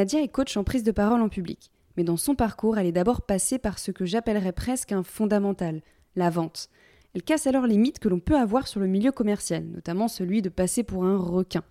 Nadia 0.00 0.22
est 0.22 0.28
coach 0.28 0.56
en 0.56 0.64
prise 0.64 0.82
de 0.82 0.92
parole 0.92 1.20
en 1.20 1.28
public, 1.28 1.70
mais 1.94 2.04
dans 2.04 2.16
son 2.16 2.34
parcours, 2.34 2.78
elle 2.78 2.86
est 2.86 2.90
d'abord 2.90 3.20
passée 3.20 3.58
par 3.58 3.78
ce 3.78 3.90
que 3.90 4.06
j'appellerais 4.06 4.52
presque 4.52 4.92
un 4.92 5.02
fondamental, 5.02 5.82
la 6.16 6.30
vente. 6.30 6.70
Elle 7.14 7.22
casse 7.22 7.46
alors 7.46 7.66
les 7.66 7.76
mythes 7.76 7.98
que 7.98 8.08
l'on 8.08 8.18
peut 8.18 8.38
avoir 8.38 8.66
sur 8.66 8.80
le 8.80 8.86
milieu 8.86 9.12
commercial, 9.12 9.62
notamment 9.62 10.08
celui 10.08 10.40
de 10.40 10.48
passer 10.48 10.84
pour 10.84 11.04
un 11.04 11.18
requin. 11.18 11.64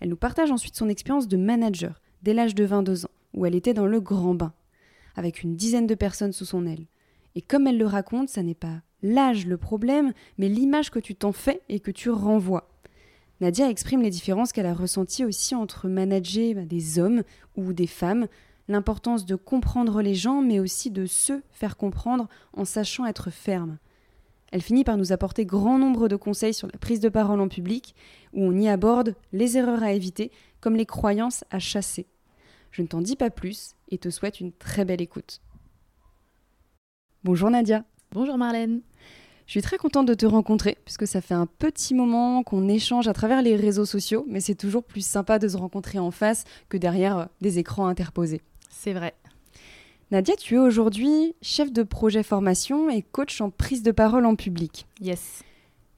Elle 0.00 0.08
nous 0.08 0.16
partage 0.16 0.50
ensuite 0.50 0.74
son 0.74 0.88
expérience 0.88 1.28
de 1.28 1.36
manager, 1.36 2.00
dès 2.24 2.34
l'âge 2.34 2.56
de 2.56 2.64
22 2.64 3.04
ans, 3.04 3.10
où 3.32 3.46
elle 3.46 3.54
était 3.54 3.74
dans 3.74 3.86
le 3.86 4.00
grand 4.00 4.34
bain, 4.34 4.54
avec 5.14 5.44
une 5.44 5.54
dizaine 5.54 5.86
de 5.86 5.94
personnes 5.94 6.32
sous 6.32 6.46
son 6.46 6.66
aile. 6.66 6.88
Et 7.36 7.42
comme 7.42 7.68
elle 7.68 7.78
le 7.78 7.86
raconte, 7.86 8.28
ça 8.28 8.42
n'est 8.42 8.56
pas 8.56 8.82
l'âge 9.04 9.46
le 9.46 9.56
problème, 9.56 10.12
mais 10.36 10.48
l'image 10.48 10.90
que 10.90 10.98
tu 10.98 11.14
t'en 11.14 11.30
fais 11.30 11.62
et 11.68 11.78
que 11.78 11.92
tu 11.92 12.10
renvoies. 12.10 12.71
Nadia 13.42 13.68
exprime 13.68 14.02
les 14.02 14.10
différences 14.10 14.52
qu'elle 14.52 14.66
a 14.66 14.72
ressenties 14.72 15.24
aussi 15.24 15.56
entre 15.56 15.88
manager 15.88 16.54
bah, 16.54 16.64
des 16.64 17.00
hommes 17.00 17.24
ou 17.56 17.72
des 17.72 17.88
femmes, 17.88 18.28
l'importance 18.68 19.26
de 19.26 19.34
comprendre 19.34 20.00
les 20.00 20.14
gens, 20.14 20.42
mais 20.42 20.60
aussi 20.60 20.92
de 20.92 21.06
se 21.06 21.40
faire 21.50 21.76
comprendre 21.76 22.28
en 22.52 22.64
sachant 22.64 23.04
être 23.04 23.30
ferme. 23.30 23.78
Elle 24.52 24.62
finit 24.62 24.84
par 24.84 24.96
nous 24.96 25.10
apporter 25.10 25.44
grand 25.44 25.76
nombre 25.76 26.06
de 26.06 26.14
conseils 26.14 26.54
sur 26.54 26.68
la 26.68 26.78
prise 26.78 27.00
de 27.00 27.08
parole 27.08 27.40
en 27.40 27.48
public, 27.48 27.96
où 28.32 28.44
on 28.44 28.56
y 28.56 28.68
aborde 28.68 29.16
les 29.32 29.58
erreurs 29.58 29.82
à 29.82 29.92
éviter, 29.92 30.30
comme 30.60 30.76
les 30.76 30.86
croyances 30.86 31.42
à 31.50 31.58
chasser. 31.58 32.06
Je 32.70 32.82
ne 32.82 32.86
t'en 32.86 33.00
dis 33.00 33.16
pas 33.16 33.30
plus 33.30 33.74
et 33.88 33.98
te 33.98 34.08
souhaite 34.08 34.38
une 34.38 34.52
très 34.52 34.84
belle 34.84 35.02
écoute. 35.02 35.40
Bonjour 37.24 37.50
Nadia. 37.50 37.84
Bonjour 38.12 38.38
Marlène. 38.38 38.82
Je 39.46 39.52
suis 39.52 39.62
très 39.62 39.78
contente 39.78 40.06
de 40.06 40.14
te 40.14 40.26
rencontrer, 40.26 40.78
puisque 40.84 41.06
ça 41.06 41.20
fait 41.20 41.34
un 41.34 41.46
petit 41.46 41.94
moment 41.94 42.42
qu'on 42.42 42.68
échange 42.68 43.08
à 43.08 43.12
travers 43.12 43.42
les 43.42 43.56
réseaux 43.56 43.84
sociaux, 43.84 44.24
mais 44.28 44.40
c'est 44.40 44.54
toujours 44.54 44.84
plus 44.84 45.04
sympa 45.04 45.38
de 45.38 45.48
se 45.48 45.56
rencontrer 45.56 45.98
en 45.98 46.10
face 46.10 46.44
que 46.68 46.76
derrière 46.76 47.18
euh, 47.18 47.24
des 47.40 47.58
écrans 47.58 47.86
interposés. 47.86 48.40
C'est 48.70 48.92
vrai. 48.92 49.14
Nadia, 50.10 50.36
tu 50.36 50.56
es 50.56 50.58
aujourd'hui 50.58 51.34
chef 51.40 51.72
de 51.72 51.82
projet 51.82 52.22
formation 52.22 52.90
et 52.90 53.02
coach 53.02 53.40
en 53.40 53.50
prise 53.50 53.82
de 53.82 53.92
parole 53.92 54.26
en 54.26 54.36
public. 54.36 54.86
Yes. 55.00 55.42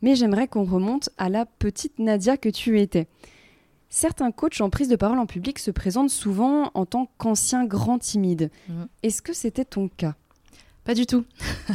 Mais 0.02 0.14
j'aimerais 0.14 0.48
qu'on 0.48 0.64
remonte 0.64 1.10
à 1.18 1.28
la 1.28 1.46
petite 1.46 1.98
Nadia 1.98 2.36
que 2.36 2.48
tu 2.48 2.80
étais. 2.80 3.08
Certains 3.88 4.32
coachs 4.32 4.60
en 4.60 4.70
prise 4.70 4.88
de 4.88 4.96
parole 4.96 5.18
en 5.18 5.26
public 5.26 5.58
se 5.58 5.70
présentent 5.70 6.10
souvent 6.10 6.70
en 6.74 6.84
tant 6.84 7.08
qu'anciens 7.18 7.64
grands 7.64 7.98
timides. 7.98 8.50
Mhm. 8.68 8.88
Est-ce 9.02 9.22
que 9.22 9.32
c'était 9.32 9.64
ton 9.64 9.88
cas? 9.88 10.14
Pas 10.84 10.92
du 10.94 11.06
tout. 11.06 11.24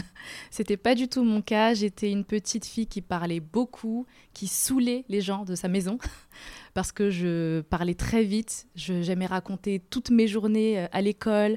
C'était 0.52 0.78
pas 0.78 0.94
du 0.94 1.08
tout 1.08 1.24
mon 1.24 1.42
cas. 1.42 1.74
J'étais 1.74 2.12
une 2.12 2.24
petite 2.24 2.66
fille 2.66 2.86
qui 2.86 3.02
parlait 3.02 3.40
beaucoup, 3.40 4.06
qui 4.34 4.46
saoulait 4.46 5.04
les 5.10 5.20
gens 5.20 5.46
de 5.46 5.56
sa 5.56 5.68
maison 5.68 5.98
parce 6.76 6.92
que 6.92 7.10
je 7.10 7.62
parlais 7.62 7.96
très 7.96 8.24
vite. 8.24 8.68
J'aimais 8.76 9.26
raconter 9.26 9.82
toutes 9.90 10.12
mes 10.12 10.28
journées 10.28 10.80
euh, 10.80 10.88
à 10.92 11.02
l'école 11.02 11.56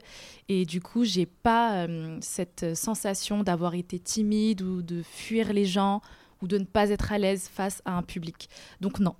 et 0.48 0.64
du 0.64 0.80
coup, 0.80 1.04
j'ai 1.04 1.26
pas 1.26 1.84
euh, 1.84 2.16
cette 2.22 2.74
sensation 2.74 3.42
d'avoir 3.42 3.74
été 3.74 3.98
timide 3.98 4.62
ou 4.62 4.80
de 4.80 5.02
fuir 5.02 5.52
les 5.52 5.66
gens 5.66 6.00
ou 6.40 6.48
de 6.48 6.56
ne 6.56 6.64
pas 6.64 6.88
être 6.88 7.12
à 7.12 7.18
l'aise 7.18 7.50
face 7.52 7.82
à 7.84 7.96
un 7.98 8.02
public. 8.02 8.48
Donc 8.80 8.98
non, 8.98 9.14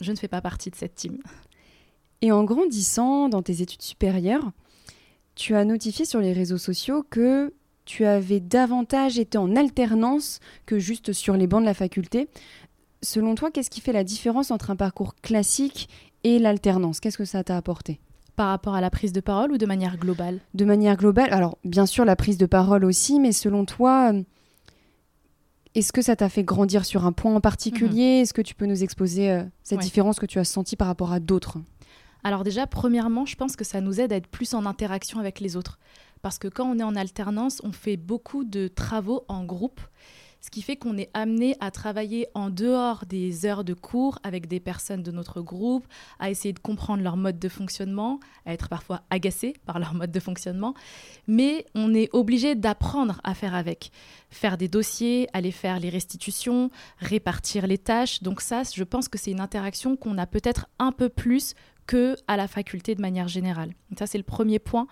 je 0.00 0.10
ne 0.10 0.16
fais 0.16 0.28
pas 0.28 0.40
partie 0.40 0.70
de 0.70 0.76
cette 0.76 0.94
team. 0.94 1.18
Et 2.22 2.32
en 2.32 2.44
grandissant 2.44 3.28
dans 3.28 3.42
tes 3.42 3.60
études 3.60 3.82
supérieures, 3.82 4.52
tu 5.34 5.54
as 5.54 5.66
notifié 5.66 6.06
sur 6.06 6.20
les 6.20 6.32
réseaux 6.32 6.58
sociaux 6.58 7.04
que 7.08 7.52
tu 7.84 8.04
avais 8.04 8.40
davantage 8.40 9.18
été 9.18 9.36
en 9.38 9.56
alternance 9.56 10.40
que 10.66 10.78
juste 10.78 11.12
sur 11.12 11.36
les 11.36 11.46
bancs 11.46 11.60
de 11.60 11.66
la 11.66 11.74
faculté. 11.74 12.28
Selon 13.02 13.34
toi, 13.34 13.50
qu'est-ce 13.50 13.70
qui 13.70 13.80
fait 13.80 13.92
la 13.92 14.04
différence 14.04 14.50
entre 14.50 14.70
un 14.70 14.76
parcours 14.76 15.14
classique 15.16 15.88
et 16.24 16.38
l'alternance? 16.38 17.00
Qu'est-ce 17.00 17.18
que 17.18 17.24
ça 17.26 17.44
t'a 17.44 17.56
apporté? 17.56 18.00
Par 18.36 18.48
rapport 18.48 18.74
à 18.74 18.80
la 18.80 18.90
prise 18.90 19.12
de 19.12 19.20
parole 19.20 19.52
ou 19.52 19.58
de 19.58 19.66
manière 19.66 19.98
globale? 19.98 20.40
De 20.54 20.64
manière 20.64 20.96
globale, 20.96 21.32
alors 21.32 21.58
bien 21.64 21.86
sûr 21.86 22.04
la 22.04 22.16
prise 22.16 22.38
de 22.38 22.46
parole 22.46 22.84
aussi, 22.84 23.20
mais 23.20 23.32
selon 23.32 23.64
toi, 23.64 24.12
est-ce 25.74 25.92
que 25.92 26.02
ça 26.02 26.16
t'a 26.16 26.28
fait 26.28 26.44
grandir 26.44 26.84
sur 26.84 27.04
un 27.04 27.12
point 27.12 27.34
en 27.34 27.40
particulier? 27.40 28.20
Est-ce 28.20 28.32
que 28.34 28.42
tu 28.42 28.54
peux 28.54 28.66
nous 28.66 28.82
exposer 28.82 29.30
euh, 29.30 29.42
cette 29.62 29.78
Ouais. 29.78 29.84
différence 29.84 30.18
que 30.18 30.26
tu 30.26 30.38
as 30.38 30.44
sentie 30.44 30.76
par 30.76 30.86
rapport 30.88 31.12
à 31.12 31.20
d'autres? 31.20 31.58
Alors 32.22 32.42
déjà, 32.42 32.66
premièrement, 32.66 33.26
je 33.26 33.36
pense 33.36 33.54
que 33.54 33.64
ça 33.64 33.80
nous 33.80 34.00
aide 34.00 34.12
à 34.12 34.16
être 34.16 34.28
plus 34.28 34.54
en 34.54 34.64
interaction 34.66 35.20
avec 35.20 35.40
les 35.40 35.56
autres. 35.56 35.78
Parce 36.24 36.38
que 36.38 36.48
quand 36.48 36.64
on 36.64 36.78
est 36.78 36.82
en 36.82 36.96
alternance, 36.96 37.60
on 37.64 37.72
fait 37.72 37.98
beaucoup 37.98 38.44
de 38.44 38.66
travaux 38.66 39.26
en 39.28 39.44
groupe, 39.44 39.82
ce 40.40 40.48
qui 40.48 40.62
fait 40.62 40.76
qu'on 40.76 40.96
est 40.96 41.10
amené 41.12 41.54
à 41.60 41.70
travailler 41.70 42.28
en 42.32 42.48
dehors 42.48 43.04
des 43.04 43.44
heures 43.44 43.62
de 43.62 43.74
cours 43.74 44.18
avec 44.22 44.48
des 44.48 44.58
personnes 44.58 45.02
de 45.02 45.10
notre 45.10 45.42
groupe, 45.42 45.86
à 46.18 46.30
essayer 46.30 46.54
de 46.54 46.58
comprendre 46.60 47.02
leur 47.02 47.18
mode 47.18 47.38
de 47.38 47.48
fonctionnement, 47.50 48.20
à 48.46 48.54
être 48.54 48.70
parfois 48.70 49.02
agacé 49.10 49.52
par 49.66 49.78
leur 49.78 49.92
mode 49.92 50.12
de 50.12 50.18
fonctionnement. 50.18 50.72
Mais 51.26 51.66
on 51.74 51.92
est 51.92 52.08
obligé 52.14 52.54
d'apprendre 52.54 53.20
à 53.22 53.34
faire 53.34 53.54
avec. 53.54 53.92
Faire 54.30 54.56
des 54.56 54.68
dossiers, 54.68 55.28
aller 55.34 55.50
faire 55.50 55.78
les 55.78 55.90
restitutions, 55.90 56.70
répartir 57.00 57.66
les 57.66 57.76
tâches. 57.76 58.22
Donc 58.22 58.40
ça, 58.40 58.62
je 58.64 58.84
pense 58.84 59.08
que 59.08 59.18
c'est 59.18 59.30
une 59.30 59.40
interaction 59.40 59.94
qu'on 59.94 60.16
a 60.16 60.26
peut-être 60.26 60.70
un 60.78 60.92
peu 60.92 61.10
plus 61.10 61.54
que 61.86 62.16
à 62.28 62.38
la 62.38 62.48
faculté 62.48 62.94
de 62.94 63.02
manière 63.02 63.28
générale. 63.28 63.74
Ça, 63.98 64.06
c'est 64.06 64.16
le 64.16 64.24
premier 64.24 64.58
point. 64.58 64.86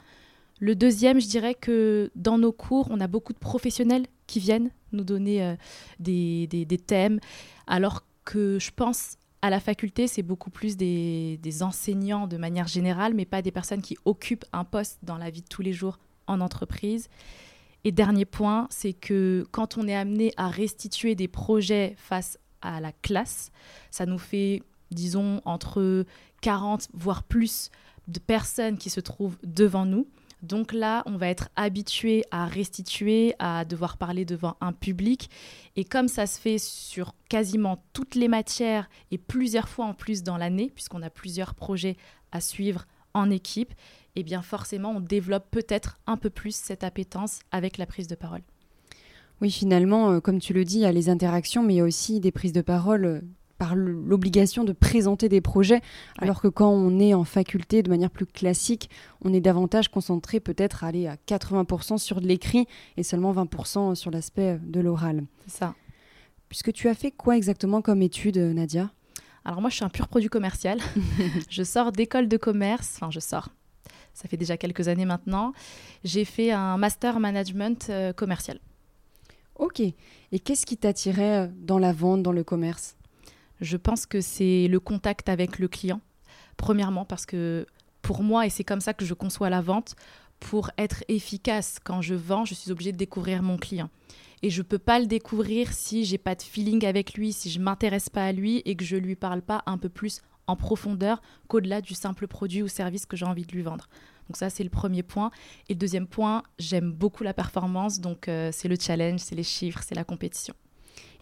Le 0.62 0.77
deuxième, 0.77 1.21
je 1.21 1.27
dirais 1.27 1.56
que 1.56 2.12
dans 2.15 2.39
nos 2.39 2.53
cours, 2.53 2.87
on 2.89 3.00
a 3.00 3.09
beaucoup 3.09 3.33
de 3.33 3.39
professionnels 3.41 4.06
qui 4.28 4.39
viennent 4.39 4.71
nous 4.93 5.03
donner 5.03 5.43
euh, 5.43 5.56
des, 5.99 6.67
thèmes, 6.87 7.19
alors 7.67 8.05
que 8.25 8.61
je 8.61 8.71
pense 8.71 9.17
à 9.43 9.51
la 9.51 9.59
faculté, 9.59 10.06
c'est 10.06 10.22
beaucoup 10.22 10.51
plus 10.51 10.77
des, 10.77 11.41
des 11.43 11.65
enseignants 11.65 12.28
de 12.28 12.37
manière 12.37 12.69
générale, 12.69 13.12
mais 13.12 13.25
pas 13.25 13.43
des 13.43 13.51
personnes 13.51 13.83
qui 13.83 13.99
occupent 14.05 14.45
un 14.53 14.62
poste 14.62 15.01
dans 15.03 15.19
la 15.19 15.31
vie 15.31 15.43
de 15.43 15.49
tous 15.49 15.62
les 15.62 15.72
jours 15.72 15.99
en 16.28 16.41
entreprise. 16.41 17.09
Et 17.83 17.91
dernier 17.91 18.25
point, 18.25 18.69
c'est 18.71 18.93
que 18.93 19.45
quand 19.51 19.77
on 19.77 19.89
est 19.89 19.97
amené 19.97 20.33
à 20.37 20.47
restituer 20.47 21.17
des 21.17 21.27
projets 21.27 21.97
face 21.99 22.39
à 22.61 22.81
la 22.81 22.93
classe, 22.93 23.51
ça 23.91 24.06
nous 24.06 24.17
fait, 24.17 24.62
disons, 24.93 25.43
entre 25.45 26.06
40, 26.41 26.87
voire 26.95 27.25
plus 27.25 27.72
de 28.06 28.21
personnes 28.21 28.78
qui 28.78 28.91
se 28.91 29.01
trouvent 29.01 29.37
devant 29.43 29.87
nous. 29.87 30.06
Donc 30.42 30.72
là, 30.72 31.04
on 31.06 31.16
va 31.16 31.28
être 31.28 31.48
habitué 31.54 32.25
à 32.32 32.47
restituer, 32.47 33.34
à 33.38 33.64
devoir 33.64 33.97
parler 33.97 34.25
devant 34.25 34.56
un 34.60 34.72
public. 34.72 35.30
Et 35.76 35.84
comme 35.84 36.08
ça 36.08 36.26
se 36.26 36.41
fait 36.41 36.58
sur 36.58 37.14
quasiment 37.28 37.84
toutes 37.92 38.16
les 38.16 38.28
matières 38.28 38.91
et 39.12 39.19
plusieurs 39.19 39.69
fois 39.69 39.86
en 39.86 39.94
plus 39.94 40.25
dans 40.25 40.36
l'année, 40.36 40.70
puisqu'on 40.75 41.03
a 41.03 41.10
plusieurs 41.10 41.54
projets 41.54 41.97
à 42.32 42.41
suivre 42.41 42.86
en 43.14 43.30
équipe, 43.30 43.72
eh 44.16 44.22
bien 44.22 44.42
forcément, 44.42 44.91
on 44.91 45.00
développe 45.00 45.50
peut-être 45.50 45.98
un 46.06 46.16
peu 46.16 46.30
plus 46.30 46.54
cette 46.54 46.84
appétence 46.84 47.41
avec 47.53 47.78
la 47.78 47.86
prise 47.86 48.09
de 48.09 48.14
parole. 48.14 48.42
Oui, 49.41 49.50
finalement, 49.50 50.12
euh, 50.12 50.20
comme 50.20 50.38
tu 50.38 50.53
le 50.53 50.64
dis, 50.64 50.76
il 50.76 50.82
y 50.82 50.86
a 50.86 50.92
les 50.92 51.09
interactions, 51.09 51.62
mais 51.62 51.74
il 51.74 51.78
y 51.78 51.80
a 51.80 51.84
aussi 51.84 52.20
des 52.20 52.30
prises 52.30 52.53
de 52.53 52.60
parole 52.60 53.04
euh, 53.04 53.20
par 53.62 53.77
l'obligation 53.77 54.65
de 54.65 54.73
présenter 54.73 55.28
des 55.28 55.41
projets, 55.41 55.83
alors 56.19 56.41
que 56.41 56.49
quand 56.49 56.69
on 56.69 56.99
est 56.99 57.15
en 57.15 57.23
faculté 57.23 57.84
de 57.84 57.91
manière 57.91 58.11
plus 58.11 58.27
classique, 58.27 58.91
on 59.25 59.33
est 59.33 59.41
davantage 59.41 59.89
concentré 59.89 60.41
peut-être 60.41 60.83
à 60.83 60.89
aller 60.89 61.07
à 61.07 61.15
80% 61.15 61.98
sur 61.98 62.21
de 62.21 62.27
l'écrit 62.27 62.66
et 62.97 63.04
seulement 63.04 63.33
20% 63.33 63.95
sur 63.95 64.10
l'aspect 64.10 64.54
euh, 64.54 64.59
de 64.65 64.81
l'oral. 64.81 65.22
C'est 65.47 65.59
ça. 65.59 65.77
Puisque 66.48 66.72
tu 66.72 66.89
as 66.89 66.95
fait 66.95 67.13
quoi 67.13 67.36
exactement 67.36 67.83
comme 67.83 68.03
étude, 68.03 68.36
euh, 68.36 68.53
Nadia? 68.53 68.91
Alors 69.45 69.60
moi, 69.60 69.71
je 69.71 69.77
suis 69.77 69.84
un 69.84 69.91
pur 69.91 70.09
produit 70.09 70.28
commercial. 70.28 70.81
je 71.48 71.63
sors 71.63 71.92
d'école 71.92 72.27
de 72.27 72.39
commerce, 72.39 72.95
enfin 72.97 73.13
je 73.13 73.21
sors. 73.21 73.51
Ça 74.13 74.28
fait 74.28 74.36
déjà 74.36 74.57
quelques 74.57 74.89
années 74.89 75.04
maintenant. 75.04 75.53
J'ai 76.03 76.25
fait 76.25 76.51
un 76.51 76.78
master 76.78 77.21
management 77.21 77.86
euh, 77.91 78.13
commercial. 78.13 78.59
Ok. 79.54 79.78
Et 79.78 80.41
qu'est-ce 80.41 80.66
qui 80.66 80.77
t'attirait 80.78 81.48
dans 81.60 81.78
la 81.78 81.92
vente, 81.92 82.25
dans 82.25 82.33
le 82.33 82.42
commerce? 82.42 82.97
Je 83.62 83.76
pense 83.76 84.06
que 84.06 84.20
c'est 84.20 84.66
le 84.66 84.80
contact 84.80 85.28
avec 85.28 85.60
le 85.60 85.68
client. 85.68 86.00
Premièrement, 86.56 87.04
parce 87.04 87.26
que 87.26 87.64
pour 88.03 88.24
moi, 88.24 88.44
et 88.44 88.50
c'est 88.50 88.64
comme 88.64 88.80
ça 88.80 88.92
que 88.92 89.04
je 89.04 89.14
conçois 89.14 89.50
la 89.50 89.60
vente, 89.60 89.94
pour 90.41 90.72
être 90.76 91.04
efficace 91.06 91.78
quand 91.82 92.03
je 92.03 92.14
vends, 92.16 92.44
je 92.44 92.54
suis 92.54 92.72
obligée 92.72 92.91
de 92.91 92.97
découvrir 92.97 93.42
mon 93.42 93.56
client. 93.56 93.88
Et 94.42 94.50
je 94.50 94.62
peux 94.62 94.80
pas 94.80 94.98
le 94.98 95.06
découvrir 95.06 95.72
si 95.72 96.04
j'ai 96.04 96.18
pas 96.18 96.34
de 96.34 96.42
feeling 96.42 96.84
avec 96.84 97.14
lui, 97.14 97.32
si 97.32 97.48
je 97.48 97.60
m'intéresse 97.60 98.09
pas 98.09 98.26
à 98.26 98.32
lui 98.32 98.60
et 98.64 98.74
que 98.74 98.84
je 98.84 98.97
lui 98.97 99.14
parle 99.14 99.41
pas 99.41 99.62
un 99.66 99.78
peu 99.78 99.88
plus 99.88 100.20
en 100.48 100.56
profondeur 100.56 101.22
qu'au-delà 101.47 101.80
du 101.80 101.94
simple 101.94 102.26
produit 102.26 102.64
ou 102.64 102.68
service 102.68 103.06
que 103.06 103.16
j'ai 103.16 103.26
envie 103.26 103.47
de 103.47 103.53
lui 103.53 103.62
vendre. 103.62 103.88
Donc 104.28 104.36
ça, 104.36 104.50
c'est 104.50 104.64
le 104.64 104.70
premier 104.70 105.04
point. 105.04 105.30
Et 105.68 105.74
le 105.74 105.78
deuxième 105.78 106.09
point, 106.09 106.42
j'aime 106.59 106.91
beaucoup 106.91 107.22
la 107.22 107.32
performance, 107.34 108.00
donc 108.00 108.26
euh, 108.26 108.50
c'est 108.53 108.66
le 108.66 108.76
challenge, 108.80 109.20
c'est 109.20 109.36
les 109.36 109.44
chiffres, 109.44 109.82
c'est 109.86 109.94
la 109.94 110.04
compétition. 110.04 110.54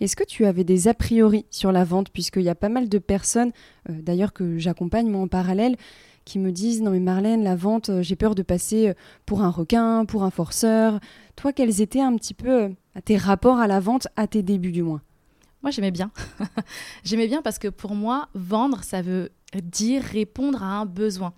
Est-ce 0.01 0.17
que 0.17 0.25
tu 0.25 0.47
avais 0.47 0.65
des 0.65 0.89
a 0.89 0.95
priori 0.95 1.45
sur 1.51 1.73
la 1.73 1.85
vente, 1.85 2.11
puisqu'il 2.11 2.43
y 2.43 2.49
a 2.49 2.55
pas 2.55 2.69
mal 2.69 2.89
de 2.89 2.99
personnes, 2.99 3.53
euh, 3.89 3.95
d'ailleurs 4.01 4.33
que 4.33 4.59
j'accompagne 4.59 5.09
moi 5.09 5.21
en 5.21 5.29
parallèle, 5.29 5.77
qui 6.25 6.39
me 6.39 6.53
disent 6.53 6.83
non 6.83 6.91
mais 6.91 7.01
Marlène, 7.01 7.45
la 7.45 7.57
vente, 7.57 7.91
euh, 7.91 8.03
j'ai 8.03 8.17
peur 8.17 8.35
de 8.35 8.43
passer 8.43 8.95
pour 9.27 9.43
un 9.43 9.51
requin, 9.51 10.05
pour 10.07 10.25
un 10.25 10.31
forceur. 10.31 11.01
Toi, 11.37 11.53
quels 11.53 11.81
étaient 11.81 12.01
un 12.01 12.17
petit 12.17 12.35
peu 12.35 12.71
tes 13.05 13.17
rapports 13.17 13.59
à 13.59 13.67
la 13.67 13.81
vente 13.81 14.09
à 14.17 14.27
tes 14.27 14.43
débuts 14.43 14.73
du 14.73 14.83
moins? 14.83 15.03
Moi, 15.63 15.71
j'aimais 15.71 15.91
bien. 15.91 16.11
j'aimais 17.05 17.27
bien 17.27 17.43
parce 17.43 17.59
que 17.59 17.69
pour 17.69 17.95
moi, 17.95 18.29
vendre, 18.35 18.83
ça 18.83 19.03
veut 19.03 19.31
dire 19.63 20.03
répondre 20.03 20.63
à 20.63 20.81
un 20.81 20.87
besoin. 20.87 21.35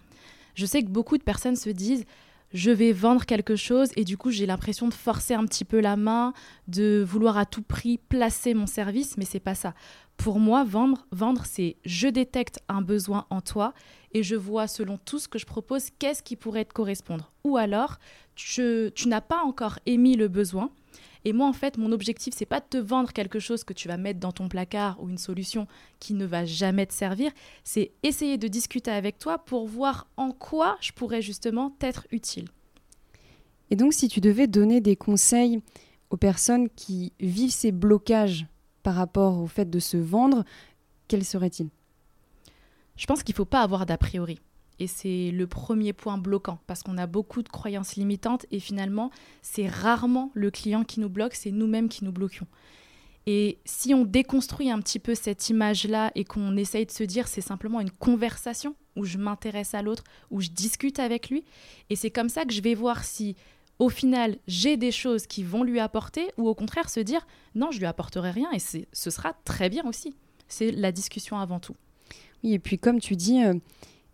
Je 0.55 0.67
sais 0.67 0.82
que 0.82 0.88
beaucoup 0.88 1.19
de 1.19 1.23
personnes 1.23 1.56
se 1.56 1.70
disent 1.70 2.05
je 2.52 2.70
vais 2.70 2.93
vendre 2.93 3.25
quelque 3.25 3.56
chose 3.56 3.90
et 3.96 4.04
du 4.04 4.16
coup 4.16 4.31
j'ai 4.31 4.46
l'impression 4.46 4.88
de 4.88 4.94
forcer 4.94 5.34
un 5.34 5.44
petit 5.46 5.64
peu 5.64 5.81
la 5.81 5.96
main, 5.96 6.32
de 6.69 7.04
vouloir 7.06 7.38
à 7.38 7.46
tout 7.46 7.62
prix 7.62 7.99
placer 7.99 8.54
mon 8.54 8.66
service, 8.66 9.16
mais 9.16 9.25
c'est 9.25 9.40
pas 9.40 9.54
ça. 9.54 9.75
Pour 10.16 10.38
moi, 10.38 10.62
vendre, 10.64 11.06
vendre 11.10 11.44
c'est 11.46 11.76
je 11.84 12.08
détecte 12.08 12.60
un 12.69 12.82
besoin 12.82 13.26
en 13.31 13.40
toi 13.40 13.72
et 14.12 14.22
je 14.22 14.37
vois 14.37 14.66
selon 14.66 14.99
tout 14.99 15.19
ce 15.19 15.28
que 15.28 15.38
je 15.38 15.46
propose 15.46 15.88
qu'est-ce 15.99 16.22
qui 16.22 16.37
pourrait 16.37 16.64
te 16.64 16.72
correspondre. 16.72 17.32
Ou 17.44 17.56
alors 17.56 17.99
tu 18.34 18.93
n'as 19.06 19.20
pas 19.20 19.43
encore 19.43 19.78
émis 19.87 20.16
le 20.16 20.28
besoin, 20.28 20.70
et 21.25 21.33
moi, 21.33 21.47
en 21.47 21.53
fait, 21.53 21.79
mon 21.79 21.93
objectif, 21.93 22.35
c'est 22.37 22.47
pas 22.47 22.61
de 22.61 22.67
te 22.69 22.77
vendre 22.77 23.12
quelque 23.12 23.39
chose 23.39 23.65
que 23.65 23.73
tu 23.73 23.89
vas 23.89 23.97
mettre 23.97 24.21
dans 24.21 24.33
ton 24.33 24.49
placard 24.49 25.03
ou 25.03 25.09
une 25.09 25.19
solution 25.19 25.67
qui 26.00 26.15
ne 26.15 26.25
va 26.25 26.44
jamais 26.44 26.87
te 26.87 26.93
servir. 26.93 27.31
C'est 27.65 27.93
essayer 28.03 28.39
de 28.39 28.49
discuter 28.49 28.91
avec 28.91 29.19
toi 29.19 29.39
pour 29.39 29.67
voir 29.67 30.09
en 30.17 30.33
quoi 30.33 30.77
je 30.81 30.93
pourrais 30.93 31.23
justement 31.23 31.71
t'être 31.71 32.06
utile. 32.11 32.49
Et 33.71 33.77
donc, 33.77 33.94
si 33.94 34.09
tu 34.09 34.21
devais 34.21 34.47
donner 34.47 34.81
des 34.81 34.97
conseils 34.97 35.62
aux 36.11 36.17
personnes 36.17 36.69
qui 36.71 37.12
vivent 37.21 37.53
ces 37.53 37.73
blocages 37.73 38.47
par 38.83 38.95
rapport 38.95 39.38
au 39.38 39.47
fait 39.47 39.71
de 39.71 39.79
se 39.79 39.97
vendre, 39.97 40.45
quels 41.09 41.25
seraient-ils? 41.25 41.71
Je 42.97 43.06
pense 43.06 43.23
qu'il 43.23 43.33
ne 43.33 43.37
faut 43.37 43.45
pas 43.45 43.62
avoir 43.62 43.87
d'a 43.87 43.97
priori. 43.97 44.38
Et 44.79 44.87
c'est 44.87 45.31
le 45.31 45.47
premier 45.47 45.93
point 45.93 46.19
bloquant 46.19 46.59
parce 46.67 46.83
qu'on 46.83 46.99
a 46.99 47.07
beaucoup 47.07 47.43
de 47.43 47.49
croyances 47.49 47.97
limitantes 47.97 48.47
et 48.51 48.61
finalement, 48.61 49.11
c'est 49.43 49.69
rarement 49.69 50.31
le 50.35 50.51
client 50.51 50.85
qui 50.85 51.01
nous 51.01 51.09
bloque, 51.09 51.35
c'est 51.35 51.51
nous-mêmes 51.51 51.89
qui 51.89 52.05
nous 52.05 52.13
bloquons. 52.13 52.47
Et 53.27 53.59
si 53.65 53.95
on 53.95 54.05
déconstruit 54.05 54.71
un 54.71 54.81
petit 54.81 54.99
peu 54.99 55.15
cette 55.15 55.49
image-là 55.49 56.11
et 56.15 56.25
qu'on 56.25 56.57
essaye 56.57 56.87
de 56.87 56.91
se 56.91 57.05
dire 57.05 57.29
c'est 57.29 57.41
simplement 57.41 57.81
une 57.81 57.91
conversation 57.91 58.75
où 58.97 59.05
je 59.05 59.19
m'intéresse 59.19 59.75
à 59.75 59.83
l'autre, 59.83 60.03
où 60.31 60.41
je 60.41 60.49
discute 60.49 60.99
avec 60.99 61.31
lui, 61.31 61.45
et 61.89 61.97
c'est 61.97 62.11
comme 62.11 62.29
ça 62.29 62.45
que 62.45 62.53
je 62.53 62.61
vais 62.61 62.75
voir 62.75 63.05
si 63.05 63.37
au 63.79 63.89
final 63.89 64.39
j'ai 64.49 64.77
des 64.77 64.91
choses 64.91 65.27
qui 65.27 65.45
vont 65.45 65.63
lui 65.63 65.79
apporter 65.79 66.31
ou 66.37 66.49
au 66.49 66.55
contraire 66.55 66.91
se 66.91 67.01
dire 67.01 67.27
non, 67.55 67.71
je 67.71 67.79
lui 67.79 67.87
apporterai 67.87 68.33
rien 68.33 68.51
et 68.53 68.59
ce 68.59 69.11
sera 69.11 69.35
très 69.45 69.71
bien 69.71 69.85
aussi. 69.87 70.17
C'est 70.49 70.73
la 70.73 70.93
discussion 70.93 71.39
avant 71.39 71.61
tout. 71.61 71.77
Oui, 72.43 72.55
et 72.55 72.59
puis 72.59 72.79
comme 72.79 73.01
tu 73.01 73.17
dis, 73.17 73.43
euh, 73.43 73.55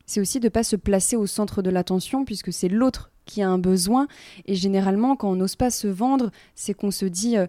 c'est 0.09 0.21
aussi 0.21 0.41
de 0.41 0.47
ne 0.47 0.51
pas 0.51 0.65
se 0.65 0.75
placer 0.75 1.15
au 1.15 1.27
centre 1.27 1.63
de 1.63 1.71
l'attention 1.71 2.25
puisque 2.25 2.53
c'est 2.53 2.69
l'autre 2.69 3.13
qui 3.27 3.43
a 3.43 3.49
un 3.49 3.59
besoin. 3.59 4.09
Et 4.47 4.55
généralement, 4.55 5.15
quand 5.15 5.31
on 5.31 5.37
n'ose 5.37 5.55
pas 5.55 5.71
se 5.71 5.87
vendre, 5.87 6.31
c'est 6.55 6.73
qu'on 6.73 6.91
se 6.91 7.05
dit 7.05 7.37
euh, 7.37 7.47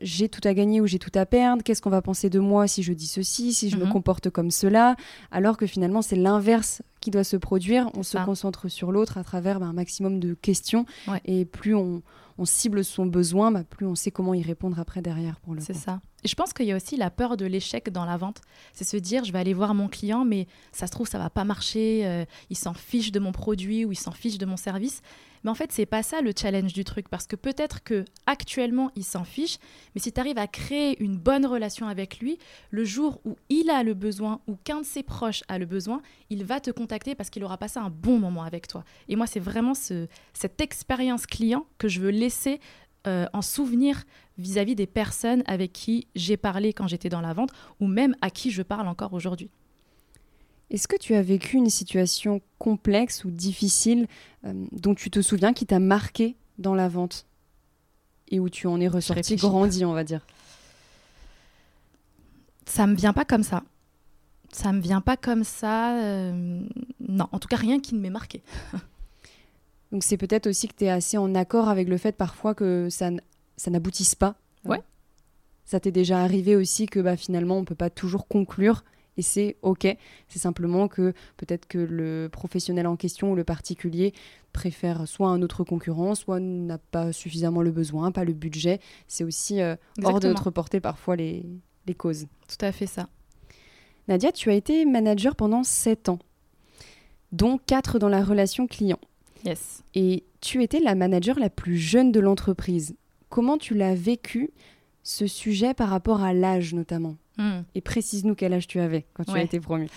j'ai 0.00 0.28
tout 0.28 0.40
à 0.44 0.54
gagner 0.54 0.80
ou 0.80 0.86
j'ai 0.86 1.00
tout 1.00 1.10
à 1.16 1.26
perdre, 1.26 1.64
qu'est-ce 1.64 1.82
qu'on 1.82 1.90
va 1.90 2.00
penser 2.00 2.30
de 2.30 2.38
moi 2.38 2.68
si 2.68 2.84
je 2.84 2.92
dis 2.92 3.08
ceci, 3.08 3.52
si 3.52 3.68
je 3.68 3.76
me 3.76 3.84
mhm. 3.84 3.92
comporte 3.92 4.30
comme 4.30 4.52
cela, 4.52 4.94
alors 5.32 5.56
que 5.56 5.66
finalement 5.66 6.02
c'est 6.02 6.14
l'inverse 6.14 6.82
qui 7.00 7.10
doit 7.10 7.24
se 7.24 7.36
produire, 7.36 7.90
on 7.94 8.04
se 8.04 8.16
concentre 8.18 8.68
sur 8.68 8.92
l'autre 8.92 9.18
à 9.18 9.24
travers 9.24 9.58
bah, 9.58 9.66
un 9.66 9.72
maximum 9.72 10.20
de 10.20 10.34
questions, 10.34 10.86
et 11.24 11.44
plus 11.44 11.74
on, 11.74 12.02
cible 12.44 12.84
son 12.84 13.06
besoin, 13.06 13.50
bah, 13.50 13.64
plus 13.64 13.86
on 13.86 13.96
sait 13.96 14.12
comment 14.12 14.34
y 14.34 14.42
répondre 14.42 14.78
après 14.78 15.02
derrière 15.02 15.40
pour 15.40 15.54
le 15.54 15.60
C'est 15.60 15.74
ça. 15.74 16.00
Je 16.24 16.34
pense 16.34 16.52
qu'il 16.52 16.66
y 16.66 16.72
a 16.72 16.76
aussi 16.76 16.96
la 16.96 17.10
peur 17.10 17.36
de 17.36 17.46
l'échec 17.46 17.90
dans 17.90 18.04
la 18.04 18.16
vente. 18.16 18.40
C'est 18.72 18.84
se 18.84 18.96
dire, 18.96 19.24
je 19.24 19.32
vais 19.32 19.38
aller 19.38 19.54
voir 19.54 19.74
mon 19.74 19.88
client, 19.88 20.24
mais 20.24 20.46
ça 20.72 20.86
se 20.86 20.92
trouve, 20.92 21.08
ça 21.08 21.18
va 21.18 21.30
pas 21.30 21.44
marcher, 21.44 22.06
euh, 22.06 22.24
il 22.50 22.56
s'en 22.56 22.74
fiche 22.74 23.12
de 23.12 23.20
mon 23.20 23.32
produit 23.32 23.84
ou 23.84 23.92
il 23.92 23.98
s'en 23.98 24.10
fiche 24.10 24.38
de 24.38 24.46
mon 24.46 24.56
service. 24.56 25.00
Mais 25.44 25.50
en 25.50 25.54
fait, 25.54 25.70
c'est 25.72 25.86
pas 25.86 26.02
ça 26.02 26.20
le 26.20 26.32
challenge 26.36 26.72
du 26.72 26.84
truc, 26.84 27.08
parce 27.08 27.26
que 27.26 27.36
peut-être 27.36 27.82
que 27.82 28.04
actuellement 28.26 28.90
il 28.96 29.04
s'en 29.04 29.24
fiche, 29.24 29.58
mais 29.94 30.00
si 30.00 30.12
tu 30.12 30.20
arrives 30.20 30.38
à 30.38 30.46
créer 30.46 31.00
une 31.02 31.16
bonne 31.16 31.46
relation 31.46 31.86
avec 31.86 32.18
lui, 32.18 32.38
le 32.70 32.84
jour 32.84 33.20
où 33.24 33.36
il 33.48 33.70
a 33.70 33.82
le 33.82 33.94
besoin 33.94 34.40
ou 34.46 34.56
qu'un 34.56 34.80
de 34.80 34.86
ses 34.86 35.02
proches 35.02 35.42
a 35.48 35.58
le 35.58 35.66
besoin, 35.66 36.02
il 36.30 36.44
va 36.44 36.60
te 36.60 36.70
contacter 36.70 37.14
parce 37.14 37.30
qu'il 37.30 37.44
aura 37.44 37.58
passé 37.58 37.78
un 37.78 37.90
bon 37.90 38.18
moment 38.18 38.42
avec 38.42 38.66
toi. 38.66 38.84
Et 39.08 39.16
moi, 39.16 39.26
c'est 39.26 39.40
vraiment 39.40 39.74
ce, 39.74 40.08
cette 40.32 40.60
expérience 40.60 41.26
client 41.26 41.66
que 41.78 41.88
je 41.88 42.00
veux 42.00 42.10
laisser 42.10 42.60
euh, 43.08 43.26
en 43.32 43.42
souvenir 43.42 44.04
vis-à-vis 44.36 44.74
des 44.74 44.86
personnes 44.86 45.42
avec 45.46 45.72
qui 45.72 46.06
j'ai 46.14 46.36
parlé 46.36 46.72
quand 46.72 46.86
j'étais 46.86 47.08
dans 47.08 47.20
la 47.20 47.32
vente 47.32 47.50
ou 47.80 47.86
même 47.86 48.14
à 48.20 48.30
qui 48.30 48.50
je 48.50 48.62
parle 48.62 48.86
encore 48.86 49.14
aujourd'hui. 49.14 49.50
Est-ce 50.70 50.86
que 50.86 50.96
tu 50.96 51.14
as 51.14 51.22
vécu 51.22 51.56
une 51.56 51.70
situation 51.70 52.42
complexe 52.58 53.24
ou 53.24 53.30
difficile 53.30 54.06
euh, 54.44 54.52
dont 54.72 54.94
tu 54.94 55.10
te 55.10 55.22
souviens 55.22 55.54
qui 55.54 55.64
t'a 55.64 55.78
marqué 55.78 56.36
dans 56.58 56.74
la 56.74 56.88
vente 56.88 57.26
et 58.28 58.38
où 58.38 58.50
tu 58.50 58.66
en 58.66 58.78
es 58.78 58.88
ressorti 58.88 59.36
grandi, 59.36 59.86
on 59.86 59.94
va 59.94 60.04
dire? 60.04 60.26
Ça 62.66 62.86
me 62.86 62.94
vient 62.94 63.14
pas 63.14 63.24
comme 63.24 63.42
ça. 63.42 63.62
Ça 64.52 64.72
me 64.72 64.80
vient 64.80 65.00
pas 65.00 65.16
comme 65.16 65.44
ça. 65.44 65.98
Euh, 66.02 66.62
non, 67.00 67.28
en 67.32 67.38
tout 67.38 67.48
cas 67.48 67.56
rien 67.56 67.80
qui 67.80 67.94
ne 67.94 68.00
m'ait 68.00 68.10
marqué. 68.10 68.42
Donc 69.92 70.02
c'est 70.02 70.16
peut-être 70.16 70.46
aussi 70.46 70.68
que 70.68 70.74
tu 70.76 70.84
es 70.84 70.90
assez 70.90 71.16
en 71.16 71.34
accord 71.34 71.68
avec 71.68 71.88
le 71.88 71.96
fait 71.96 72.12
parfois 72.12 72.54
que 72.54 72.88
ça, 72.90 73.10
ça 73.56 73.70
n'aboutisse 73.70 74.14
pas. 74.14 74.36
Ouais. 74.64 74.82
Ça 75.64 75.80
t'est 75.80 75.92
déjà 75.92 76.22
arrivé 76.22 76.56
aussi 76.56 76.86
que 76.86 77.00
bah, 77.00 77.16
finalement 77.16 77.58
on 77.58 77.64
peut 77.64 77.74
pas 77.74 77.90
toujours 77.90 78.26
conclure 78.28 78.84
et 79.18 79.22
c'est 79.22 79.56
ok. 79.62 79.86
C'est 80.28 80.38
simplement 80.38 80.88
que 80.88 81.12
peut-être 81.36 81.66
que 81.66 81.78
le 81.78 82.28
professionnel 82.30 82.86
en 82.86 82.96
question 82.96 83.32
ou 83.32 83.34
le 83.34 83.44
particulier 83.44 84.14
préfère 84.52 85.08
soit 85.08 85.28
un 85.28 85.42
autre 85.42 85.64
concurrent, 85.64 86.14
soit 86.14 86.40
n'a 86.40 86.78
pas 86.78 87.12
suffisamment 87.12 87.62
le 87.62 87.72
besoin, 87.72 88.12
pas 88.12 88.24
le 88.24 88.32
budget. 88.32 88.80
C'est 89.08 89.24
aussi 89.24 89.60
euh, 89.60 89.76
hors 90.04 90.20
de 90.20 90.28
notre 90.28 90.50
portée 90.50 90.80
parfois 90.80 91.16
les, 91.16 91.44
les 91.86 91.94
causes. 91.94 92.26
Tout 92.46 92.64
à 92.64 92.72
fait 92.72 92.86
ça. 92.86 93.08
Nadia, 94.06 94.32
tu 94.32 94.50
as 94.50 94.54
été 94.54 94.86
manager 94.86 95.36
pendant 95.36 95.64
7 95.64 96.08
ans, 96.08 96.18
dont 97.32 97.58
4 97.58 97.98
dans 97.98 98.08
la 98.08 98.24
relation 98.24 98.66
client. 98.66 98.98
Yes. 99.44 99.82
Et 99.94 100.24
tu 100.40 100.62
étais 100.62 100.80
la 100.80 100.94
manager 100.94 101.38
la 101.38 101.50
plus 101.50 101.76
jeune 101.76 102.12
de 102.12 102.20
l'entreprise. 102.20 102.96
Comment 103.28 103.58
tu 103.58 103.74
l'as 103.74 103.94
vécu, 103.94 104.50
ce 105.02 105.26
sujet 105.26 105.74
par 105.74 105.88
rapport 105.88 106.22
à 106.22 106.32
l'âge 106.32 106.74
notamment? 106.74 107.16
Hmm. 107.36 107.60
Et 107.74 107.80
précise-nous 107.80 108.34
quel 108.34 108.52
âge 108.52 108.66
tu 108.66 108.80
avais 108.80 109.06
quand 109.14 109.24
tu 109.24 109.32
as 109.32 109.42
été 109.42 109.60
promue. 109.60 109.88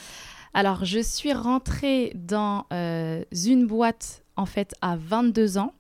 Alors, 0.54 0.84
je 0.84 1.00
suis 1.00 1.34
rentrée 1.34 2.12
dans 2.16 2.66
euh, 2.74 3.24
une 3.46 3.66
boîte 3.66 4.24
en 4.36 4.46
fait 4.46 4.74
à 4.82 4.96
22 4.98 5.58
ans. 5.58 5.74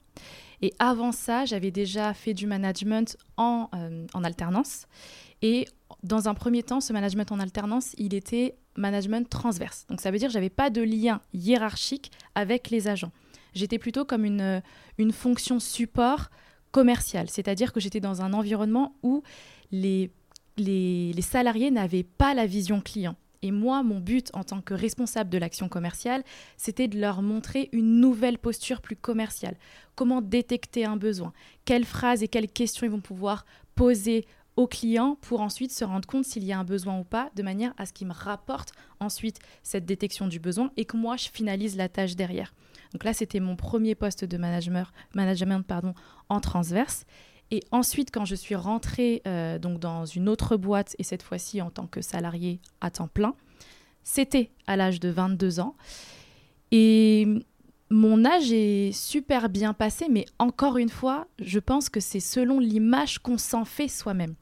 Et 0.61 0.73
avant 0.79 1.11
ça, 1.11 1.45
j'avais 1.45 1.71
déjà 1.71 2.13
fait 2.13 2.33
du 2.33 2.47
management 2.47 3.17
en, 3.37 3.69
euh, 3.75 4.05
en 4.13 4.23
alternance. 4.23 4.87
Et 5.41 5.67
dans 6.03 6.29
un 6.29 6.33
premier 6.33 6.63
temps, 6.63 6.81
ce 6.81 6.93
management 6.93 7.31
en 7.31 7.39
alternance, 7.39 7.93
il 7.97 8.13
était 8.13 8.55
management 8.75 9.29
transverse. 9.29 9.85
Donc 9.89 10.01
ça 10.01 10.11
veut 10.11 10.17
dire 10.17 10.29
que 10.29 10.33
j'avais 10.33 10.49
pas 10.49 10.69
de 10.69 10.81
lien 10.81 11.21
hiérarchique 11.33 12.11
avec 12.35 12.69
les 12.69 12.87
agents. 12.87 13.11
J'étais 13.53 13.79
plutôt 13.79 14.05
comme 14.05 14.25
une, 14.25 14.61
une 14.97 15.11
fonction 15.11 15.59
support 15.59 16.29
commercial, 16.71 17.29
c'est-à-dire 17.29 17.73
que 17.73 17.79
j'étais 17.79 17.99
dans 17.99 18.21
un 18.21 18.33
environnement 18.33 18.95
où 19.03 19.23
les, 19.71 20.11
les, 20.57 21.11
les 21.13 21.21
salariés 21.21 21.71
n'avaient 21.71 22.03
pas 22.03 22.33
la 22.33 22.45
vision 22.45 22.81
client. 22.81 23.15
Et 23.41 23.51
moi, 23.51 23.81
mon 23.81 23.99
but 23.99 24.29
en 24.33 24.43
tant 24.43 24.61
que 24.61 24.73
responsable 24.73 25.29
de 25.29 25.37
l'action 25.39 25.67
commerciale, 25.67 26.23
c'était 26.57 26.87
de 26.87 26.99
leur 26.99 27.21
montrer 27.21 27.69
une 27.71 27.99
nouvelle 27.99 28.37
posture 28.37 28.81
plus 28.81 28.95
commerciale. 28.95 29.57
Comment 29.95 30.21
détecter 30.21 30.85
un 30.85 30.95
besoin? 30.95 31.33
Quelles 31.65 31.85
phrases 31.85 32.21
et 32.21 32.27
quelles 32.27 32.51
questions 32.51 32.85
ils 32.85 32.91
vont 32.91 33.01
pouvoir 33.01 33.45
poser 33.73 34.25
aux 34.61 34.67
clients 34.67 35.17
pour 35.21 35.41
ensuite 35.41 35.71
se 35.71 35.83
rendre 35.83 36.07
compte 36.07 36.23
s'il 36.23 36.43
y 36.43 36.53
a 36.53 36.59
un 36.59 36.63
besoin 36.63 36.99
ou 36.99 37.03
pas, 37.03 37.31
de 37.35 37.41
manière 37.41 37.73
à 37.77 37.85
ce 37.85 37.93
qu'ils 37.93 38.07
me 38.07 38.13
rapportent 38.13 38.71
ensuite 38.99 39.39
cette 39.63 39.85
détection 39.85 40.27
du 40.27 40.39
besoin 40.39 40.71
et 40.77 40.85
que 40.85 40.97
moi, 40.97 41.17
je 41.17 41.29
finalise 41.29 41.75
la 41.75 41.89
tâche 41.89 42.15
derrière. 42.15 42.53
Donc 42.93 43.03
là, 43.03 43.13
c'était 43.13 43.39
mon 43.39 43.55
premier 43.55 43.95
poste 43.95 44.23
de 44.23 44.37
management, 44.37 44.87
management 45.15 45.65
pardon, 45.65 45.93
en 46.29 46.39
transverse. 46.39 47.05
Et 47.49 47.63
ensuite, 47.71 48.11
quand 48.11 48.25
je 48.25 48.35
suis 48.35 48.55
rentrée 48.55 49.21
euh, 49.27 49.57
donc 49.57 49.79
dans 49.79 50.05
une 50.05 50.29
autre 50.29 50.57
boîte, 50.57 50.95
et 50.99 51.03
cette 51.03 51.23
fois-ci 51.23 51.61
en 51.61 51.71
tant 51.71 51.87
que 51.87 52.01
salarié 52.01 52.61
à 52.81 52.91
temps 52.91 53.07
plein, 53.07 53.33
c'était 54.03 54.51
à 54.67 54.75
l'âge 54.77 54.99
de 54.99 55.09
22 55.09 55.59
ans. 55.59 55.75
Et 56.71 57.27
mon 57.89 58.23
âge 58.25 58.51
est 58.51 58.91
super 58.93 59.49
bien 59.49 59.73
passé, 59.73 60.07
mais 60.09 60.25
encore 60.39 60.77
une 60.77 60.89
fois, 60.89 61.27
je 61.39 61.59
pense 61.59 61.89
que 61.89 61.99
c'est 61.99 62.21
selon 62.21 62.59
l'image 62.59 63.19
qu'on 63.19 63.37
s'en 63.37 63.65
fait 63.65 63.87
soi-même. 63.87 64.35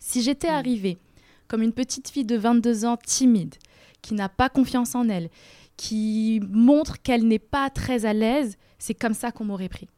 Si 0.00 0.22
j'étais 0.22 0.48
arrivée 0.48 0.98
comme 1.46 1.62
une 1.62 1.72
petite 1.72 2.08
fille 2.08 2.24
de 2.24 2.36
22 2.36 2.84
ans 2.84 2.96
timide, 2.96 3.54
qui 4.02 4.14
n'a 4.14 4.28
pas 4.28 4.48
confiance 4.48 4.94
en 4.94 5.08
elle, 5.08 5.30
qui 5.76 6.40
montre 6.48 7.00
qu'elle 7.02 7.26
n'est 7.26 7.38
pas 7.38 7.70
très 7.70 8.06
à 8.06 8.12
l'aise, 8.12 8.56
c'est 8.78 8.94
comme 8.94 9.14
ça 9.14 9.30
qu'on 9.30 9.44
m'aurait 9.44 9.68
pris. 9.68 9.88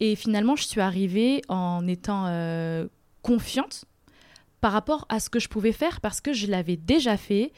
Et 0.00 0.16
finalement, 0.16 0.56
je 0.56 0.64
suis 0.64 0.80
arrivée 0.80 1.42
en 1.48 1.86
étant 1.86 2.26
euh, 2.26 2.86
confiante 3.22 3.84
par 4.60 4.72
rapport 4.72 5.06
à 5.08 5.20
ce 5.20 5.30
que 5.30 5.38
je 5.38 5.48
pouvais 5.48 5.72
faire 5.72 6.00
parce 6.00 6.20
que 6.20 6.32
je 6.32 6.46
l'avais 6.46 6.76
déjà 6.76 7.16
fait, 7.16 7.52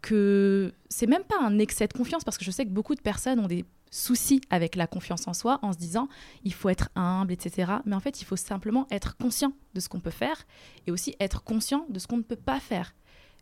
que 0.00 0.72
c'est 0.88 1.06
même 1.06 1.22
pas 1.22 1.36
un 1.40 1.58
excès 1.58 1.86
de 1.86 1.92
confiance 1.92 2.24
parce 2.24 2.36
que 2.36 2.44
je 2.44 2.50
sais 2.50 2.64
que 2.64 2.70
beaucoup 2.70 2.94
de 2.94 3.00
personnes 3.00 3.38
ont 3.38 3.46
des 3.46 3.64
soucis 3.92 4.40
avec 4.50 4.74
la 4.74 4.88
confiance 4.88 5.28
en 5.28 5.34
soi 5.34 5.60
en 5.62 5.72
se 5.72 5.78
disant 5.78 6.08
il 6.42 6.52
faut 6.52 6.70
être 6.70 6.88
humble, 6.96 7.32
etc. 7.32 7.74
Mais 7.84 7.94
en 7.94 8.00
fait, 8.00 8.20
il 8.20 8.24
faut 8.24 8.36
simplement 8.36 8.88
être 8.90 9.16
conscient 9.16 9.52
de 9.74 9.80
ce 9.80 9.88
qu'on 9.88 10.00
peut 10.00 10.10
faire 10.10 10.44
et 10.88 10.90
aussi 10.90 11.14
être 11.20 11.44
conscient 11.44 11.86
de 11.90 12.00
ce 12.00 12.08
qu'on 12.08 12.16
ne 12.16 12.22
peut 12.22 12.34
pas 12.34 12.58
faire. 12.58 12.94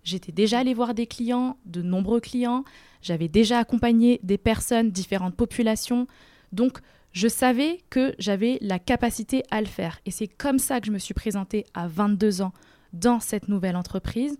J'étais 0.02 0.32
déjà 0.32 0.58
allée 0.58 0.74
voir 0.74 0.92
des 0.92 1.06
clients, 1.06 1.58
de 1.66 1.82
nombreux 1.82 2.20
clients, 2.20 2.64
j'avais 3.00 3.28
déjà 3.28 3.58
accompagné 3.58 4.18
des 4.22 4.38
personnes, 4.38 4.90
différentes 4.90 5.36
populations. 5.36 6.06
Donc, 6.52 6.80
je 7.12 7.28
savais 7.28 7.80
que 7.90 8.14
j'avais 8.18 8.58
la 8.60 8.78
capacité 8.78 9.42
à 9.50 9.60
le 9.60 9.66
faire. 9.66 10.00
Et 10.06 10.10
c'est 10.10 10.28
comme 10.28 10.58
ça 10.58 10.80
que 10.80 10.86
je 10.86 10.92
me 10.92 10.98
suis 10.98 11.14
présentée 11.14 11.64
à 11.74 11.86
22 11.86 12.42
ans 12.42 12.52
dans 12.92 13.20
cette 13.20 13.48
nouvelle 13.48 13.76
entreprise. 13.76 14.38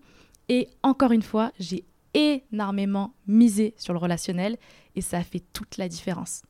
Et 0.49 0.67
encore 0.83 1.11
une 1.11 1.21
fois, 1.21 1.51
j'ai 1.59 1.85
énormément 2.13 3.13
misé 3.27 3.73
sur 3.77 3.93
le 3.93 3.99
relationnel 3.99 4.57
et 4.95 5.01
ça 5.01 5.23
fait 5.23 5.43
toute 5.53 5.77
la 5.77 5.87
différence. 5.87 6.43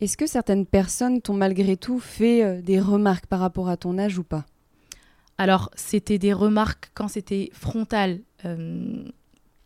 Est-ce 0.00 0.16
que 0.16 0.26
certaines 0.26 0.66
personnes 0.66 1.20
t'ont 1.20 1.34
malgré 1.34 1.76
tout 1.76 2.00
fait 2.00 2.42
euh, 2.42 2.62
des 2.62 2.80
remarques 2.80 3.26
par 3.26 3.40
rapport 3.40 3.68
à 3.68 3.76
ton 3.76 3.98
âge 3.98 4.18
ou 4.18 4.24
pas? 4.24 4.46
Alors, 5.36 5.70
c'était 5.74 6.18
des 6.18 6.32
remarques 6.32 6.90
quand 6.94 7.08
c'était 7.08 7.50
frontal, 7.52 8.20
euh, 8.44 9.04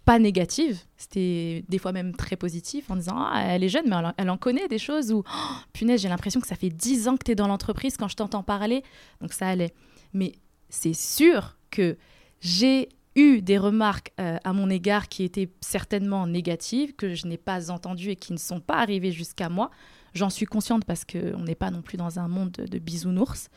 pas 0.05 0.19
négatives, 0.19 0.81
c'était 0.97 1.65
des 1.69 1.79
fois 1.79 1.93
même 1.93 2.15
très 2.15 2.37
positif 2.37 2.91
en 2.91 2.97
disant 2.97 3.17
ah, 3.17 3.43
elle 3.47 3.65
est 3.65 3.69
jeune, 3.69 3.89
mais 3.89 3.97
elle, 4.17 4.31
en 4.31 4.37
connaît 4.37 4.69
des 4.69 4.79
choses 4.79 5.13
ou 5.13 5.25
oh, 5.27 5.55
punaise, 5.73 6.03
j'ai 6.03 6.09
l'impression 6.09 6.41
que 6.41 6.47
ça 6.47 6.57
fait 6.57 6.69
dix 6.69 7.09
ans 7.09 7.17
que 7.17 7.25
tu 7.25 7.33
es 7.33 7.35
dans 7.35 7.49
l'entreprise 7.49 7.97
quand 7.97 8.09
je 8.09 8.17
t'entends 8.17 8.43
parler. 8.43 8.83
Donc, 9.21 9.33
ça 9.33 9.49
allait. 9.49 9.73
Mais 10.13 10.33
c'est 10.69 10.95
sûr 10.95 11.57
que 11.71 11.97
j'ai 12.41 12.89
eu 13.17 13.43
des 13.43 13.59
remarques 13.59 14.13
euh, 14.21 14.39
à 14.45 14.53
mon 14.53 14.71
égard 14.71 15.09
qui 15.09 15.25
étaient 15.25 15.51
certainement 15.61 16.27
négatives, 16.27 16.95
que 16.95 17.15
je 17.15 17.27
n'ai 17.27 17.37
pas 17.37 17.71
entendues 17.71 18.11
et 18.11 18.17
qui 18.17 18.33
ne 18.33 18.39
sont 18.39 18.61
pas 18.61 18.77
arrivées 18.77 19.13
jusqu'à 19.13 19.49
moi. 19.49 19.71
J'en 20.15 20.31
suis 20.31 20.47
consciente 20.47 20.85
parce 20.85 21.05
qu'on 21.05 21.43
n'est 21.43 21.55
pas 21.55 21.71
non 21.71 21.83
plus 21.83 21.97
dans 21.97 22.19
un 22.19 22.29
monde 22.29 22.51
de, 22.53 22.79
bisounours. 22.79 23.49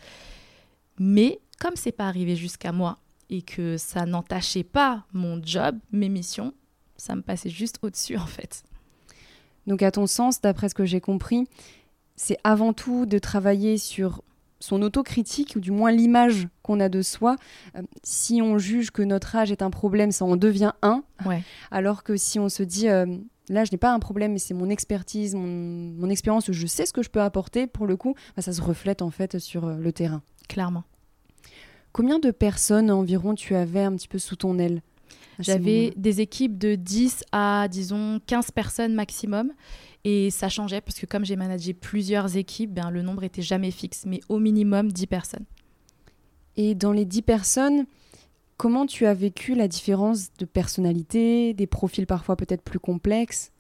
Mais 1.00 1.40
comme 1.60 1.76
c'est 1.76 1.92
pas 1.92 2.08
arrivé 2.08 2.36
jusqu'à 2.36 2.72
moi 2.72 3.00
et 3.30 3.42
que 3.42 3.78
ça 3.78 4.06
n'entachait 4.06 4.64
pas 4.64 5.06
mon 5.14 5.42
job, 5.44 5.78
mes 5.92 6.10
missions, 6.10 6.54
ça 6.96 7.16
me 7.16 7.22
passait 7.22 7.50
juste 7.50 7.78
au-dessus 7.82 8.18
en 8.18 8.26
fait. 8.26 8.64
Donc 9.68 9.84
à 9.84 9.92
ton 9.92 10.08
sens, 10.08 10.42
d'après 10.42 10.70
ce 10.70 10.76
que 10.76 10.86
j'ai 10.86 11.02
compris, 11.02 11.48
c'est 12.16 12.38
avant 12.44 12.74
tout 12.74 13.06
de 13.06 13.20
travailler 13.20 13.78
sur 13.78 14.24
son 14.60 14.82
autocritique, 14.82 15.54
ou 15.56 15.60
du 15.60 15.72
moins 15.72 15.92
l'image 15.92 16.48
qu'on 16.64 16.80
a 16.80 16.90
de 16.90 17.02
soi. 17.02 17.36
Euh, 17.76 17.82
si 18.04 18.42
on 18.42 18.58
juge 18.58 18.92
que 18.92 19.02
notre 19.02 19.36
âge 19.36 19.52
est 19.52 19.62
un 19.62 19.70
problème, 19.70 20.12
ça 20.12 20.26
en 20.26 20.36
devient 20.36 20.74
un. 20.82 21.04
Alors 21.72 22.04
que 22.04 22.18
si 22.18 22.40
on 22.40 22.50
se 22.50 22.64
dit, 22.64 22.90
euh, 22.90 23.06
là, 23.50 23.64
je 23.66 23.72
n'ai 23.72 23.78
pas 23.78 23.94
un 23.94 24.00
problème, 24.00 24.34
mais 24.34 24.40
c'est 24.40 24.54
mon 24.54 24.70
expertise, 24.70 25.36
mon, 25.36 26.10
expérience, 26.10 26.52
je 26.52 26.68
sais 26.68 26.86
ce 26.86 26.94
que 26.94 27.04
je 27.04 27.10
peux 27.10 27.22
apporter, 27.22 27.68
pour 27.68 27.86
le 27.86 27.96
coup, 27.96 28.16
bah, 28.36 28.42
ça 28.42 28.54
se 28.54 28.62
reflète 28.62 29.02
en 29.02 29.12
fait 29.12 29.40
sur 29.40 29.66
euh, 29.66 29.76
le 29.76 29.92
terrain. 29.92 30.22
Clairement. 30.48 30.84
Combien 31.92 32.20
de 32.20 32.32
personnes 32.32 32.92
environ 32.92 33.34
tu 33.34 33.56
avais 33.56 33.82
un 33.82 33.96
petit 33.96 34.08
peu 34.08 34.20
sous 34.20 34.36
ton 34.36 34.60
aile 34.60 34.82
J'avais 35.40 35.94
des 35.96 36.22
équipes 36.22 36.58
de 36.58 36.76
10 36.76 37.24
à, 37.32 37.68
disons, 37.70 38.20
15 38.28 38.52
personnes 38.52 38.94
maximum. 38.94 39.52
Et 40.10 40.30
ça 40.30 40.48
changeait 40.48 40.80
parce 40.80 40.98
que 40.98 41.06
comme 41.06 41.26
j'ai 41.26 41.36
managé 41.36 41.74
plusieurs 41.74 42.38
équipes, 42.38 42.74
ben, 42.74 42.92
le 42.92 43.02
nombre 43.02 43.26
était 43.26 43.42
jamais 43.42 43.72
fixe, 43.72 44.06
mais 44.06 44.22
au 44.30 44.40
minimum 44.40 44.90
10 44.90 45.06
personnes. 45.06 45.44
Et 46.56 46.76
dans 46.76 46.94
les 46.94 47.04
10 47.04 47.24
personnes, 47.24 47.86
comment 48.56 48.86
tu 48.86 49.06
as 49.06 49.14
vécu 49.14 49.54
la 49.54 49.68
différence 49.68 50.32
de 50.40 50.46
personnalité, 50.46 51.54
des 51.54 51.68
profils 51.68 52.08
parfois 52.08 52.38
peut-être 52.38 52.62
plus 52.62 52.80
complexes? 52.80 53.52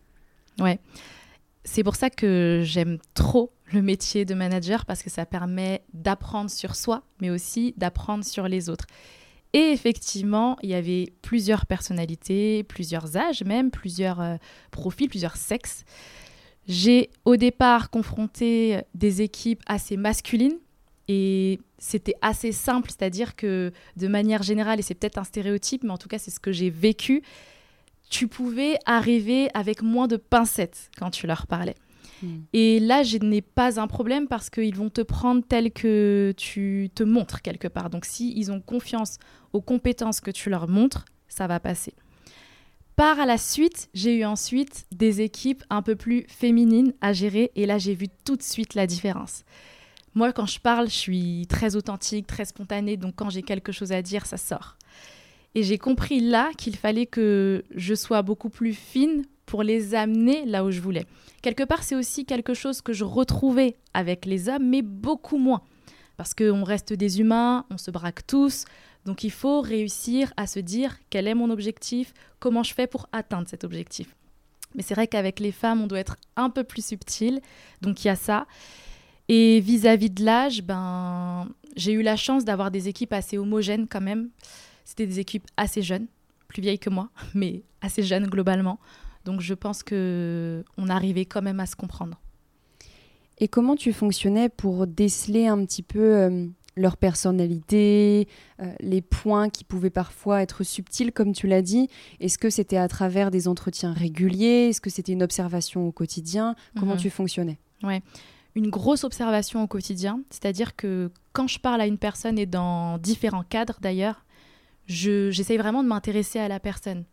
Ouais. 0.57 0.79
C'est 1.65 1.83
pour 1.83 1.97
ça 1.97 2.09
que 2.09 2.61
j'aime 2.63 2.97
trop 3.13 3.51
le 3.73 3.81
métier 3.81 4.23
de 4.23 4.33
manager 4.33 4.85
parce 4.85 5.03
que 5.03 5.09
ça 5.09 5.25
permet 5.25 5.83
d'apprendre 5.93 6.49
sur 6.49 6.75
soi, 6.75 7.03
mais 7.19 7.29
aussi 7.29 7.73
d'apprendre 7.75 8.23
sur 8.23 8.47
les 8.47 8.69
autres. 8.69 8.85
Et 9.51 9.73
effectivement, 9.73 10.55
il 10.63 10.69
y 10.69 10.75
avait 10.75 11.11
plusieurs 11.21 11.65
personnalités, 11.65 12.63
plusieurs 12.63 13.17
âges 13.17 13.43
même, 13.43 13.69
plusieurs 13.69 14.21
euh, 14.21 14.37
profils, 14.71 15.09
plusieurs 15.09 15.35
sexes. 15.35 15.83
J'ai 16.67 17.09
au 17.25 17.37
départ 17.37 17.89
confronté 17.89 18.81
des 18.93 19.21
équipes 19.21 19.61
assez 19.67 19.95
masculines 19.97 20.57
et 21.07 21.59
c'était 21.77 22.15
assez 22.21 22.51
simple, 22.51 22.89
c'est-à-dire 22.89 23.35
que 23.35 23.71
de 23.95 24.07
manière 24.07 24.43
générale, 24.43 24.79
et 24.79 24.81
c'est 24.81 24.95
peut-être 24.95 25.17
un 25.17 25.23
stéréotype, 25.23 25.83
mais 25.83 25.91
en 25.91 25.97
tout 25.97 26.09
cas 26.09 26.17
c'est 26.17 26.31
ce 26.31 26.39
que 26.39 26.51
j'ai 26.51 26.69
vécu, 26.69 27.23
tu 28.09 28.27
pouvais 28.27 28.77
arriver 28.85 29.49
avec 29.53 29.81
moins 29.81 30.07
de 30.07 30.17
pincettes 30.17 30.89
quand 30.97 31.11
tu 31.11 31.27
leur 31.27 31.47
parlais. 31.47 31.75
Hmm. 32.21 32.39
Et 32.53 32.79
là, 32.79 33.03
je 33.03 33.17
n'ai 33.17 33.41
pas 33.41 33.79
un 33.79 33.87
problème 33.87 34.27
parce 34.27 34.49
qu'ils 34.49 34.75
vont 34.75 34.89
te 34.89 35.01
prendre 35.01 35.43
tel 35.47 35.71
que 35.71 36.33
tu 36.35 36.89
te 36.95 37.03
montres 37.03 37.41
quelque 37.41 37.67
part. 37.67 37.89
Donc, 37.89 38.05
s'ils 38.05 38.37
ils 38.37 38.51
ont 38.51 38.59
confiance 38.59 39.17
aux 39.53 39.61
compétences 39.61 40.19
que 40.19 40.31
tu 40.31 40.49
leur 40.49 40.67
montres, 40.67 41.05
ça 41.27 41.47
va 41.47 41.59
passer. 41.59 41.93
Par 42.97 43.27
la 43.27 43.37
suite, 43.37 43.89
j'ai 43.93 44.17
eu 44.17 44.25
ensuite 44.25 44.87
des 44.91 45.21
équipes 45.21 45.63
un 45.69 45.83
peu 45.83 45.95
plus 45.95 46.25
féminines 46.27 46.95
à 46.99 47.13
gérer 47.13 47.51
et 47.55 47.67
là 47.67 47.77
j'ai 47.77 47.93
vu 47.93 48.07
tout 48.25 48.35
de 48.35 48.41
suite 48.41 48.73
la 48.73 48.87
différence. 48.87 49.43
Moi 50.15 50.33
quand 50.33 50.47
je 50.47 50.59
parle, 50.59 50.89
je 50.89 50.95
suis 50.95 51.45
très 51.47 51.75
authentique, 51.75 52.25
très 52.25 52.45
spontanée, 52.45 52.97
donc 52.97 53.13
quand 53.15 53.29
j'ai 53.29 53.43
quelque 53.43 53.71
chose 53.71 53.91
à 53.91 54.01
dire, 54.01 54.25
ça 54.25 54.37
sort. 54.37 54.77
Et 55.53 55.61
j'ai 55.61 55.77
compris 55.77 56.21
là 56.21 56.49
qu'il 56.57 56.75
fallait 56.75 57.05
que 57.05 57.63
je 57.75 57.93
sois 57.93 58.23
beaucoup 58.23 58.49
plus 58.49 58.73
fine 58.73 59.25
pour 59.45 59.61
les 59.61 59.93
amener 59.93 60.45
là 60.45 60.65
où 60.65 60.71
je 60.71 60.81
voulais. 60.81 61.05
Quelque 61.43 61.63
part, 61.63 61.83
c'est 61.83 61.95
aussi 61.95 62.25
quelque 62.25 62.55
chose 62.55 62.81
que 62.81 62.93
je 62.93 63.03
retrouvais 63.03 63.77
avec 63.93 64.25
les 64.25 64.49
hommes, 64.49 64.69
mais 64.69 64.81
beaucoup 64.81 65.37
moins. 65.37 65.61
Parce 66.17 66.33
qu'on 66.33 66.63
reste 66.63 66.93
des 66.93 67.19
humains, 67.19 67.63
on 67.69 67.77
se 67.77 67.91
braque 67.91 68.25
tous, 68.25 68.65
donc 69.07 69.23
il 69.23 69.31
faut 69.31 69.61
réussir 69.61 70.33
à 70.35 70.47
se 70.47 70.59
dire 70.59 70.97
quel 71.09 71.29
est 71.29 71.33
mon 71.33 71.49
objectif, 71.49 72.13
comment 72.39 72.61
je 72.61 72.73
fais 72.73 72.87
pour 72.87 73.07
atteindre 73.13 73.47
cet 73.47 73.63
objectif. 73.63 74.13
Mais 74.75 74.83
c'est 74.83 74.95
vrai 74.95 75.07
qu'avec 75.07 75.39
les 75.39 75.53
femmes, 75.53 75.81
on 75.81 75.87
doit 75.87 75.99
être 75.99 76.17
un 76.35 76.49
peu 76.49 76.65
plus 76.65 76.85
subtil, 76.85 77.39
donc 77.81 78.03
il 78.03 78.09
y 78.09 78.11
a 78.11 78.17
ça. 78.17 78.45
Et 79.29 79.61
vis-à-vis 79.61 80.09
de 80.09 80.25
l'âge, 80.25 80.61
ben, 80.61 81.47
j'ai 81.77 81.93
eu 81.93 82.01
la 82.01 82.17
chance 82.17 82.43
d'avoir 82.43 82.69
des 82.69 82.89
équipes 82.89 83.13
assez 83.13 83.37
homogènes 83.37 83.87
quand 83.87 84.01
même. 84.01 84.29
C'était 84.83 85.07
des 85.07 85.19
équipes 85.19 85.47
assez 85.55 85.81
jeunes, 85.81 86.07
plus 86.49 86.61
vieilles 86.61 86.77
que 86.77 86.89
moi, 86.89 87.09
mais 87.33 87.63
assez 87.81 88.03
jeunes 88.03 88.27
globalement. 88.27 88.77
Donc 89.23 89.39
je 89.39 89.53
pense 89.53 89.83
que 89.83 90.65
on 90.77 90.89
arrivait 90.89 91.25
quand 91.25 91.41
même 91.41 91.61
à 91.61 91.65
se 91.65 91.77
comprendre. 91.77 92.19
Et 93.37 93.47
comment 93.47 93.77
tu 93.77 93.93
fonctionnais 93.93 94.49
pour 94.49 94.85
déceler 94.85 95.47
un 95.47 95.63
petit 95.63 95.83
peu 95.83 95.99
euh, 95.99 96.47
leur 96.77 96.97
personnalité, 96.97 98.27
euh, 98.61 98.73
les 98.79 99.01
points 99.01 99.49
qui 99.49 99.63
pouvaient 99.63 99.89
parfois 99.89 100.41
être 100.41 100.63
subtils, 100.63 101.11
comme 101.11 101.33
tu 101.33 101.47
l'as 101.47 101.61
dit. 101.61 101.89
Est-ce 102.19 102.37
que 102.37 102.49
c'était 102.49 102.77
à 102.77 102.87
travers 102.87 103.31
des 103.31 103.47
entretiens 103.47 103.93
réguliers? 103.93 104.69
Est-ce 104.69 104.81
que 104.81 104.89
c'était 104.89 105.11
une 105.11 105.23
observation 105.23 105.87
au 105.87 105.91
quotidien? 105.91 106.55
Comment 106.79 106.93
mhm. 106.93 106.99
tu 106.99 107.09
fonctionnais? 107.09 107.57
Ouais, 107.83 108.01
une 108.55 108.69
grosse 108.69 109.03
observation 109.03 109.63
au 109.63 109.67
quotidien. 109.67 110.21
C'est-à-dire 110.29 110.75
que 110.75 111.11
quand 111.33 111.47
je 111.47 111.59
parle 111.59 111.81
à 111.81 111.87
une 111.87 111.97
personne 111.97 112.39
et 112.39 112.45
dans 112.45 112.97
différents 112.97 113.43
cadres 113.43 113.77
d'ailleurs, 113.81 114.25
j'essaye 114.87 115.57
vraiment 115.57 115.83
de 115.83 115.87
m'intéresser 115.87 116.39
à 116.39 116.47
la 116.47 116.59
personne. 116.59 117.03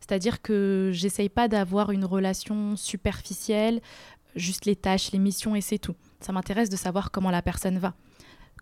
C'est-à-dire 0.00 0.42
que 0.42 0.90
j'essaye 0.92 1.28
pas 1.28 1.48
d'avoir 1.48 1.92
une 1.92 2.04
relation 2.04 2.76
superficielle, 2.76 3.80
juste 4.36 4.66
les 4.66 4.76
tâches, 4.76 5.12
les 5.12 5.18
missions 5.18 5.54
et 5.54 5.60
c'est 5.60 5.78
tout. 5.78 5.94
Ça 6.20 6.32
m'intéresse 6.32 6.68
de 6.68 6.76
savoir 6.76 7.10
comment 7.10 7.30
la 7.30 7.42
personne 7.42 7.78
va 7.78 7.94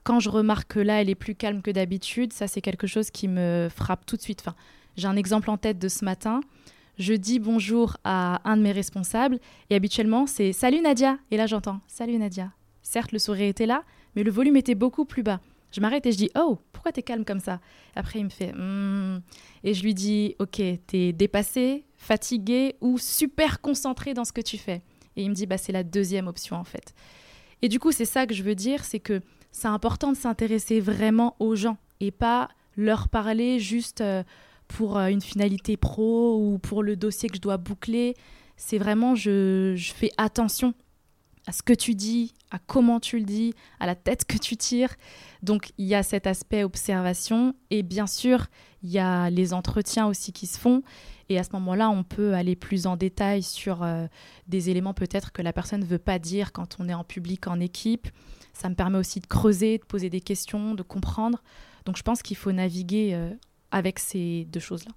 quand 0.02 0.20
je 0.20 0.30
remarque 0.30 0.72
que 0.72 0.80
là, 0.80 1.00
elle 1.00 1.10
est 1.10 1.14
plus 1.14 1.34
calme 1.34 1.62
que 1.62 1.70
d'habitude, 1.70 2.32
ça, 2.32 2.46
c'est 2.46 2.60
quelque 2.60 2.86
chose 2.86 3.10
qui 3.10 3.28
me 3.28 3.68
frappe 3.74 4.06
tout 4.06 4.16
de 4.16 4.22
suite. 4.22 4.40
Enfin, 4.40 4.56
j'ai 4.96 5.08
un 5.08 5.16
exemple 5.16 5.50
en 5.50 5.56
tête 5.56 5.78
de 5.78 5.88
ce 5.88 6.04
matin. 6.04 6.40
Je 6.98 7.14
dis 7.14 7.38
bonjour 7.38 7.96
à 8.04 8.40
un 8.48 8.56
de 8.56 8.62
mes 8.62 8.72
responsables 8.72 9.38
et 9.70 9.74
habituellement, 9.74 10.26
c'est 10.26 10.52
Salut 10.52 10.80
Nadia. 10.80 11.18
Et 11.30 11.36
là, 11.36 11.46
j'entends 11.46 11.80
Salut 11.86 12.18
Nadia. 12.18 12.52
Certes, 12.82 13.12
le 13.12 13.18
sourire 13.18 13.48
était 13.48 13.66
là, 13.66 13.84
mais 14.16 14.22
le 14.22 14.30
volume 14.30 14.56
était 14.56 14.74
beaucoup 14.74 15.04
plus 15.04 15.22
bas. 15.22 15.40
Je 15.72 15.80
m'arrête 15.80 16.04
et 16.06 16.12
je 16.12 16.16
dis 16.16 16.30
Oh, 16.34 16.58
pourquoi 16.72 16.92
t'es 16.92 17.02
calme 17.02 17.24
comme 17.24 17.40
ça? 17.40 17.60
Après, 17.94 18.18
il 18.18 18.24
me 18.24 18.30
fait 18.30 18.52
hmm. 18.52 19.20
Et 19.64 19.74
je 19.74 19.82
lui 19.82 19.94
dis 19.94 20.34
Ok, 20.38 20.60
t'es 20.86 21.12
dépassé, 21.12 21.84
fatigué 21.96 22.76
ou 22.80 22.98
super 22.98 23.60
concentré 23.60 24.14
dans 24.14 24.24
ce 24.24 24.32
que 24.32 24.40
tu 24.40 24.58
fais? 24.58 24.82
Et 25.16 25.22
il 25.22 25.30
me 25.30 25.34
dit 25.34 25.46
Bah, 25.46 25.58
c'est 25.58 25.72
la 25.72 25.84
deuxième 25.84 26.26
option 26.26 26.56
en 26.56 26.64
fait. 26.64 26.94
Et 27.62 27.68
du 27.68 27.78
coup, 27.78 27.92
c'est 27.92 28.04
ça 28.04 28.26
que 28.26 28.34
je 28.34 28.42
veux 28.42 28.54
dire 28.54 28.84
c'est 28.84 29.00
que 29.00 29.20
c'est 29.52 29.68
important 29.68 30.12
de 30.12 30.16
s'intéresser 30.16 30.80
vraiment 30.80 31.36
aux 31.38 31.56
gens 31.56 31.78
et 32.00 32.10
pas 32.10 32.48
leur 32.76 33.08
parler 33.08 33.58
juste 33.58 34.00
euh, 34.00 34.22
pour 34.68 34.96
euh, 34.96 35.08
une 35.08 35.20
finalité 35.20 35.76
pro 35.76 36.38
ou 36.38 36.58
pour 36.58 36.82
le 36.82 36.96
dossier 36.96 37.28
que 37.28 37.36
je 37.36 37.40
dois 37.40 37.56
boucler. 37.56 38.14
C'est 38.56 38.78
vraiment, 38.78 39.14
je, 39.14 39.76
fais 39.94 40.10
attention 40.16 40.74
à 41.46 41.52
ce 41.52 41.62
que 41.62 41.72
tu 41.72 41.94
dis, 41.94 42.34
à 42.50 42.58
comment 42.58 43.00
tu 43.00 43.18
le 43.18 43.24
dis, 43.24 43.54
à 43.80 43.86
la 43.86 43.94
tête 43.94 44.24
que 44.24 44.36
tu 44.36 44.56
tires. 44.56 44.94
Donc 45.42 45.72
il 45.78 45.86
y 45.86 45.94
a 45.94 46.02
cet 46.02 46.26
aspect 46.26 46.64
observation 46.64 47.54
et 47.70 47.82
bien 47.82 48.06
sûr 48.06 48.46
il 48.82 48.90
y 48.90 48.98
a 48.98 49.30
les 49.30 49.52
entretiens 49.52 50.06
aussi 50.06 50.32
qui 50.32 50.46
se 50.46 50.58
font 50.58 50.82
et 51.28 51.38
à 51.38 51.44
ce 51.44 51.50
moment-là 51.52 51.90
on 51.90 52.02
peut 52.02 52.34
aller 52.34 52.56
plus 52.56 52.86
en 52.86 52.96
détail 52.96 53.42
sur 53.42 53.82
euh, 53.82 54.06
des 54.48 54.68
éléments 54.68 54.94
peut-être 54.94 55.32
que 55.32 55.42
la 55.42 55.52
personne 55.52 55.80
ne 55.80 55.86
veut 55.86 55.98
pas 55.98 56.18
dire 56.18 56.52
quand 56.52 56.76
on 56.78 56.88
est 56.88 56.94
en 56.94 57.04
public, 57.04 57.46
en 57.46 57.58
équipe. 57.58 58.08
Ça 58.60 58.68
me 58.68 58.74
permet 58.74 58.98
aussi 58.98 59.20
de 59.20 59.26
creuser, 59.26 59.78
de 59.78 59.84
poser 59.84 60.10
des 60.10 60.20
questions, 60.20 60.74
de 60.74 60.82
comprendre. 60.82 61.42
Donc 61.86 61.96
je 61.96 62.02
pense 62.02 62.20
qu'il 62.20 62.36
faut 62.36 62.52
naviguer 62.52 63.14
euh, 63.14 63.30
avec 63.70 63.98
ces 63.98 64.44
deux 64.50 64.60
choses-là. 64.60 64.92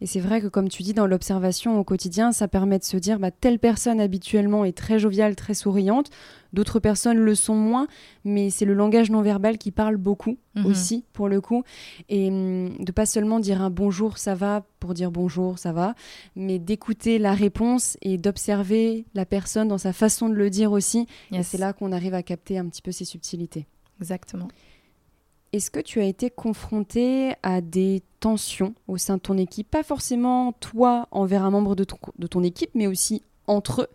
Et 0.00 0.06
c'est 0.06 0.20
vrai 0.20 0.40
que, 0.40 0.46
comme 0.46 0.68
tu 0.68 0.82
dis, 0.82 0.92
dans 0.92 1.06
l'observation 1.06 1.78
au 1.78 1.84
quotidien, 1.84 2.32
ça 2.32 2.48
permet 2.48 2.78
de 2.78 2.84
se 2.84 2.96
dire 2.96 3.18
bah, 3.18 3.30
telle 3.30 3.58
personne 3.58 4.00
habituellement 4.00 4.64
est 4.64 4.76
très 4.76 4.98
joviale, 4.98 5.36
très 5.36 5.54
souriante, 5.54 6.10
d'autres 6.52 6.78
personnes 6.78 7.18
le 7.18 7.34
sont 7.34 7.54
moins, 7.54 7.86
mais 8.24 8.50
c'est 8.50 8.64
le 8.64 8.74
langage 8.74 9.10
non 9.10 9.22
verbal 9.22 9.58
qui 9.58 9.70
parle 9.70 9.96
beaucoup 9.96 10.38
mhm. 10.54 10.66
aussi, 10.66 11.04
pour 11.12 11.28
le 11.28 11.40
coup. 11.40 11.62
Et 12.08 12.28
hum, 12.28 12.76
de 12.78 12.92
pas 12.92 13.06
seulement 13.06 13.40
dire 13.40 13.62
un 13.62 13.70
bonjour, 13.70 14.18
ça 14.18 14.34
va, 14.34 14.64
pour 14.80 14.94
dire 14.94 15.10
bonjour, 15.10 15.58
ça 15.58 15.72
va, 15.72 15.94
mais 16.36 16.58
d'écouter 16.58 17.18
la 17.18 17.34
réponse 17.34 17.96
et 18.02 18.18
d'observer 18.18 19.06
la 19.14 19.26
personne 19.26 19.68
dans 19.68 19.78
sa 19.78 19.92
façon 19.92 20.28
de 20.28 20.34
le 20.34 20.50
dire 20.50 20.72
aussi. 20.72 21.06
Et 21.32 21.42
c'est 21.42 21.58
là 21.58 21.72
qu'on 21.72 21.92
arrive 21.92 22.14
à 22.14 22.22
capter 22.22 22.58
un 22.58 22.66
petit 22.66 22.82
peu 22.82 22.92
ces 22.92 23.04
subtilités. 23.04 23.66
Exactement. 24.00 24.48
Est-ce 25.54 25.70
que 25.70 25.78
tu 25.78 26.00
as 26.00 26.04
été 26.04 26.30
confronté 26.30 27.34
à 27.44 27.60
des 27.60 28.02
tensions 28.18 28.74
au 28.88 28.98
sein 28.98 29.18
de 29.18 29.22
ton 29.22 29.38
équipe? 29.38 29.70
Pas 29.70 29.84
forcément 29.84 30.50
toi 30.50 31.06
envers 31.12 31.44
un 31.44 31.50
membre 31.50 31.76
de 31.76 31.84
ton, 31.84 32.42
équipe, 32.42 32.70
mais 32.74 32.88
aussi 32.88 33.22
entre 33.46 33.82
eux, 33.82 33.88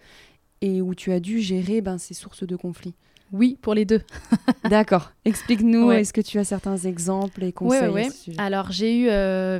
et 0.62 0.82
où 0.82 0.96
tu 0.96 1.12
as 1.12 1.20
dû 1.20 1.42
gérer 1.42 1.82
ben, 1.82 1.98
ces 1.98 2.13
sources 2.13 2.46
de 2.46 2.56
conflits 2.56 2.96
oui, 3.34 3.58
pour 3.62 3.74
les 3.74 3.84
deux. 3.84 4.01
D'accord. 4.70 5.12
Explique-nous, 5.25 5.92
est-ce 5.92 6.13
que 6.13 6.22
tu 6.22 6.39
as 6.39 6.46
certains 6.46 6.78
exemples 6.78 7.44
et 7.44 7.51
conseils 7.51 7.89
Oui, 7.89 8.10
oui. 8.28 8.36
Alors, 8.39 8.72
j'ai 8.72 9.01
eu 9.01 9.08
euh, 9.10 9.60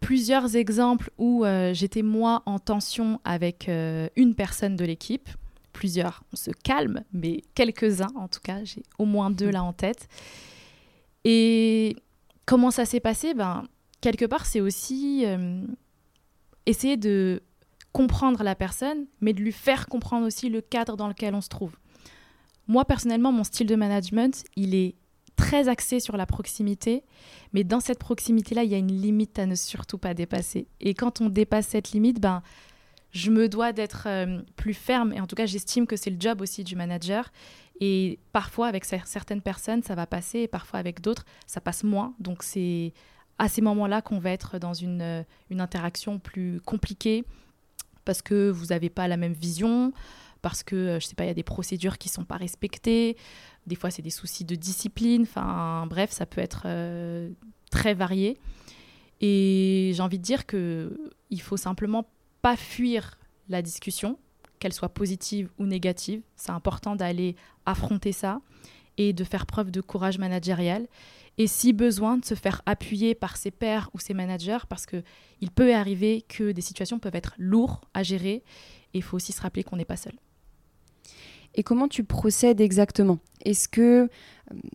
plusieurs 0.00 0.56
exemples 0.56 1.10
où 1.16 1.44
euh, 1.44 1.72
j'étais 1.72 2.02
moi 2.02 2.42
en 2.44 2.58
tension 2.58 3.18
avec 3.24 3.68
euh, 3.68 4.08
une 4.16 4.34
personne 4.34 4.76
de 4.76 4.84
l'équipe. 4.84 5.30
Plusieurs, 5.72 6.24
on 6.32 6.36
se 6.36 6.50
calme, 6.50 7.04
mais 7.14 7.42
quelques-uns 7.54 8.12
en 8.16 8.28
tout 8.28 8.40
cas, 8.42 8.64
j'ai 8.64 8.82
au 8.98 9.06
moins 9.06 9.30
deux 9.30 9.50
là 9.50 9.62
en 9.62 9.72
tête. 9.72 10.08
Et 11.24 11.96
comment 12.46 12.70
ça 12.70 12.84
s'est 12.84 13.00
passé? 13.00 13.34
Ben, 13.34 13.64
Quelque 14.00 14.24
part, 14.24 14.46
c'est 14.46 14.60
aussi 14.60 15.24
euh, 15.26 15.62
essayer 16.66 16.96
de 16.96 17.42
comprendre 17.92 18.42
la 18.42 18.54
personne, 18.54 19.06
mais 19.20 19.32
de 19.32 19.40
lui 19.40 19.52
faire 19.52 19.86
comprendre 19.86 20.26
aussi 20.26 20.48
le 20.48 20.60
cadre 20.60 20.96
dans 20.96 21.08
lequel 21.08 21.34
on 21.34 21.40
se 21.40 21.48
trouve. 21.48 21.76
Moi, 22.66 22.84
personnellement, 22.84 23.32
mon 23.32 23.44
style 23.44 23.66
de 23.66 23.74
management, 23.74 24.44
il 24.56 24.74
est 24.74 24.94
très 25.36 25.68
axé 25.68 26.00
sur 26.00 26.16
la 26.16 26.26
proximité, 26.26 27.02
mais 27.52 27.64
dans 27.64 27.80
cette 27.80 27.98
proximité-là, 27.98 28.64
il 28.64 28.70
y 28.70 28.74
a 28.74 28.78
une 28.78 28.92
limite 28.92 29.38
à 29.38 29.46
ne 29.46 29.54
surtout 29.54 29.98
pas 29.98 30.14
dépasser. 30.14 30.68
Et 30.80 30.94
quand 30.94 31.20
on 31.20 31.28
dépasse 31.28 31.66
cette 31.66 31.92
limite, 31.92 32.20
ben, 32.20 32.42
je 33.10 33.30
me 33.30 33.48
dois 33.48 33.72
d'être 33.72 34.04
euh, 34.06 34.40
plus 34.56 34.74
ferme, 34.74 35.12
et 35.12 35.20
en 35.20 35.26
tout 35.26 35.36
cas, 35.36 35.46
j'estime 35.46 35.86
que 35.86 35.96
c'est 35.96 36.10
le 36.10 36.20
job 36.20 36.40
aussi 36.40 36.62
du 36.62 36.76
manager, 36.76 37.32
et 37.80 38.18
parfois, 38.32 38.68
avec 38.68 38.84
certaines 38.84 39.40
personnes, 39.40 39.82
ça 39.82 39.94
va 39.94 40.06
passer, 40.06 40.40
et 40.40 40.48
parfois 40.48 40.78
avec 40.78 41.00
d'autres, 41.00 41.24
ça 41.46 41.60
passe 41.60 41.82
moins. 41.82 42.14
Donc, 42.18 42.42
c'est 42.42 42.92
à 43.38 43.48
ces 43.48 43.62
moments-là 43.62 44.02
qu'on 44.02 44.18
va 44.18 44.30
être 44.30 44.58
dans 44.58 44.74
une, 44.74 45.00
euh, 45.00 45.22
interaction 45.58 46.18
plus 46.18 46.60
compliquée 46.60 47.24
parce 48.04 48.20
que 48.20 48.50
vous 48.50 48.66
n'avez 48.66 48.90
pas 48.90 49.08
la 49.08 49.16
même 49.16 49.32
vision, 49.32 49.92
parce 50.42 50.62
que, 50.62 50.76
euh, 50.76 51.00
je 51.00 51.06
sais 51.06 51.14
pas, 51.14 51.24
il 51.24 51.28
y 51.28 51.30
a 51.30 51.34
des 51.34 51.42
procédures 51.42 51.96
qui 51.96 52.08
ne 52.08 52.12
sont 52.12 52.24
pas 52.24 52.36
respectées. 52.36 53.16
Des 53.66 53.76
fois, 53.76 53.90
c'est 53.90 54.02
des 54.02 54.10
soucis 54.10 54.44
de 54.44 54.54
discipline. 54.54 55.22
Enfin, 55.22 55.86
bref, 55.88 56.10
ça 56.10 56.26
peut 56.26 56.40
être 56.40 56.62
euh, 56.66 57.30
très 57.70 57.94
varié. 57.94 58.38
Et 59.22 59.92
j'ai 59.94 60.02
envie 60.02 60.18
de 60.18 60.24
dire 60.24 60.46
que 60.46 60.98
il 61.30 61.40
faut 61.40 61.56
simplement 61.56 62.06
pas 62.42 62.56
fuir 62.56 63.18
la 63.48 63.62
discussion, 63.62 64.18
qu'elle 64.60 64.72
soit 64.72 64.90
positive 64.90 65.50
ou 65.58 65.66
négative. 65.66 66.22
C'est 66.36 66.52
important 66.52 66.94
d'aller 66.94 67.34
affronter 67.66 68.12
ça 68.12 68.40
et 68.98 69.12
de 69.12 69.24
faire 69.24 69.46
preuve 69.46 69.70
de 69.70 69.80
courage 69.80 70.18
managérial. 70.18 70.86
Et 71.38 71.46
si 71.46 71.72
besoin, 71.72 72.18
de 72.18 72.24
se 72.24 72.34
faire 72.34 72.60
appuyer 72.66 73.14
par 73.14 73.36
ses 73.36 73.50
pairs 73.50 73.90
ou 73.94 73.98
ses 73.98 74.14
managers, 74.14 74.58
parce 74.68 74.84
qu'il 74.86 75.50
peut 75.54 75.74
arriver 75.74 76.22
que 76.28 76.52
des 76.52 76.60
situations 76.60 76.98
peuvent 76.98 77.14
être 77.14 77.34
lourdes 77.38 77.80
à 77.94 78.02
gérer. 78.02 78.44
Et 78.92 78.98
il 78.98 79.02
faut 79.02 79.16
aussi 79.16 79.32
se 79.32 79.40
rappeler 79.40 79.64
qu'on 79.64 79.76
n'est 79.76 79.84
pas 79.84 79.96
seul. 79.96 80.12
Et 81.54 81.62
comment 81.62 81.88
tu 81.88 82.04
procèdes 82.04 82.60
exactement? 82.60 83.18
Est-ce 83.44 83.68
que 83.68 84.08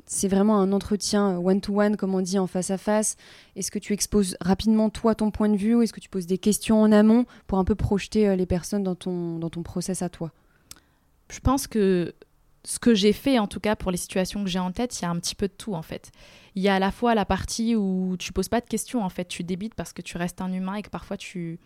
c'est 0.06 0.28
vraiment 0.28 0.60
un 0.60 0.72
entretien 0.72 1.38
one-to-one, 1.38 1.98
comme 1.98 2.16
on 2.16 2.22
dit, 2.22 2.40
en 2.40 2.48
face 2.48 2.72
à 2.72 2.78
face 2.78 3.18
Est-ce 3.56 3.72
que 3.72 3.80
tu 3.80 3.94
exposes 3.94 4.38
rapidement 4.42 4.90
toi 4.90 5.16
ton 5.16 5.32
point 5.32 5.50
de 5.50 5.58
vue 5.58 5.76
ou 5.76 5.82
est-ce 5.82 5.94
que 5.94 6.00
tu 6.00 6.10
poses 6.10 6.28
des 6.28 6.38
questions 6.38 6.82
en 6.82 6.92
amont 6.92 7.26
pour 7.48 7.58
un 7.58 7.64
peu 7.64 7.76
projeter 7.76 8.28
euh, 8.28 8.36
les 8.36 8.46
personnes 8.46 8.84
dans 8.84 8.96
ton, 8.96 9.40
dans 9.40 9.50
ton 9.50 9.64
process 9.64 10.02
à 10.02 10.10
toi? 10.10 10.32
Je 11.32 11.40
pense 11.40 11.68
que 11.68 12.14
ce 12.64 12.80
que 12.80 12.96
j'ai 12.96 13.14
fait, 13.14 13.40
en 13.40 13.48
tout 13.48 13.60
cas 13.60 13.76
pour 13.76 13.92
les 13.92 13.98
situations 13.98 14.44
que 14.44 14.50
j'ai 14.50 14.60
en 14.60 14.72
tête, 14.72 15.00
il 15.00 15.04
y 15.04 15.06
a 15.06 15.10
un 15.10 15.20
petit 15.20 15.36
peu 15.36 15.48
de 15.48 15.54
tout 15.54 15.76
en 15.76 15.82
fait. 15.82 16.12
Il 16.56 16.64
y 16.64 16.70
a 16.70 16.76
à 16.76 16.80
la 16.80 16.92
fois 16.92 17.16
la 17.16 17.26
partie 17.26 17.76
où 17.76 18.16
tu 18.18 18.34
poses 18.34 18.50
pas 18.50 18.62
de 18.62 18.66
questions, 18.66 19.04
en 19.04 19.10
fait, 19.10 19.28
tu 19.28 19.44
débites 19.44 19.76
parce 19.76 19.94
que 19.94 20.02
tu 20.02 20.18
restes 20.18 20.42
un 20.42 20.52
humain 20.52 20.76
et 20.76 20.82
que 20.82 20.90
parfois 20.90 21.18
tu 21.18 21.60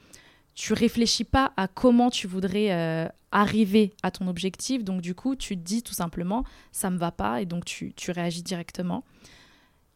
tu 0.60 0.74
réfléchis 0.74 1.24
pas 1.24 1.54
à 1.56 1.70
comment 1.70 2.10
tu 2.10 2.28
voudrais 2.28 2.74
euh, 2.74 3.08
arriver 3.32 3.94
à 4.04 4.12
ton 4.12 4.28
objectif. 4.28 4.84
Donc 4.84 5.00
du 5.00 5.16
coup, 5.16 5.38
tu 5.38 5.56
te 5.56 5.62
dis 5.62 5.84
tout 5.84 5.94
simplement, 5.94 6.44
ça 6.74 6.90
me 6.90 6.98
va 6.98 7.14
pas, 7.14 7.42
et 7.42 7.46
donc 7.46 7.64
tu, 7.64 7.94
tu 7.94 8.12
réagis 8.12 8.44
directement. 8.44 9.06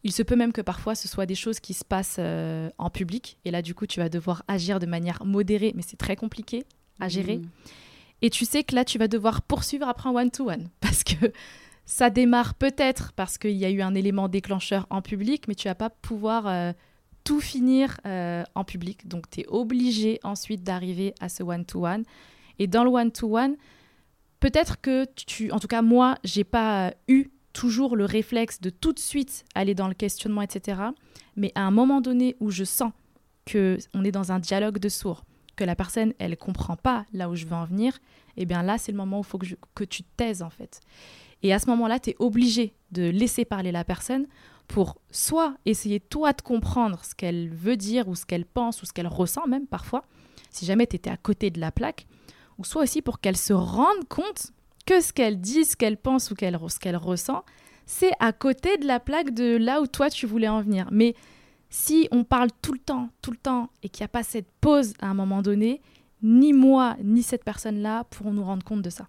Il 0.04 0.12
se 0.12 0.22
peut 0.22 0.36
même 0.36 0.54
que 0.54 0.62
parfois 0.62 0.94
ce 0.94 1.06
soit 1.06 1.26
des 1.26 1.34
choses 1.34 1.60
qui 1.60 1.74
se 1.74 1.84
passent 1.84 2.16
euh, 2.18 2.70
en 2.78 2.88
public, 2.88 3.36
et 3.44 3.50
là 3.50 3.60
du 3.60 3.74
coup, 3.74 3.86
tu 3.86 4.00
vas 4.00 4.08
devoir 4.08 4.42
agir 4.48 4.78
de 4.78 4.86
manière 4.86 5.22
modérée, 5.26 5.72
mais 5.76 5.82
c'est 5.82 5.98
très 5.98 6.16
compliqué 6.16 6.64
à 6.98 7.10
gérer. 7.10 7.36
Mmh. 7.36 7.50
Et 8.22 8.30
tu 8.30 8.46
sais 8.46 8.64
que 8.64 8.74
là, 8.74 8.86
tu 8.86 8.96
vas 8.96 9.06
devoir 9.06 9.42
poursuivre 9.42 9.86
après 9.86 10.08
un 10.08 10.14
one-to-one, 10.14 10.70
parce 10.80 11.04
que 11.04 11.30
ça 11.84 12.08
démarre 12.08 12.54
peut-être 12.54 13.12
parce 13.12 13.36
qu'il 13.36 13.50
y 13.50 13.66
a 13.66 13.70
eu 13.70 13.82
un 13.82 13.94
élément 13.94 14.28
déclencheur 14.28 14.86
en 14.88 15.02
public, 15.02 15.46
mais 15.46 15.56
tu 15.56 15.68
vas 15.68 15.74
pas 15.74 15.90
pouvoir... 15.90 16.46
Euh, 16.46 16.72
tout 17.24 17.40
finir 17.40 17.98
euh, 18.06 18.44
en 18.54 18.64
public. 18.64 19.08
Donc, 19.08 19.28
tu 19.30 19.40
es 19.40 19.46
obligé 19.48 20.20
ensuite 20.22 20.62
d'arriver 20.62 21.14
à 21.20 21.28
ce 21.28 21.42
one-to-one. 21.42 22.04
Et 22.58 22.66
dans 22.66 22.84
le 22.84 22.90
one-to-one, 22.90 23.56
peut-être 24.40 24.80
que 24.80 25.06
tu, 25.16 25.50
en 25.50 25.58
tout 25.58 25.66
cas, 25.66 25.82
moi, 25.82 26.16
j'ai 26.22 26.44
pas 26.44 26.92
eu 27.08 27.30
toujours 27.52 27.96
le 27.96 28.04
réflexe 28.04 28.60
de 28.60 28.70
tout 28.70 28.92
de 28.92 28.98
suite 28.98 29.44
aller 29.54 29.74
dans 29.74 29.88
le 29.88 29.94
questionnement, 29.94 30.42
etc. 30.42 30.80
Mais 31.36 31.50
à 31.54 31.62
un 31.62 31.70
moment 31.70 32.00
donné 32.00 32.36
où 32.40 32.50
je 32.50 32.64
sens 32.64 32.92
que 33.46 33.78
on 33.94 34.04
est 34.04 34.12
dans 34.12 34.32
un 34.32 34.38
dialogue 34.38 34.78
de 34.78 34.88
sourds, 34.88 35.24
que 35.56 35.64
la 35.64 35.76
personne, 35.76 36.12
elle 36.18 36.36
comprend 36.36 36.76
pas 36.76 37.06
là 37.12 37.30
où 37.30 37.36
je 37.36 37.46
veux 37.46 37.54
en 37.54 37.64
venir, 37.64 37.98
eh 38.36 38.44
bien 38.44 38.62
là, 38.62 38.76
c'est 38.76 38.92
le 38.92 38.98
moment 38.98 39.18
où 39.18 39.22
il 39.22 39.26
faut 39.26 39.38
que, 39.38 39.46
que 39.74 39.84
tu 39.84 40.02
te 40.02 40.08
taises, 40.16 40.42
en 40.42 40.50
fait. 40.50 40.80
Et 41.42 41.52
à 41.52 41.58
ce 41.58 41.66
moment-là, 41.66 42.00
tu 42.00 42.10
es 42.10 42.16
obligé 42.18 42.74
de 42.90 43.08
laisser 43.08 43.44
parler 43.44 43.70
la 43.70 43.84
personne 43.84 44.26
pour 44.68 44.98
soit 45.10 45.54
essayer 45.66 46.00
toi 46.00 46.32
de 46.32 46.42
comprendre 46.42 47.04
ce 47.04 47.14
qu'elle 47.14 47.50
veut 47.50 47.76
dire 47.76 48.08
ou 48.08 48.14
ce 48.14 48.26
qu'elle 48.26 48.46
pense 48.46 48.82
ou 48.82 48.86
ce 48.86 48.92
qu'elle 48.92 49.06
ressent 49.06 49.46
même 49.46 49.66
parfois, 49.66 50.04
si 50.50 50.64
jamais 50.66 50.86
tu 50.86 50.96
étais 50.96 51.10
à 51.10 51.16
côté 51.16 51.50
de 51.50 51.60
la 51.60 51.72
plaque, 51.72 52.06
ou 52.58 52.64
soit 52.64 52.82
aussi 52.82 53.02
pour 53.02 53.20
qu'elle 53.20 53.36
se 53.36 53.52
rende 53.52 54.08
compte 54.08 54.52
que 54.86 55.00
ce 55.00 55.12
qu'elle 55.12 55.40
dit, 55.40 55.64
ce 55.64 55.76
qu'elle 55.76 55.96
pense 55.96 56.30
ou 56.30 56.34
qu'elle, 56.34 56.58
ce 56.68 56.78
qu'elle 56.78 56.96
ressent, 56.96 57.44
c'est 57.86 58.12
à 58.20 58.32
côté 58.32 58.76
de 58.78 58.86
la 58.86 59.00
plaque 59.00 59.34
de 59.34 59.56
là 59.56 59.80
où 59.80 59.86
toi 59.86 60.10
tu 60.10 60.26
voulais 60.26 60.48
en 60.48 60.62
venir. 60.62 60.88
Mais 60.90 61.14
si 61.70 62.08
on 62.12 62.24
parle 62.24 62.50
tout 62.62 62.72
le 62.72 62.78
temps, 62.78 63.08
tout 63.20 63.30
le 63.30 63.36
temps, 63.36 63.70
et 63.82 63.88
qu'il 63.88 64.02
n'y 64.02 64.06
a 64.06 64.08
pas 64.08 64.22
cette 64.22 64.50
pause 64.60 64.94
à 65.00 65.08
un 65.08 65.14
moment 65.14 65.42
donné, 65.42 65.80
ni 66.22 66.52
moi, 66.52 66.96
ni 67.02 67.22
cette 67.22 67.44
personne-là 67.44 68.04
pourront 68.04 68.32
nous 68.32 68.44
rendre 68.44 68.64
compte 68.64 68.82
de 68.82 68.90
ça 68.90 69.08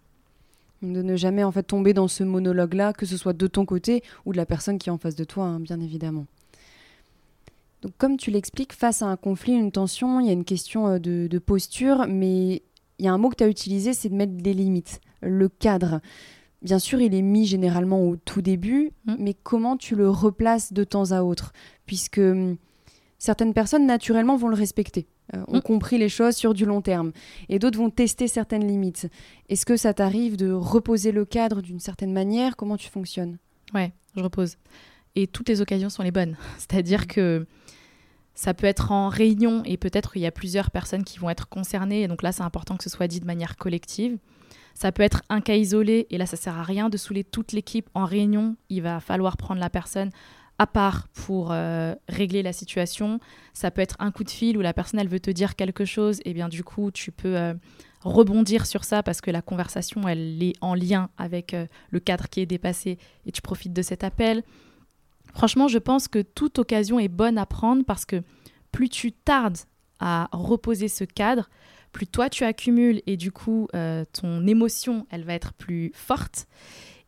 de 0.81 1.01
ne 1.01 1.15
jamais 1.15 1.43
en 1.43 1.51
fait 1.51 1.63
tomber 1.63 1.93
dans 1.93 2.07
ce 2.07 2.23
monologue-là, 2.23 2.93
que 2.93 3.05
ce 3.05 3.17
soit 3.17 3.33
de 3.33 3.47
ton 3.47 3.65
côté 3.65 4.03
ou 4.25 4.31
de 4.31 4.37
la 4.37 4.45
personne 4.45 4.77
qui 4.77 4.89
est 4.89 4.91
en 4.91 4.97
face 4.97 5.15
de 5.15 5.23
toi, 5.23 5.45
hein, 5.45 5.59
bien 5.59 5.79
évidemment. 5.79 6.25
Donc, 7.81 7.93
comme 7.97 8.17
tu 8.17 8.31
l'expliques, 8.31 8.73
face 8.73 9.01
à 9.01 9.05
un 9.05 9.15
conflit, 9.15 9.53
une 9.53 9.71
tension, 9.71 10.19
il 10.19 10.27
y 10.27 10.29
a 10.29 10.33
une 10.33 10.45
question 10.45 10.87
euh, 10.87 10.99
de, 10.99 11.37
posture, 11.39 12.05
mais 12.07 12.63
il 12.97 13.05
y 13.05 13.07
a 13.07 13.13
un 13.13 13.17
mot 13.17 13.29
que 13.29 13.35
tu 13.35 13.43
as 13.43 13.47
utilisé, 13.47 13.93
c'est 13.93 14.09
de 14.09 14.15
mettre 14.15 14.33
des 14.33 14.53
limites, 14.53 15.01
le 15.21 15.49
cadre. 15.49 16.01
Bien 16.61 16.79
sûr, 16.79 16.99
il 16.99 17.13
est 17.13 17.21
mis 17.21 17.45
généralement 17.45 18.01
au 18.07 18.15
tout 18.15 18.41
début, 18.41 18.91
mmh. 19.05 19.15
mais 19.19 19.33
comment 19.35 19.77
tu 19.77 19.95
le 19.95 20.09
replaces 20.09 20.73
de 20.73 20.83
temps 20.83 21.11
à 21.11 21.21
autre? 21.21 21.53
Puisque 21.85 22.17
hum, 22.17 22.57
certaines 23.19 23.53
personnes, 23.53 23.85
naturellement, 23.85 24.35
vont 24.35 24.47
le 24.47 24.55
respecter. 24.55 25.05
Euh, 25.33 25.43
ont 25.47 25.57
mm. 25.57 25.61
compris 25.61 25.97
les 25.97 26.09
choses 26.09 26.35
sur 26.35 26.53
du 26.53 26.65
long 26.65 26.81
terme. 26.81 27.11
Et 27.49 27.57
d'autres 27.57 27.79
vont 27.79 27.89
tester 27.89 28.27
certaines 28.27 28.67
limites. 28.67 29.07
Est-ce 29.49 29.65
que 29.65 29.77
ça 29.77 29.93
t'arrive 29.93 30.37
de 30.37 30.51
reposer 30.51 31.11
le 31.11 31.25
cadre 31.25 31.61
d'une 31.61 31.79
certaine 31.79 32.13
manière? 32.13 32.55
Comment 32.55 32.77
tu 32.77 32.89
fonctionnes? 32.89 33.37
Ouais, 33.73 33.91
je 34.15 34.21
repose. 34.21 34.57
Et 35.15 35.27
toutes 35.27 35.49
les 35.49 35.61
occasions 35.61 35.89
sont 35.89 36.03
les 36.03 36.11
bonnes. 36.11 36.37
C'est-à-dire 36.57 37.01
mm. 37.01 37.07
que 37.07 37.47
Ça 38.35 38.53
peut 38.53 38.67
être 38.67 38.91
en 38.91 39.09
réunion 39.09 39.63
et 39.65 39.77
peut-être 39.77 40.13
qu'il 40.13 40.21
y 40.21 40.27
a 40.27 40.31
plusieurs 40.31 40.69
personnes 40.69 41.03
qui 41.03 41.19
vont 41.19 41.29
être 41.29 41.47
concernées. 41.47 42.03
Et 42.03 42.07
donc 42.07 42.21
là, 42.21 42.31
c'est 42.31 42.43
important 42.43 42.77
que 42.77 42.83
ce 42.83 42.89
soit 42.89 43.07
dit 43.07 43.19
de 43.19 43.25
manière 43.25 43.55
collective. 43.55 44.17
Ça 44.75 44.91
peut 44.91 45.03
être 45.03 45.23
un 45.29 45.39
cas 45.39 45.55
isolé 45.55 46.05
et 46.09 46.17
là, 46.17 46.25
ça 46.25 46.35
sert 46.35 46.57
à 46.57 46.63
rien 46.63 46.89
de 46.89 46.97
saouler 46.97 47.23
toute 47.23 47.53
l'équipe 47.53 47.89
en 47.93 48.03
réunion. 48.03 48.57
Il 48.69 48.81
va 48.81 48.99
falloir 48.99 49.37
prendre 49.37 49.61
la 49.61 49.69
personne 49.69 50.11
à 50.57 50.67
part 50.67 51.07
pour 51.09 51.51
euh, 51.51 51.95
régler 52.07 52.41
la 52.41 52.53
situation. 52.53 53.19
Ça 53.53 53.71
peut 53.71 53.81
être 53.81 53.95
un 53.99 54.11
coup 54.11 54.23
de 54.23 54.29
fil 54.29 54.57
où 54.57 54.61
la 54.61 54.73
personne 54.73 54.99
elle 54.99 55.09
veut 55.09 55.19
te 55.19 55.31
dire 55.31 55.55
quelque 55.55 55.85
chose 55.85 56.19
et 56.25 56.33
bien 56.33 56.49
du 56.49 56.63
coup 56.63 56.91
tu 56.91 57.11
peux 57.11 57.37
euh, 57.37 57.53
rebondir 58.01 58.65
sur 58.65 58.83
ça 58.83 59.03
parce 59.03 59.21
que 59.21 59.31
la 59.31 59.41
conversation 59.41 60.07
elle 60.07 60.41
est 60.41 60.53
en 60.61 60.73
lien 60.73 61.09
avec 61.17 61.53
euh, 61.53 61.65
le 61.89 61.99
cadre 61.99 62.29
qui 62.29 62.39
est 62.39 62.45
dépassé 62.45 62.97
et 63.25 63.31
tu 63.31 63.41
profites 63.41 63.73
de 63.73 63.81
cet 63.81 64.03
appel. 64.03 64.43
Franchement, 65.33 65.67
je 65.67 65.79
pense 65.79 66.07
que 66.07 66.21
toute 66.21 66.59
occasion 66.59 66.97
est 66.99 67.09
bonne 67.09 67.37
à 67.37 67.45
prendre 67.45 67.83
parce 67.83 68.05
que 68.05 68.23
plus 68.71 68.87
tu 68.87 69.11
tardes 69.11 69.57
à 69.99 70.29
reposer 70.31 70.87
ce 70.87 71.03
cadre, 71.03 71.49
plus 71.91 72.07
toi 72.07 72.29
tu 72.29 72.45
accumules 72.45 73.01
et 73.05 73.17
du 73.17 73.31
coup 73.31 73.67
ton 74.13 74.47
émotion 74.47 75.07
elle 75.09 75.23
va 75.23 75.33
être 75.33 75.53
plus 75.53 75.91
forte 75.93 76.47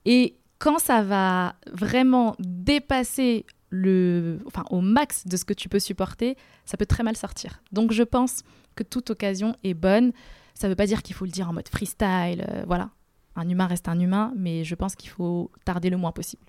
et 0.06 0.38
quand 0.60 0.80
ça 0.80 1.04
va 1.04 1.56
vraiment 1.72 2.36
dépasser 2.39 3.46
le, 3.70 4.39
enfin, 4.46 4.63
au 4.70 4.82
max 4.82 5.28
de 5.28 5.38
ce 5.38 5.46
que 5.46 5.54
tu 5.54 5.70
peux 5.70 5.80
supporter, 5.80 6.38
ça 6.65 6.78
peut 6.78 6.86
très 6.86 7.04
mal 7.04 7.17
sortir. 7.17 7.62
Donc 7.72 7.91
je 7.91 8.04
pense 8.04 8.43
que 8.76 8.84
toute 8.84 9.10
occasion 9.10 9.56
est 9.63 9.74
bonne. 9.74 10.13
Ça 10.54 10.67
ne 10.67 10.72
veut 10.72 10.76
pas 10.76 10.88
dire 10.88 11.04
qu'il 11.04 11.15
faut 11.15 11.26
le 11.26 11.32
dire 11.32 11.50
en 11.50 11.54
mode 11.54 11.67
freestyle, 11.67 12.46
euh, 12.50 12.63
voilà. 12.65 12.89
Un 13.36 13.48
humain 13.50 13.67
reste 13.67 13.88
un 13.88 14.00
humain, 14.00 14.34
mais 14.36 14.63
je 14.63 14.74
pense 14.74 14.96
qu'il 14.96 15.10
faut 15.10 15.52
tarder 15.63 15.89
le 15.89 15.98
moins 15.98 16.12
possible. 16.12 16.43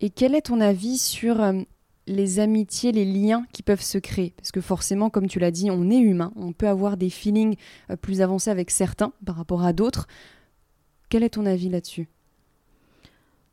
Et 0.00 0.10
quel 0.10 0.34
est 0.34 0.42
ton 0.42 0.60
avis 0.60 0.98
sur 0.98 1.40
euh, 1.40 1.60
les 2.06 2.40
amitiés, 2.40 2.90
les 2.90 3.04
liens 3.04 3.46
qui 3.52 3.62
peuvent 3.62 3.82
se 3.82 3.98
créer? 3.98 4.32
Parce 4.36 4.50
que 4.50 4.60
forcément, 4.60 5.10
comme 5.10 5.28
tu 5.28 5.38
l'as 5.38 5.52
dit, 5.52 5.70
on 5.70 5.90
est 5.90 5.98
humain, 5.98 6.32
on 6.34 6.52
peut 6.52 6.68
avoir 6.68 6.96
des 6.96 7.10
feelings 7.10 7.56
euh, 7.90 7.96
plus 7.96 8.20
avancés 8.22 8.50
avec 8.50 8.70
certains 8.70 9.12
par 9.24 9.36
rapport 9.36 9.62
à 9.62 9.72
d'autres. 9.72 10.08
Quel 11.08 11.22
est 11.22 11.30
ton 11.30 11.46
avis 11.46 11.68
là-dessus? 11.68 12.08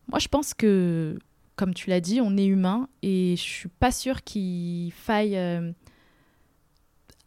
Moi, 0.08 0.20
je 0.20 0.28
pense 0.28 0.54
que, 0.54 1.18
comme 1.56 1.74
tu 1.74 1.89
l'as 1.89 2.02
dit, 2.02 2.22
on 2.22 2.38
est 2.38 2.46
humain 2.46 2.88
et 3.02 3.36
je 3.38 3.41
suis 3.41 3.70
pas 3.70 3.91
sûre 3.91 4.24
qu'il 4.24 4.91
faille 4.91 5.38
euh, 5.38 5.72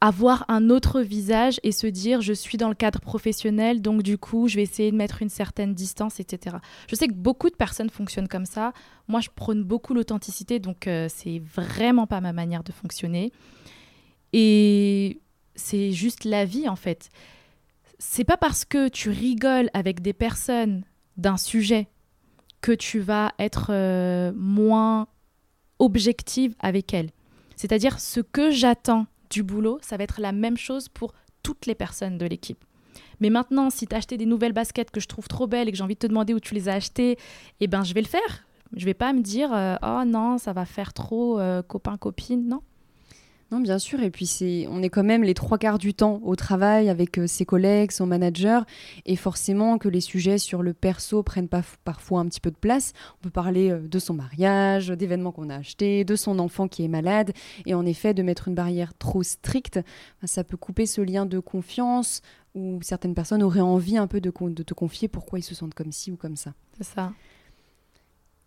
avoir 0.00 0.44
un 0.48 0.70
autre 0.70 1.00
visage 1.00 1.58
et 1.64 1.72
se 1.72 1.86
dire 1.86 2.20
je 2.20 2.32
suis 2.32 2.56
dans 2.56 2.68
le 2.68 2.74
cadre 2.74 3.00
professionnel, 3.00 3.82
donc 3.82 4.02
du 4.02 4.16
coup, 4.16 4.48
je 4.48 4.56
vais 4.56 4.62
essayer 4.62 4.90
de 4.90 4.96
mettre 4.96 5.22
une 5.22 5.28
certaine 5.28 5.74
distance, 5.74 6.20
etc. 6.20 6.56
Je 6.88 6.94
sais 6.94 7.08
que 7.08 7.14
beaucoup 7.14 7.50
de 7.50 7.56
personnes 7.56 7.90
fonctionnent 7.90 8.28
comme 8.28 8.46
ça. 8.46 8.72
Moi, 9.08 9.20
je 9.20 9.28
prône 9.34 9.64
beaucoup 9.64 9.94
l'authenticité, 9.94 10.60
donc 10.60 10.86
euh, 10.86 11.08
c'est 11.08 11.40
vraiment 11.40 12.06
pas 12.06 12.20
ma 12.20 12.32
manière 12.32 12.62
de 12.62 12.72
fonctionner. 12.72 13.32
Et 14.32 15.20
c'est 15.56 15.92
juste 15.92 16.24
la 16.24 16.44
vie 16.44 16.68
en 16.68 16.76
fait. 16.76 17.08
C'est 17.98 18.24
pas 18.24 18.36
parce 18.36 18.64
que 18.64 18.88
tu 18.88 19.10
rigoles 19.10 19.70
avec 19.74 20.00
des 20.00 20.12
personnes 20.12 20.84
d'un 21.16 21.36
sujet 21.36 21.88
que 22.60 22.72
tu 22.72 23.00
vas 23.00 23.32
être 23.38 23.68
euh, 23.70 24.32
moins 24.34 25.06
objective 25.78 26.54
avec 26.58 26.92
elle. 26.94 27.10
C'est-à-dire 27.56 28.00
ce 28.00 28.20
que 28.20 28.50
j'attends 28.50 29.06
du 29.30 29.42
boulot, 29.42 29.78
ça 29.82 29.96
va 29.96 30.04
être 30.04 30.20
la 30.20 30.32
même 30.32 30.56
chose 30.56 30.88
pour 30.88 31.12
toutes 31.42 31.66
les 31.66 31.74
personnes 31.74 32.18
de 32.18 32.26
l'équipe. 32.26 32.64
Mais 33.20 33.30
maintenant, 33.30 33.70
si 33.70 33.86
tu 33.86 33.94
as 33.94 33.98
acheté 33.98 34.16
des 34.16 34.26
nouvelles 34.26 34.52
baskets 34.52 34.90
que 34.90 35.00
je 35.00 35.08
trouve 35.08 35.28
trop 35.28 35.46
belles 35.46 35.68
et 35.68 35.72
que 35.72 35.76
j'ai 35.76 35.84
envie 35.84 35.94
de 35.94 35.98
te 35.98 36.06
demander 36.06 36.34
où 36.34 36.40
tu 36.40 36.54
les 36.54 36.68
as 36.68 36.74
achetées, 36.74 37.18
eh 37.60 37.66
ben 37.66 37.84
je 37.84 37.94
vais 37.94 38.02
le 38.02 38.06
faire. 38.06 38.46
Je 38.76 38.84
vais 38.84 38.94
pas 38.94 39.12
me 39.12 39.20
dire 39.20 39.52
euh, 39.52 39.76
oh 39.82 40.04
non, 40.06 40.38
ça 40.38 40.52
va 40.52 40.64
faire 40.64 40.92
trop 40.92 41.40
euh, 41.40 41.62
copain 41.62 41.96
copine, 41.96 42.48
non. 42.48 42.62
Non, 43.50 43.60
bien 43.60 43.78
sûr. 43.78 44.02
Et 44.02 44.10
puis, 44.10 44.26
c'est, 44.26 44.66
on 44.68 44.82
est 44.82 44.90
quand 44.90 45.02
même 45.02 45.22
les 45.22 45.32
trois 45.32 45.56
quarts 45.56 45.78
du 45.78 45.94
temps 45.94 46.20
au 46.22 46.36
travail 46.36 46.90
avec 46.90 47.18
euh, 47.18 47.26
ses 47.26 47.46
collègues, 47.46 47.92
son 47.92 48.06
manager. 48.06 48.66
Et 49.06 49.16
forcément 49.16 49.78
que 49.78 49.88
les 49.88 50.02
sujets 50.02 50.36
sur 50.36 50.62
le 50.62 50.74
perso 50.74 51.22
prennent 51.22 51.48
pas, 51.48 51.62
parfois 51.84 52.20
un 52.20 52.26
petit 52.26 52.40
peu 52.40 52.50
de 52.50 52.56
place. 52.56 52.92
On 53.18 53.24
peut 53.24 53.30
parler 53.30 53.70
euh, 53.70 53.80
de 53.80 53.98
son 53.98 54.12
mariage, 54.12 54.88
d'événements 54.88 55.32
qu'on 55.32 55.48
a 55.48 55.56
achetés, 55.56 56.04
de 56.04 56.14
son 56.14 56.38
enfant 56.38 56.68
qui 56.68 56.84
est 56.84 56.88
malade. 56.88 57.32
Et 57.64 57.72
en 57.72 57.86
effet, 57.86 58.12
de 58.12 58.22
mettre 58.22 58.48
une 58.48 58.54
barrière 58.54 58.92
trop 58.98 59.22
stricte, 59.22 59.80
ça 60.24 60.44
peut 60.44 60.58
couper 60.58 60.84
ce 60.84 61.00
lien 61.00 61.24
de 61.24 61.38
confiance 61.38 62.20
où 62.54 62.80
certaines 62.82 63.14
personnes 63.14 63.42
auraient 63.42 63.60
envie 63.60 63.96
un 63.96 64.06
peu 64.06 64.20
de, 64.20 64.30
de 64.30 64.62
te 64.62 64.74
confier 64.74 65.08
pourquoi 65.08 65.38
ils 65.38 65.42
se 65.42 65.54
sentent 65.54 65.74
comme 65.74 65.92
ci 65.92 66.10
ou 66.10 66.16
comme 66.16 66.36
ça. 66.36 66.52
C'est 66.76 66.84
ça. 66.84 67.12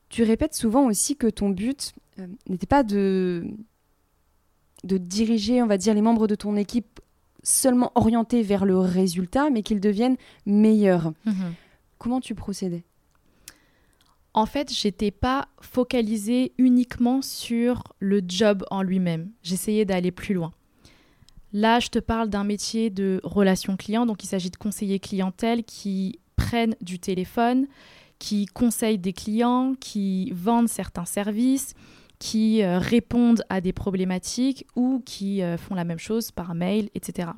Tu 0.09 0.23
répètes 0.23 0.53
souvent 0.53 0.87
aussi 0.87 1.15
que 1.15 1.27
ton 1.27 1.49
but 1.49 1.93
euh, 2.19 2.27
n'était 2.47 2.67
pas 2.67 2.83
de 2.83 3.47
de 4.83 4.97
diriger, 4.97 5.61
on 5.61 5.67
va 5.67 5.77
dire, 5.77 5.93
les 5.93 6.01
membres 6.01 6.27
de 6.27 6.35
ton 6.35 6.55
équipe 6.55 6.99
seulement 7.43 7.91
orientés 7.95 8.43
vers 8.43 8.65
le 8.65 8.77
résultat, 8.77 9.49
mais 9.49 9.63
qu'ils 9.63 9.79
deviennent 9.79 10.17
meilleurs. 10.45 11.11
Mhm. 11.25 11.53
Comment 11.97 12.21
tu 12.21 12.35
procédais? 12.35 12.83
En 14.33 14.45
fait, 14.45 14.71
j'étais 14.73 15.11
pas 15.11 15.49
focalisée 15.59 16.53
uniquement 16.57 17.21
sur 17.21 17.83
le 17.99 18.21
job 18.25 18.63
en 18.71 18.81
lui-même. 18.81 19.29
J'essayais 19.43 19.85
d'aller 19.85 20.11
plus 20.11 20.33
loin. 20.33 20.53
Là, 21.53 21.79
je 21.79 21.89
te 21.89 21.99
parle 21.99 22.29
d'un 22.29 22.45
métier 22.45 22.89
de 22.89 23.19
relation 23.23 23.75
client, 23.75 24.05
donc 24.05 24.23
il 24.23 24.27
s'agit 24.27 24.49
de 24.49 24.55
conseillers 24.55 24.99
clientèle 24.99 25.65
qui 25.65 26.19
prennent 26.37 26.75
du 26.79 26.97
téléphone, 26.97 27.67
qui 28.19 28.45
conseillent 28.45 28.99
des 28.99 29.11
clients, 29.11 29.73
qui 29.79 30.31
vendent 30.31 30.69
certains 30.69 31.05
services, 31.05 31.73
qui 32.21 32.61
euh, 32.61 32.77
répondent 32.77 33.43
à 33.49 33.61
des 33.61 33.73
problématiques 33.73 34.67
ou 34.75 35.01
qui 35.03 35.41
euh, 35.41 35.57
font 35.57 35.73
la 35.73 35.83
même 35.83 35.97
chose 35.97 36.29
par 36.29 36.53
mail, 36.53 36.91
etc. 36.93 37.31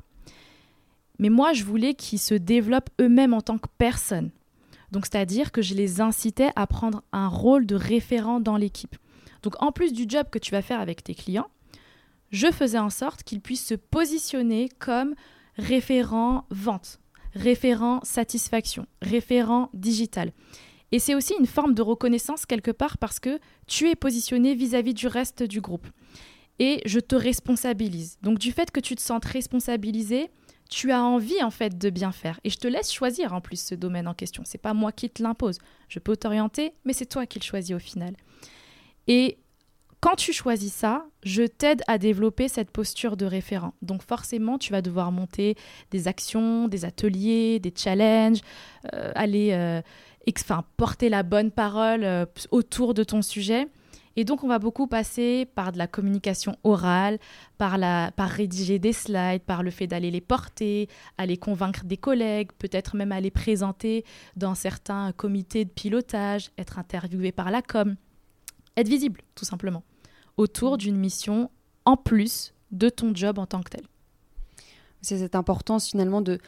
Mais 1.18 1.30
moi, 1.30 1.54
je 1.54 1.64
voulais 1.64 1.94
qu'ils 1.94 2.18
se 2.18 2.34
développent 2.34 2.90
eux-mêmes 3.00 3.32
en 3.32 3.40
tant 3.40 3.56
que 3.56 3.68
personnes. 3.78 4.30
Donc, 4.92 5.06
c'est-à-dire 5.06 5.52
que 5.52 5.62
je 5.62 5.72
les 5.72 6.02
incitais 6.02 6.50
à 6.54 6.66
prendre 6.66 7.02
un 7.12 7.28
rôle 7.28 7.64
de 7.64 7.76
référent 7.76 8.40
dans 8.40 8.58
l'équipe. 8.58 8.94
Donc, 9.42 9.54
en 9.62 9.72
plus 9.72 9.94
du 9.94 10.04
job 10.06 10.26
que 10.30 10.38
tu 10.38 10.50
vas 10.50 10.60
faire 10.60 10.80
avec 10.80 11.02
tes 11.02 11.14
clients, 11.14 11.48
je 12.30 12.52
faisais 12.52 12.78
en 12.78 12.90
sorte 12.90 13.22
qu'ils 13.22 13.40
puissent 13.40 13.66
se 13.66 13.74
positionner 13.74 14.68
comme 14.78 15.14
référent 15.56 16.44
vente, 16.50 17.00
référent 17.34 18.00
satisfaction, 18.02 18.86
référent 19.00 19.70
digital. 19.72 20.30
Et 20.92 20.98
c'est 20.98 21.14
aussi 21.14 21.34
une 21.38 21.46
forme 21.46 21.74
de 21.74 21.82
reconnaissance 21.82 22.46
quelque 22.46 22.70
part 22.70 22.98
parce 22.98 23.20
que 23.20 23.40
tu 23.66 23.88
es 23.88 23.94
positionné 23.94 24.54
vis-à-vis 24.54 24.94
du 24.94 25.06
reste 25.06 25.42
du 25.42 25.60
groupe. 25.60 25.86
Et 26.58 26.82
je 26.84 27.00
te 27.00 27.16
responsabilise. 27.16 28.18
Donc 28.22 28.38
du 28.38 28.52
fait 28.52 28.70
que 28.70 28.80
tu 28.80 28.94
te 28.94 29.00
sentes 29.00 29.24
responsabilisé, 29.24 30.30
tu 30.70 30.92
as 30.92 31.02
envie 31.02 31.42
en 31.42 31.50
fait 31.50 31.76
de 31.76 31.90
bien 31.90 32.12
faire. 32.12 32.38
Et 32.44 32.50
je 32.50 32.58
te 32.58 32.68
laisse 32.68 32.92
choisir 32.92 33.32
en 33.32 33.40
plus 33.40 33.60
ce 33.60 33.74
domaine 33.74 34.08
en 34.08 34.14
question. 34.14 34.42
C'est 34.46 34.58
pas 34.58 34.74
moi 34.74 34.92
qui 34.92 35.10
te 35.10 35.22
l'impose. 35.22 35.58
Je 35.88 35.98
peux 35.98 36.16
t'orienter, 36.16 36.74
mais 36.84 36.92
c'est 36.92 37.06
toi 37.06 37.26
qui 37.26 37.38
le 37.38 37.44
choisis 37.44 37.74
au 37.74 37.80
final. 37.80 38.14
Et 39.08 39.38
quand 40.00 40.16
tu 40.16 40.34
choisis 40.34 40.72
ça, 40.72 41.06
je 41.22 41.44
t'aide 41.44 41.82
à 41.86 41.96
développer 41.96 42.48
cette 42.48 42.70
posture 42.70 43.16
de 43.16 43.24
référent. 43.24 43.72
Donc 43.80 44.02
forcément, 44.02 44.58
tu 44.58 44.70
vas 44.70 44.82
devoir 44.82 45.10
monter 45.12 45.56
des 45.90 46.08
actions, 46.08 46.68
des 46.68 46.84
ateliers, 46.84 47.58
des 47.58 47.72
challenges, 47.74 48.40
euh, 48.92 49.12
aller 49.14 49.52
euh, 49.52 49.80
enfin, 50.38 50.64
porter 50.76 51.08
la 51.08 51.22
bonne 51.22 51.50
parole 51.50 52.04
euh, 52.04 52.26
autour 52.50 52.94
de 52.94 53.04
ton 53.04 53.22
sujet. 53.22 53.68
Et 54.16 54.24
donc, 54.24 54.44
on 54.44 54.48
va 54.48 54.60
beaucoup 54.60 54.86
passer 54.86 55.46
par 55.56 55.72
de 55.72 55.78
la 55.78 55.88
communication 55.88 56.56
orale, 56.62 57.18
par, 57.58 57.78
la, 57.78 58.12
par 58.12 58.30
rédiger 58.30 58.78
des 58.78 58.92
slides, 58.92 59.42
par 59.42 59.62
le 59.62 59.70
fait 59.70 59.88
d'aller 59.88 60.10
les 60.10 60.20
porter, 60.20 60.88
aller 61.18 61.36
convaincre 61.36 61.84
des 61.84 61.96
collègues, 61.96 62.52
peut-être 62.58 62.96
même 62.96 63.10
aller 63.10 63.32
présenter 63.32 64.04
dans 64.36 64.54
certains 64.54 65.10
comités 65.12 65.64
de 65.64 65.70
pilotage, 65.70 66.50
être 66.58 66.78
interviewé 66.78 67.32
par 67.32 67.50
la 67.50 67.60
com. 67.60 67.96
Être 68.76 68.88
visible, 68.88 69.20
tout 69.34 69.44
simplement, 69.44 69.82
autour 70.36 70.74
mmh. 70.74 70.78
d'une 70.78 70.96
mission 70.96 71.50
en 71.84 71.96
plus 71.96 72.54
de 72.70 72.88
ton 72.88 73.14
job 73.14 73.38
en 73.38 73.46
tant 73.46 73.62
que 73.62 73.70
tel. 73.70 73.84
C'est 75.02 75.18
cette 75.18 75.34
importance 75.34 75.90
finalement 75.90 76.22
de, 76.22 76.38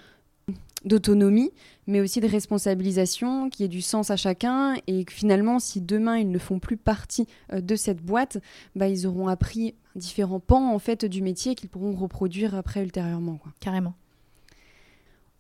d'autonomie, 0.86 1.50
mais 1.86 2.00
aussi 2.00 2.20
de 2.20 2.28
responsabilisation, 2.28 3.50
qui 3.50 3.64
ait 3.64 3.68
du 3.68 3.82
sens 3.82 4.10
à 4.10 4.16
chacun, 4.16 4.76
et 4.86 5.04
que 5.04 5.12
finalement, 5.12 5.58
si 5.58 5.80
demain 5.80 6.16
ils 6.16 6.30
ne 6.30 6.38
font 6.38 6.58
plus 6.58 6.76
partie 6.76 7.26
euh, 7.52 7.60
de 7.60 7.76
cette 7.76 8.02
boîte, 8.02 8.38
bah, 8.74 8.88
ils 8.88 9.06
auront 9.06 9.28
appris 9.28 9.74
différents 9.94 10.40
pans 10.40 10.72
en 10.72 10.78
fait 10.78 11.04
du 11.04 11.22
métier 11.22 11.54
qu'ils 11.54 11.68
pourront 11.68 11.94
reproduire 11.94 12.54
après 12.54 12.82
ultérieurement. 12.82 13.38
Carrément. 13.60 13.94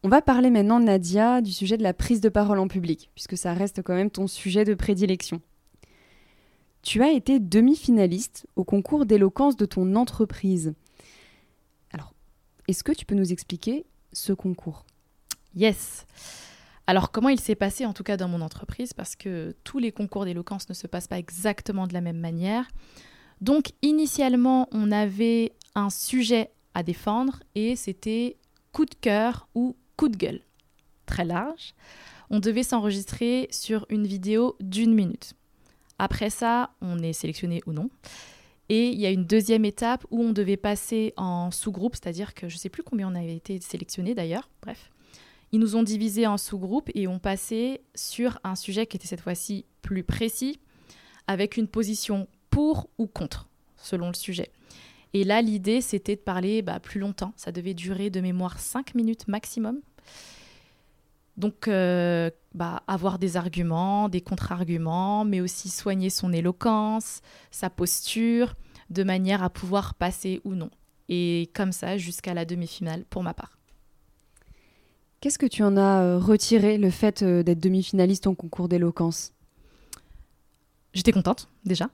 On 0.02 0.08
va 0.08 0.22
parler 0.22 0.50
maintenant, 0.50 0.78
Nadia, 0.78 1.40
du 1.40 1.50
sujet 1.52 1.76
de 1.76 1.82
la 1.82 1.94
prise 1.94 2.20
de 2.20 2.28
parole 2.28 2.58
en 2.58 2.68
public, 2.68 3.10
puisque 3.14 3.36
ça 3.36 3.54
reste 3.54 3.82
quand 3.82 3.94
même 3.94 4.10
ton 4.10 4.26
sujet 4.28 4.64
de 4.64 4.74
prédilection. 4.74 5.40
Tu 6.82 7.02
as 7.02 7.10
été 7.10 7.40
demi-finaliste 7.40 8.46
au 8.54 8.62
concours 8.62 9.06
d'éloquence 9.06 9.56
de 9.56 9.66
ton 9.66 9.96
entreprise. 9.96 10.74
Alors, 11.92 12.14
est-ce 12.68 12.84
que 12.84 12.92
tu 12.92 13.04
peux 13.04 13.16
nous 13.16 13.32
expliquer 13.32 13.84
ce 14.12 14.32
concours? 14.32 14.85
Yes. 15.56 16.06
Alors 16.86 17.10
comment 17.10 17.30
il 17.30 17.40
s'est 17.40 17.54
passé 17.54 17.86
en 17.86 17.92
tout 17.92 18.04
cas 18.04 18.16
dans 18.16 18.28
mon 18.28 18.42
entreprise? 18.42 18.92
Parce 18.92 19.16
que 19.16 19.56
tous 19.64 19.78
les 19.78 19.90
concours 19.90 20.24
d'éloquence 20.24 20.68
ne 20.68 20.74
se 20.74 20.86
passent 20.86 21.08
pas 21.08 21.18
exactement 21.18 21.86
de 21.86 21.94
la 21.94 22.02
même 22.02 22.20
manière. 22.20 22.68
Donc 23.40 23.70
initialement, 23.82 24.68
on 24.70 24.92
avait 24.92 25.52
un 25.74 25.90
sujet 25.90 26.50
à 26.74 26.82
défendre 26.82 27.40
et 27.54 27.74
c'était 27.74 28.36
coup 28.72 28.84
de 28.84 28.94
cœur 28.94 29.48
ou 29.54 29.76
coup 29.96 30.08
de 30.08 30.16
gueule. 30.16 30.40
Très 31.06 31.24
large. 31.24 31.74
On 32.28 32.38
devait 32.38 32.62
s'enregistrer 32.62 33.48
sur 33.50 33.86
une 33.88 34.06
vidéo 34.06 34.56
d'une 34.60 34.94
minute. 34.94 35.34
Après 35.98 36.28
ça, 36.28 36.70
on 36.82 36.98
est 36.98 37.14
sélectionné 37.14 37.62
ou 37.66 37.72
non. 37.72 37.88
Et 38.68 38.88
il 38.88 39.00
y 39.00 39.06
a 39.06 39.10
une 39.10 39.24
deuxième 39.24 39.64
étape 39.64 40.04
où 40.10 40.20
on 40.22 40.32
devait 40.32 40.56
passer 40.56 41.14
en 41.16 41.50
sous-groupe, 41.50 41.94
c'est-à-dire 41.94 42.34
que 42.34 42.48
je 42.48 42.56
ne 42.56 42.58
sais 42.58 42.68
plus 42.68 42.82
combien 42.82 43.08
on 43.08 43.14
avait 43.14 43.36
été 43.36 43.60
sélectionné 43.60 44.14
d'ailleurs, 44.14 44.50
bref. 44.60 44.90
Ils 45.56 45.60
nous 45.60 45.74
ont 45.74 45.82
divisés 45.82 46.26
en 46.26 46.36
sous-groupes 46.36 46.90
et 46.94 47.08
ont 47.08 47.18
passé 47.18 47.80
sur 47.94 48.38
un 48.44 48.56
sujet 48.56 48.86
qui 48.86 48.98
était 48.98 49.06
cette 49.06 49.22
fois-ci 49.22 49.64
plus 49.80 50.04
précis, 50.04 50.60
avec 51.28 51.56
une 51.56 51.66
position 51.66 52.28
pour 52.50 52.90
ou 52.98 53.06
contre, 53.06 53.48
selon 53.78 54.08
le 54.08 54.14
sujet. 54.14 54.50
Et 55.14 55.24
là, 55.24 55.40
l'idée, 55.40 55.80
c'était 55.80 56.16
de 56.16 56.20
parler 56.20 56.60
bah, 56.60 56.78
plus 56.78 57.00
longtemps. 57.00 57.32
Ça 57.36 57.52
devait 57.52 57.72
durer 57.72 58.10
de 58.10 58.20
mémoire 58.20 58.58
5 58.58 58.94
minutes 58.94 59.28
maximum. 59.28 59.80
Donc, 61.38 61.68
euh, 61.68 62.30
bah, 62.52 62.82
avoir 62.86 63.18
des 63.18 63.38
arguments, 63.38 64.10
des 64.10 64.20
contre-arguments, 64.20 65.24
mais 65.24 65.40
aussi 65.40 65.70
soigner 65.70 66.10
son 66.10 66.34
éloquence, 66.34 67.22
sa 67.50 67.70
posture, 67.70 68.56
de 68.90 69.04
manière 69.04 69.42
à 69.42 69.48
pouvoir 69.48 69.94
passer 69.94 70.42
ou 70.44 70.54
non. 70.54 70.68
Et 71.08 71.48
comme 71.54 71.72
ça, 71.72 71.96
jusqu'à 71.96 72.34
la 72.34 72.44
demi-finale, 72.44 73.06
pour 73.08 73.22
ma 73.22 73.32
part. 73.32 73.56
Qu'est-ce 75.26 75.40
que 75.40 75.46
tu 75.46 75.64
en 75.64 75.76
as 75.76 76.02
euh, 76.02 76.18
retiré, 76.20 76.78
le 76.78 76.88
fait 76.88 77.22
euh, 77.22 77.42
d'être 77.42 77.58
demi-finaliste 77.58 78.28
en 78.28 78.36
concours 78.36 78.68
d'éloquence? 78.68 79.32
J'étais 80.94 81.10
contente 81.10 81.48
déjà. 81.64 81.90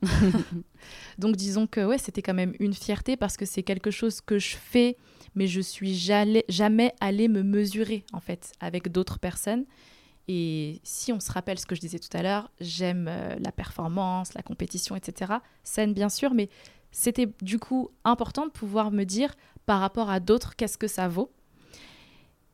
Donc 1.18 1.36
disons 1.36 1.66
que 1.66 1.82
ouais, 1.82 1.96
c'était 1.96 2.20
quand 2.20 2.34
même 2.34 2.52
une 2.60 2.74
fierté 2.74 3.16
parce 3.16 3.38
que 3.38 3.46
c'est 3.46 3.62
quelque 3.62 3.90
chose 3.90 4.20
que 4.20 4.38
je 4.38 4.54
fais, 4.54 4.98
mais 5.34 5.46
je 5.46 5.62
suis 5.62 5.94
jamais, 5.94 6.44
allée 7.00 7.28
me 7.28 7.42
mesurer 7.42 8.04
en 8.12 8.20
fait 8.20 8.52
avec 8.60 8.92
d'autres 8.92 9.18
personnes. 9.18 9.64
Et 10.28 10.82
si 10.84 11.10
on 11.10 11.18
se 11.18 11.32
rappelle 11.32 11.58
ce 11.58 11.64
que 11.64 11.74
je 11.74 11.80
disais 11.80 12.00
tout 12.00 12.14
à 12.14 12.22
l'heure, 12.22 12.50
j'aime 12.60 13.06
euh, 13.08 13.34
la 13.38 13.50
performance, 13.50 14.34
la 14.34 14.42
compétition, 14.42 14.94
etc. 14.94 15.32
Scène 15.64 15.94
bien 15.94 16.10
sûr, 16.10 16.34
mais 16.34 16.50
c'était 16.90 17.32
du 17.40 17.58
coup 17.58 17.88
important 18.04 18.44
de 18.44 18.50
pouvoir 18.50 18.90
me 18.90 19.04
dire 19.04 19.34
par 19.64 19.80
rapport 19.80 20.10
à 20.10 20.20
d'autres 20.20 20.54
qu'est-ce 20.54 20.76
que 20.76 20.86
ça 20.86 21.08
vaut? 21.08 21.32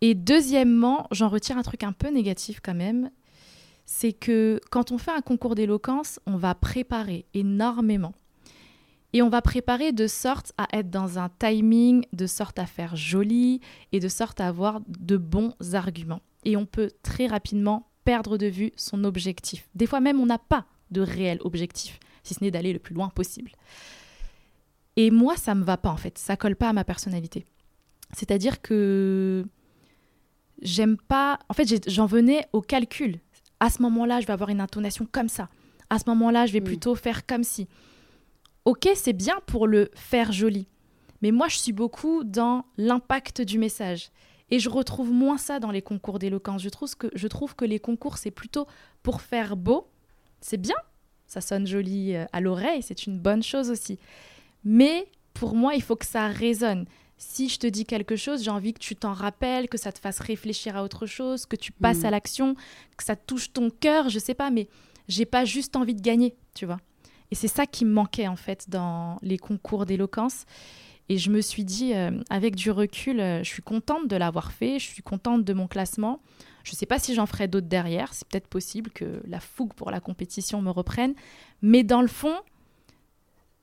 Et 0.01 0.15
deuxièmement, 0.15 1.07
j'en 1.11 1.29
retire 1.29 1.59
un 1.59 1.63
truc 1.63 1.83
un 1.83 1.93
peu 1.93 2.09
négatif 2.09 2.61
quand 2.63 2.75
même, 2.75 3.11
c'est 3.85 4.13
que 4.13 4.61
quand 4.71 4.93
on 4.93 4.99
fait 4.99 5.11
un 5.11 5.23
concours 5.23 5.55
d'éloquence, 5.55 6.21
on 6.27 6.37
va 6.37 6.55
préparer 6.55 7.27
énormément. 7.35 8.15
Et 9.15 9.23
on 9.23 9.31
va 9.31 9.41
préparer 9.41 9.93
de 9.93 10.07
sorte 10.07 10.53
à 10.59 10.69
être 10.77 10.91
dans 10.91 11.19
un 11.19 11.31
timing, 11.39 12.05
de 12.13 12.27
sorte 12.27 12.59
à 12.59 12.67
faire 12.67 12.95
joli 12.95 13.61
et 13.93 14.01
de 14.01 14.09
sorte 14.09 14.41
à 14.41 14.49
avoir 14.49 14.81
de 14.87 15.17
bons 15.17 15.55
arguments. 15.73 16.21
Et 16.45 16.57
on 16.57 16.67
peut 16.67 16.91
très 17.03 17.27
rapidement 17.27 17.89
perdre 18.05 18.37
de 18.37 18.47
vue 18.47 18.73
son 18.77 19.05
objectif. 19.05 19.69
Des 19.75 19.87
fois 19.87 20.01
même, 20.01 20.21
on 20.21 20.27
n'a 20.27 20.39
pas 20.39 20.67
de 20.91 21.01
réel 21.01 21.39
objectif, 21.43 21.99
si 22.23 22.35
ce 22.35 22.45
n'est 22.45 22.51
d'aller 22.51 22.73
le 22.73 22.79
plus 22.79 22.95
loin 22.95 23.09
possible. 23.09 23.53
Et 24.97 25.11
moi, 25.11 25.37
ça 25.37 25.55
me 25.55 25.65
va 25.65 25.77
pas 25.77 25.91
en 25.91 25.97
fait, 25.97 26.19
ça 26.19 26.37
colle 26.37 26.57
pas 26.57 26.69
à 26.69 26.73
ma 26.73 26.85
personnalité. 26.85 27.47
C'est-à-dire 28.15 28.61
que 28.61 29.47
j'aime 30.63 30.97
pas. 30.97 31.39
En 31.49 31.55
fait, 31.55 31.89
j'en 31.91 32.07
venais 32.07 32.47
au 32.53 32.61
calcul 32.61 33.21
à 33.61 33.71
ce 33.71 33.83
moment-là, 33.83 34.21
je 34.21 34.27
vais 34.27 34.33
avoir 34.33 34.51
une 34.51 34.61
intonation 34.61 35.07
comme 35.11 35.29
ça. 35.29 35.49
À 35.91 35.99
ce 35.99 36.05
moment-là, 36.09 36.47
je 36.47 36.53
vais 36.53 36.61
mm. 36.61 36.65
plutôt 36.65 36.95
faire 36.95 37.27
comme 37.27 37.45
si. 37.45 37.69
Ok, 38.65 38.89
c'est 38.95 39.13
bien 39.13 39.37
pour 39.47 39.67
le 39.67 39.91
faire 39.95 40.33
joli. 40.33 40.69
Mais 41.23 41.31
moi, 41.31 41.49
je 41.49 41.59
suis 41.59 41.73
beaucoup 41.73 42.23
dans 42.25 42.65
l'impact 42.77 43.41
du 43.41 43.59
message. 43.59 44.11
Et 44.51 44.59
je 44.59 44.69
retrouve 44.69 45.11
moins 45.11 45.39
ça 45.39 45.59
dans 45.59 45.71
les 45.71 45.83
concours 45.83 46.19
d'éloquence. 46.19 46.63
Je 46.63 46.69
trouve 46.69 46.95
que, 46.97 47.09
je 47.15 47.27
trouve 47.27 47.55
que 47.55 47.65
les 47.65 47.81
concours, 47.81 48.19
c'est 48.19 48.31
plutôt 48.31 48.67
pour 49.03 49.21
faire 49.21 49.57
beau. 49.57 49.89
C'est 50.41 50.57
bien, 50.57 50.77
ça 51.27 51.41
sonne 51.41 51.67
joli 51.67 52.15
euh, 52.15 52.25
à 52.33 52.41
l'oreille, 52.41 52.83
c'est 52.83 53.07
une 53.07 53.19
bonne 53.19 53.43
chose 53.43 53.71
aussi. 53.71 53.99
Mais 54.65 55.11
pour 55.35 55.55
moi, 55.55 55.75
il 55.75 55.83
faut 55.83 55.97
que 55.97 56.07
ça 56.07 56.29
résonne 56.29 56.87
si 57.19 57.49
je 57.49 57.59
te 57.59 57.67
dis 57.67 57.85
quelque 57.85 58.17
chose, 58.17 58.45
j'ai 58.45 58.51
envie 58.51 58.73
que 58.73 58.79
tu 58.79 58.95
t'en 58.95 59.13
rappelles, 59.13 59.69
que 59.69 59.77
ça 59.77 59.91
te 59.93 59.99
fasse 59.99 60.21
réfléchir 60.21 60.77
à 60.77 60.85
autre 60.85 61.07
chose, 61.07 61.47
que 61.47 61.57
tu 61.57 61.73
passes 61.73 62.05
à 62.05 62.09
mm. 62.09 62.13
l'action, 62.13 62.55
que 62.97 63.05
ça 63.05 63.17
touche 63.17 63.53
ton 63.53 63.71
cœur, 63.71 64.09
je 64.09 64.21
sais 64.21 64.35
pas, 64.35 64.51
mais 64.51 64.69
j'ai 65.09 65.27
pas 65.27 65.45
juste 65.45 65.75
envie 65.77 65.95
de 65.95 66.01
gagner, 66.01 66.37
tu 66.55 66.65
vois. 66.65 66.79
Et 67.31 67.35
c'est 67.35 67.49
ça 67.49 67.67
qui 67.67 67.85
me 67.85 67.93
manquait 67.93 68.29
en 68.29 68.37
fait 68.37 68.71
dans 68.71 69.19
les 69.23 69.37
concours 69.37 69.85
d'éloquence. 69.85 70.47
Et 71.11 71.19
je 71.19 71.31
me 71.31 71.41
suis 71.41 71.65
dit, 71.65 71.95
euh, 71.95 72.23
avec 72.31 72.55
du 72.55 72.71
recul, 72.71 73.19
euh, 73.19 73.43
je 73.43 73.49
suis 73.49 73.63
contente 73.63 74.09
de 74.09 74.17
l'avoir 74.17 74.53
fait, 74.53 74.79
je 74.79 74.87
suis 74.87 75.03
contente 75.03 75.45
de 75.45 75.53
mon 75.55 75.67
classement. 75.67 76.21
Je 76.65 76.73
ne 76.73 76.77
sais 76.77 76.87
pas 76.87 76.99
si 76.99 77.15
j'en 77.15 77.27
ferai 77.27 77.49
d'autres 77.49 77.67
derrière, 77.67 78.13
c'est 78.13 78.29
peut-être 78.29 78.47
possible 78.47 78.91
que 78.91 79.23
la 79.27 79.41
fougue 79.41 79.73
pour 79.73 79.91
la 79.91 80.01
compétition 80.01 80.61
me 80.61 80.71
reprenne. 80.71 81.15
Mais 81.63 81.83
dans 81.83 82.03
le 82.03 82.09
fond, 82.09 82.37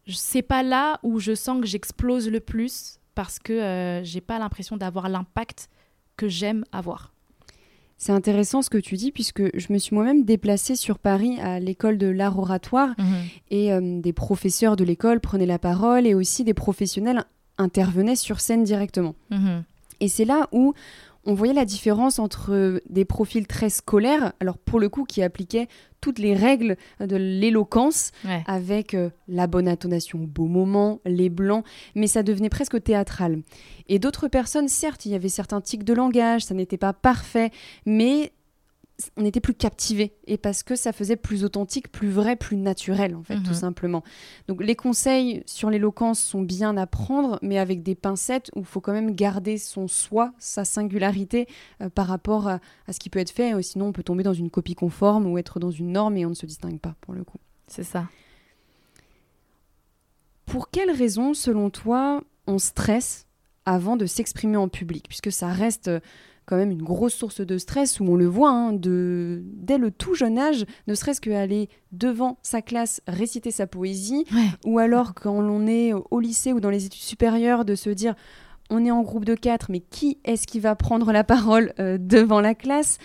c'est 0.07 0.41
pas 0.41 0.63
là 0.63 0.99
où 1.03 1.19
je 1.19 1.35
sens 1.35 1.61
que 1.61 1.67
j'explose 1.67 2.27
le 2.29 2.39
plus 2.39 2.99
parce 3.15 3.39
que 3.39 3.53
euh, 3.53 4.03
j'ai 4.03 4.21
pas 4.21 4.37
l'impression 4.39 4.77
d'avoir 4.77 5.09
l'impact 5.09 5.69
que 6.17 6.27
j'aime 6.27 6.65
avoir. 6.71 7.13
C'est 7.97 8.11
intéressant 8.11 8.61
ce 8.61 8.69
que 8.69 8.77
tu 8.77 8.95
dis 8.95 9.11
puisque 9.11 9.57
je 9.57 9.71
me 9.71 9.77
suis 9.77 9.95
moi-même 9.95 10.25
déplacée 10.25 10.75
sur 10.75 10.99
Paris 10.99 11.39
à 11.39 11.59
l'école 11.59 11.97
de 11.97 12.07
l'art 12.07 12.37
oratoire 12.37 12.89
mhm. 12.97 13.15
et 13.51 13.73
euh, 13.73 14.01
des 14.01 14.11
professeurs 14.11 14.75
de 14.75 14.83
l'école 14.83 15.21
prenaient 15.21 15.45
la 15.45 15.59
parole 15.59 16.05
et 16.05 16.13
aussi 16.13 16.43
des 16.43 16.53
professionnels 16.53 17.23
intervenaient 17.57 18.17
sur 18.17 18.41
scène 18.41 18.65
directement. 18.65 19.15
Mhm. 19.31 19.63
Et 20.01 20.09
c'est 20.09 20.25
là 20.25 20.49
où 20.51 20.73
on 21.23 21.33
voyait 21.33 21.53
la 21.53 21.65
différence 21.65 22.19
entre 22.19 22.81
des 22.89 23.05
profils 23.05 23.47
très 23.47 23.69
scolaires, 23.69 24.33
alors 24.41 24.57
pour 24.57 24.79
le 24.79 24.89
coup 24.89 25.05
qui 25.05 25.23
appliquaient 25.23 25.67
toutes 26.05 26.19
les 26.19 26.35
règles 26.35 26.77
de 26.99 27.15
l'éloquence, 27.15 28.11
avec 28.45 28.93
euh, 28.93 29.09
la 29.27 29.47
bonne 29.47 29.67
intonation 29.67 30.21
au 30.21 30.27
beau 30.27 30.45
moment, 30.45 30.99
les 31.03 31.29
blancs, 31.29 31.65
mais 31.95 32.05
ça 32.05 32.21
devenait 32.21 32.49
presque 32.49 32.79
théâtral. 32.83 33.41
Et 33.89 33.97
d'autres 33.97 34.27
personnes, 34.27 34.67
certes, 34.67 35.07
il 35.07 35.13
y 35.13 35.15
avait 35.15 35.29
certains 35.29 35.61
tics 35.61 35.83
de 35.83 35.93
langage, 35.93 36.43
ça 36.43 36.53
n'était 36.53 36.77
pas 36.77 36.93
parfait, 36.93 37.49
mais 37.87 38.33
on 39.17 39.25
était 39.25 39.41
plus 39.41 39.53
captivé 39.53 40.13
et 40.25 40.37
parce 40.37 40.63
que 40.63 40.75
ça 40.75 40.93
faisait 40.93 41.17
plus 41.17 41.43
authentique, 41.43 41.91
plus 41.91 42.09
vrai, 42.09 42.35
plus 42.35 42.55
naturel 42.55 43.15
en 43.15 43.23
fait, 43.23 43.35
tout 43.35 43.49
mhm. 43.49 43.53
simplement. 43.53 44.03
Donc 44.47 44.63
les 44.63 44.75
conseils 44.75 45.43
sur 45.45 45.69
l'éloquence 45.69 46.19
sont 46.19 46.41
bien 46.41 46.77
à 46.77 46.87
prendre, 46.87 47.37
mais 47.41 47.57
avec 47.57 47.83
des 47.83 47.95
pincettes 47.95 48.51
où 48.55 48.59
il 48.59 48.65
faut 48.65 48.81
quand 48.81 48.93
même 48.93 49.13
garder 49.13 49.57
son 49.57 49.87
soi, 49.87 50.31
sa 50.37 50.63
singularité 50.63 51.47
euh, 51.81 51.89
par 51.89 52.07
rapport 52.07 52.47
à, 52.47 52.59
ce 52.89 52.99
qui 52.99 53.09
peut 53.09 53.19
être 53.19 53.31
fait. 53.31 53.61
sinon, 53.61 53.87
on 53.87 53.91
peut 53.91 54.03
tomber 54.03 54.23
dans 54.23 54.33
une 54.33 54.49
copie 54.49 54.75
conforme 54.75 55.25
ou 55.25 55.37
être 55.37 55.59
dans 55.59 55.71
une 55.71 55.91
norme 55.91 56.17
et 56.17 56.25
on 56.25 56.29
ne 56.29 56.35
se 56.35 56.45
distingue 56.45 56.79
pas 56.79 56.95
pour 57.01 57.13
le 57.13 57.23
coup. 57.23 57.39
C'est 57.67 57.83
ça. 57.83 58.07
Pour 60.45 60.69
quelles 60.69 60.91
raisons, 60.91 61.33
selon 61.33 61.69
toi, 61.69 62.21
on 62.47 62.59
stresse 62.59 63.25
avant 63.65 63.97
de 63.97 64.05
s'exprimer 64.05 64.57
en 64.57 64.69
public, 64.69 65.07
puisque 65.07 65.31
ça 65.31 65.47
reste 65.47 65.89
quand 66.45 66.57
même 66.57 66.71
une 66.71 66.83
grosse 66.83 67.13
source 67.13 67.41
de 67.41 67.57
stress 67.57 67.99
où 67.99 68.05
on 68.05 68.15
le 68.15 68.27
voit 68.27 68.51
hein, 68.51 68.73
de, 68.73 69.41
dès 69.45 69.77
le 69.77 69.91
tout 69.91 70.13
jeune 70.13 70.37
âge, 70.37 70.65
ne 70.87 70.95
serait-ce 70.95 71.21
qu'aller 71.21 71.69
devant 71.91 72.37
sa 72.43 72.61
classe 72.61 73.01
réciter 73.07 73.51
sa 73.51 73.67
poésie, 73.67 74.25
ou 74.65 74.79
alors 74.79 75.13
quand 75.13 75.41
l'on 75.41 75.65
est 75.67 75.93
au 75.93 76.19
lycée 76.19 76.53
ou 76.53 76.59
dans 76.59 76.69
les 76.69 76.85
études 76.85 77.01
supérieures, 77.01 77.65
de 77.65 77.75
se 77.75 77.89
dire 77.89 78.15
on 78.69 78.83
est 78.83 78.91
en 78.91 79.01
groupe 79.01 79.25
de 79.25 79.35
quatre, 79.35 79.69
mais 79.69 79.79
qui 79.79 80.17
est-ce 80.23 80.47
qui 80.47 80.59
va 80.59 80.75
prendre 80.75 81.11
la 81.11 81.23
parole 81.23 81.73
euh, 81.79 81.97
devant 81.99 82.41
la 82.41 82.55
classe? 82.55 82.97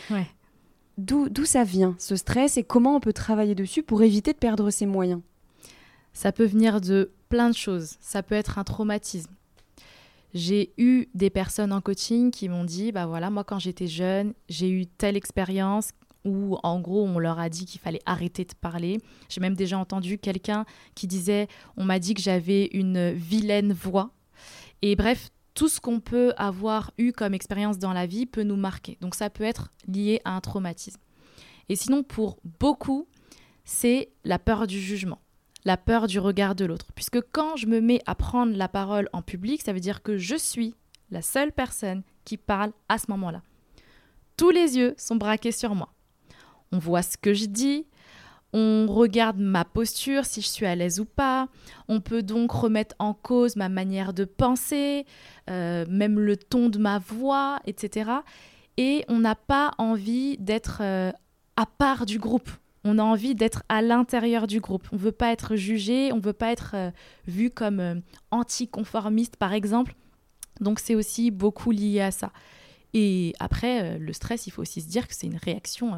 D'où 0.98 1.44
ça 1.44 1.64
vient 1.64 1.94
ce 1.98 2.16
stress 2.16 2.58
et 2.58 2.62
comment 2.62 2.96
on 2.96 3.00
peut 3.00 3.14
travailler 3.14 3.54
dessus 3.54 3.82
pour 3.82 4.02
éviter 4.02 4.32
de 4.32 4.38
perdre 4.38 4.70
ses 4.70 4.86
moyens? 4.86 5.22
Ça 6.12 6.32
peut 6.32 6.44
venir 6.44 6.80
de 6.80 7.12
plein 7.30 7.48
de 7.48 7.54
choses. 7.54 7.96
Ça 8.00 8.22
peut 8.22 8.34
être 8.34 8.58
un 8.58 8.64
traumatisme 8.64 9.30
j'ai 10.34 10.72
eu 10.78 11.06
des 11.14 11.30
personnes 11.30 11.72
en 11.72 11.80
coaching 11.80 12.30
qui 12.30 12.48
m'ont 12.48 12.64
dit, 12.64 12.92
bah 12.92 13.06
voilà, 13.06 13.30
moi 13.30 13.44
quand 13.44 13.58
j'étais 13.58 13.86
jeune, 13.86 14.34
j'ai 14.48 14.70
eu 14.70 14.86
telle 14.86 15.16
expérience 15.16 15.90
où 16.24 16.58
en 16.62 16.80
gros 16.80 17.06
on 17.06 17.18
leur 17.18 17.38
a 17.38 17.48
dit 17.48 17.64
qu'il 17.64 17.80
fallait 17.80 18.02
arrêter 18.06 18.44
de 18.44 18.54
parler. 18.54 18.98
J'ai 19.28 19.40
même 19.40 19.54
déjà 19.54 19.78
entendu 19.78 20.18
quelqu'un 20.18 20.64
qui 20.94 21.06
disait, 21.06 21.48
on 21.76 21.84
m'a 21.84 21.98
dit 21.98 22.14
que 22.14 22.22
j'avais 22.22 22.66
une 22.72 23.10
vilaine 23.12 23.72
voix. 23.72 24.10
Et 24.82 24.96
bref, 24.96 25.30
tout 25.54 25.68
ce 25.68 25.80
qu'on 25.80 26.00
peut 26.00 26.32
avoir 26.36 26.92
eu 26.98 27.12
comme 27.12 27.34
expérience 27.34 27.78
dans 27.78 27.92
la 27.92 28.06
vie 28.06 28.26
peut 28.26 28.42
nous 28.42 28.56
marquer. 28.56 28.98
Donc 29.00 29.14
ça 29.14 29.30
peut 29.30 29.44
être 29.44 29.72
lié 29.86 30.20
à 30.24 30.36
un 30.36 30.40
traumatisme. 30.40 31.00
Et 31.68 31.76
sinon, 31.76 32.02
pour 32.02 32.38
beaucoup, 32.60 33.06
c'est 33.64 34.10
la 34.24 34.38
peur 34.38 34.66
du 34.66 34.80
jugement 34.80 35.20
la 35.64 35.76
peur 35.76 36.06
du 36.06 36.18
regard 36.18 36.54
de 36.54 36.64
l'autre. 36.64 36.86
Puisque 36.94 37.20
quand 37.32 37.56
je 37.56 37.66
me 37.66 37.80
mets 37.80 38.02
à 38.06 38.14
prendre 38.14 38.56
la 38.56 38.68
parole 38.68 39.08
en 39.12 39.22
public, 39.22 39.62
ça 39.62 39.72
veut 39.72 39.80
dire 39.80 40.02
que 40.02 40.16
je 40.16 40.36
suis 40.36 40.74
la 41.10 41.22
seule 41.22 41.52
personne 41.52 42.02
qui 42.24 42.36
parle 42.36 42.72
à 42.88 42.98
ce 42.98 43.06
moment-là. 43.08 43.42
Tous 44.36 44.50
les 44.50 44.76
yeux 44.76 44.94
sont 44.96 45.16
braqués 45.16 45.52
sur 45.52 45.74
moi. 45.74 45.92
On 46.72 46.78
voit 46.78 47.02
ce 47.02 47.16
que 47.16 47.34
je 47.34 47.46
dis, 47.46 47.86
On 48.52 48.86
regarde 48.88 49.38
ma 49.38 49.64
posture, 49.64 50.24
si 50.24 50.40
je 50.40 50.48
suis 50.48 50.66
à 50.66 50.74
l'aise 50.74 50.98
ou 50.98 51.04
pas. 51.04 51.46
On 51.86 52.00
peut 52.00 52.22
donc 52.22 52.50
remettre 52.50 52.96
en 52.98 53.14
cause 53.14 53.54
ma 53.54 53.68
manière 53.68 54.12
de 54.12 54.24
penser, 54.24 55.06
euh, 55.48 55.86
même 55.88 56.18
le 56.18 56.36
ton 56.36 56.68
de 56.68 56.78
ma 56.78 56.98
voix, 56.98 57.60
etc. 57.66 58.10
Et 58.76 59.04
on 59.08 59.20
n'a 59.20 59.36
pas 59.36 59.70
envie 59.78 60.36
d'être 60.38 60.78
euh, 60.80 61.12
à 61.56 61.66
part 61.66 62.06
du 62.06 62.18
groupe. 62.18 62.50
On 62.84 62.98
a 62.98 63.02
envie 63.02 63.34
d'être 63.34 63.62
à 63.68 63.82
l'intérieur 63.82 64.46
du 64.46 64.60
groupe. 64.60 64.88
On 64.92 64.96
ne 64.96 65.00
veut 65.00 65.12
pas 65.12 65.32
être 65.32 65.56
jugé, 65.56 66.12
on 66.12 66.16
ne 66.16 66.22
veut 66.22 66.32
pas 66.32 66.50
être 66.50 66.72
euh, 66.74 66.90
vu 67.26 67.50
comme 67.50 68.02
anticonformiste, 68.30 69.36
par 69.36 69.52
exemple. 69.52 69.94
Donc 70.60 70.80
c'est 70.80 70.94
aussi 70.94 71.30
beaucoup 71.30 71.70
lié 71.70 72.00
à 72.00 72.10
ça. 72.10 72.32
Et 72.92 73.34
après, 73.38 73.98
le 73.98 74.12
stress, 74.12 74.46
il 74.46 74.50
faut 74.50 74.62
aussi 74.62 74.80
se 74.80 74.88
dire 74.88 75.06
que 75.06 75.14
c'est 75.14 75.28
une 75.28 75.36
réaction 75.36 75.92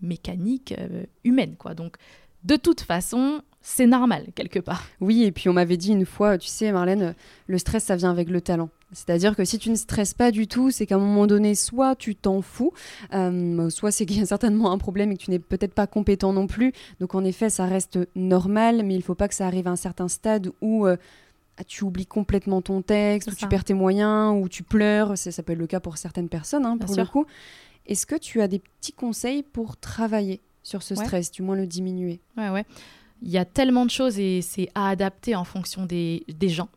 mécanique 0.00 0.74
euh, 0.78 1.04
humaine, 1.24 1.56
quoi. 1.56 1.74
Donc, 1.74 1.96
de 2.44 2.56
toute 2.56 2.80
façon, 2.80 3.42
c'est 3.60 3.86
normal 3.86 4.26
quelque 4.34 4.60
part. 4.60 4.84
Oui, 5.00 5.24
et 5.24 5.32
puis 5.32 5.48
on 5.48 5.52
m'avait 5.52 5.76
dit 5.76 5.90
une 5.90 6.06
fois, 6.06 6.38
tu 6.38 6.48
sais, 6.48 6.70
Marlène, 6.72 7.14
le 7.46 7.58
stress, 7.58 7.84
ça 7.84 7.96
vient 7.96 8.10
avec 8.10 8.28
le 8.28 8.40
talent. 8.40 8.70
C'est-à-dire 8.92 9.36
que 9.36 9.44
si 9.44 9.58
tu 9.58 9.70
ne 9.70 9.74
stresses 9.74 10.14
pas 10.14 10.30
du 10.30 10.46
tout, 10.46 10.70
c'est 10.70 10.86
qu'à 10.86 10.94
un 10.94 10.98
moment 10.98 11.26
donné, 11.26 11.54
soit 11.54 11.94
tu 11.94 12.14
t'en 12.14 12.40
fous, 12.40 12.72
euh, 13.12 13.68
soit 13.68 13.90
c'est 13.90 14.06
qu'il 14.06 14.18
y 14.18 14.22
a 14.22 14.26
certainement 14.26 14.72
un 14.72 14.78
problème 14.78 15.12
et 15.12 15.16
que 15.16 15.22
tu 15.22 15.30
n'es 15.30 15.38
peut-être 15.38 15.74
pas 15.74 15.86
compétent 15.86 16.32
non 16.32 16.46
plus. 16.46 16.72
Donc 17.00 17.14
en 17.14 17.24
effet, 17.24 17.50
ça 17.50 17.66
reste 17.66 17.98
normal, 18.16 18.82
mais 18.84 18.94
il 18.94 18.98
ne 18.98 19.02
faut 19.02 19.14
pas 19.14 19.28
que 19.28 19.34
ça 19.34 19.46
arrive 19.46 19.66
à 19.66 19.70
un 19.70 19.76
certain 19.76 20.08
stade 20.08 20.50
où 20.62 20.86
euh, 20.86 20.96
ah, 21.58 21.64
tu 21.64 21.84
oublies 21.84 22.06
complètement 22.06 22.62
ton 22.62 22.82
texte, 22.82 23.32
ou 23.32 23.34
tu 23.34 23.48
perds 23.48 23.64
tes 23.64 23.74
moyens, 23.74 24.32
ou 24.40 24.48
tu 24.48 24.62
pleures. 24.62 25.18
Ça 25.18 25.42
peut 25.42 25.52
être 25.52 25.58
le 25.58 25.66
cas 25.66 25.80
pour 25.80 25.98
certaines 25.98 26.28
personnes, 26.28 26.64
hein, 26.64 26.78
pour 26.78 26.94
le 26.94 27.04
coup. 27.04 27.26
Est-ce 27.86 28.06
que 28.06 28.14
tu 28.14 28.40
as 28.40 28.48
des 28.48 28.60
petits 28.60 28.92
conseils 28.92 29.42
pour 29.42 29.76
travailler 29.76 30.40
sur 30.62 30.82
ce 30.82 30.94
stress, 30.94 31.32
du 31.32 31.42
moins 31.42 31.56
le 31.56 31.66
diminuer? 31.66 32.20
Ouais, 32.36 32.50
ouais. 32.50 32.64
Il 33.22 33.30
y 33.30 33.38
a 33.38 33.44
tellement 33.44 33.84
de 33.84 33.90
choses 33.90 34.20
et 34.20 34.42
c'est 34.42 34.68
à 34.76 34.90
adapter 34.90 35.34
en 35.34 35.44
fonction 35.44 35.84
des, 35.84 36.24
gens. 36.42 36.68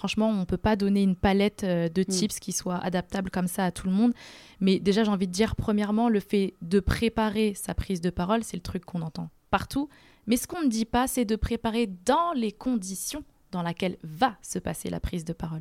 Franchement, 0.00 0.30
on 0.30 0.40
ne 0.40 0.44
peut 0.46 0.56
pas 0.56 0.76
donner 0.76 1.02
une 1.02 1.14
palette 1.14 1.62
euh, 1.62 1.90
de 1.90 2.00
mm. 2.00 2.06
tips 2.06 2.38
qui 2.38 2.52
soit 2.52 2.78
adaptable 2.78 3.30
comme 3.30 3.48
ça 3.48 3.66
à 3.66 3.70
tout 3.70 3.86
le 3.86 3.92
monde. 3.92 4.14
Mais 4.58 4.78
déjà, 4.78 5.04
j'ai 5.04 5.10
envie 5.10 5.26
de 5.26 5.32
dire, 5.32 5.54
premièrement, 5.56 6.08
le 6.08 6.20
fait 6.20 6.54
de 6.62 6.80
préparer 6.80 7.52
sa 7.52 7.74
prise 7.74 8.00
de 8.00 8.08
parole, 8.08 8.42
c'est 8.42 8.56
le 8.56 8.62
truc 8.62 8.86
qu'on 8.86 9.02
entend 9.02 9.28
partout. 9.50 9.90
Mais 10.26 10.38
ce 10.38 10.46
qu'on 10.46 10.62
ne 10.62 10.70
dit 10.70 10.86
pas, 10.86 11.06
c'est 11.06 11.26
de 11.26 11.36
préparer 11.36 11.86
dans 12.06 12.32
les 12.34 12.50
conditions 12.50 13.24
dans 13.52 13.62
lesquelles 13.62 13.98
va 14.02 14.38
se 14.40 14.58
passer 14.58 14.88
la 14.88 15.00
prise 15.00 15.26
de 15.26 15.34
parole. 15.34 15.60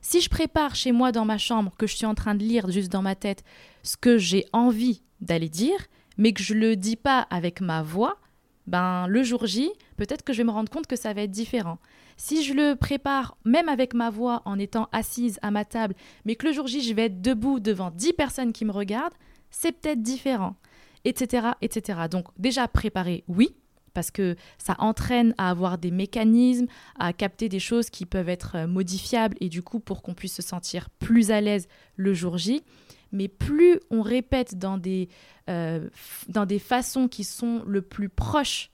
Si 0.00 0.20
je 0.20 0.28
prépare 0.28 0.74
chez 0.74 0.90
moi 0.90 1.12
dans 1.12 1.24
ma 1.24 1.38
chambre, 1.38 1.72
que 1.78 1.86
je 1.86 1.94
suis 1.94 2.06
en 2.06 2.16
train 2.16 2.34
de 2.34 2.42
lire 2.42 2.68
juste 2.72 2.90
dans 2.90 3.02
ma 3.02 3.14
tête 3.14 3.44
ce 3.84 3.96
que 3.96 4.18
j'ai 4.18 4.44
envie 4.52 5.02
d'aller 5.20 5.48
dire, 5.48 5.86
mais 6.16 6.32
que 6.32 6.42
je 6.42 6.52
ne 6.52 6.58
le 6.58 6.74
dis 6.74 6.96
pas 6.96 7.20
avec 7.30 7.60
ma 7.60 7.84
voix, 7.84 8.18
ben 8.66 9.06
le 9.06 9.22
jour 9.22 9.46
J, 9.46 9.70
peut-être 9.96 10.24
que 10.24 10.32
je 10.32 10.38
vais 10.38 10.44
me 10.44 10.50
rendre 10.50 10.68
compte 10.68 10.88
que 10.88 10.96
ça 10.96 11.12
va 11.12 11.22
être 11.22 11.30
différent. 11.30 11.78
Si 12.18 12.42
je 12.42 12.52
le 12.52 12.74
prépare 12.74 13.38
même 13.44 13.68
avec 13.68 13.94
ma 13.94 14.10
voix 14.10 14.42
en 14.44 14.58
étant 14.58 14.88
assise 14.92 15.38
à 15.40 15.52
ma 15.52 15.64
table, 15.64 15.94
mais 16.24 16.34
que 16.34 16.48
le 16.48 16.52
jour 16.52 16.66
J, 16.66 16.82
je 16.82 16.92
vais 16.92 17.06
être 17.06 17.22
debout 17.22 17.60
devant 17.60 17.92
10 17.92 18.12
personnes 18.12 18.52
qui 18.52 18.64
me 18.64 18.72
regardent, 18.72 19.14
c'est 19.50 19.72
peut-être 19.72 20.02
différent, 20.02 20.56
etc., 21.04 21.52
etc. 21.62 22.00
Donc 22.10 22.26
déjà 22.36 22.66
préparer, 22.66 23.22
oui, 23.28 23.54
parce 23.94 24.10
que 24.10 24.34
ça 24.58 24.74
entraîne 24.78 25.32
à 25.38 25.48
avoir 25.48 25.78
des 25.78 25.92
mécanismes, 25.92 26.66
à 26.98 27.12
capter 27.12 27.48
des 27.48 27.60
choses 27.60 27.88
qui 27.88 28.04
peuvent 28.04 28.28
être 28.28 28.56
euh, 28.56 28.66
modifiables 28.66 29.36
et 29.40 29.48
du 29.48 29.62
coup 29.62 29.78
pour 29.78 30.02
qu'on 30.02 30.14
puisse 30.14 30.34
se 30.34 30.42
sentir 30.42 30.90
plus 30.90 31.30
à 31.30 31.40
l'aise 31.40 31.68
le 31.94 32.14
jour 32.14 32.36
J. 32.36 32.64
Mais 33.12 33.28
plus 33.28 33.78
on 33.90 34.02
répète 34.02 34.58
dans 34.58 34.76
des, 34.76 35.08
euh, 35.48 35.88
dans 36.28 36.46
des 36.46 36.58
façons 36.58 37.06
qui 37.06 37.22
sont 37.22 37.62
le 37.64 37.80
plus 37.80 38.08
proches 38.08 38.70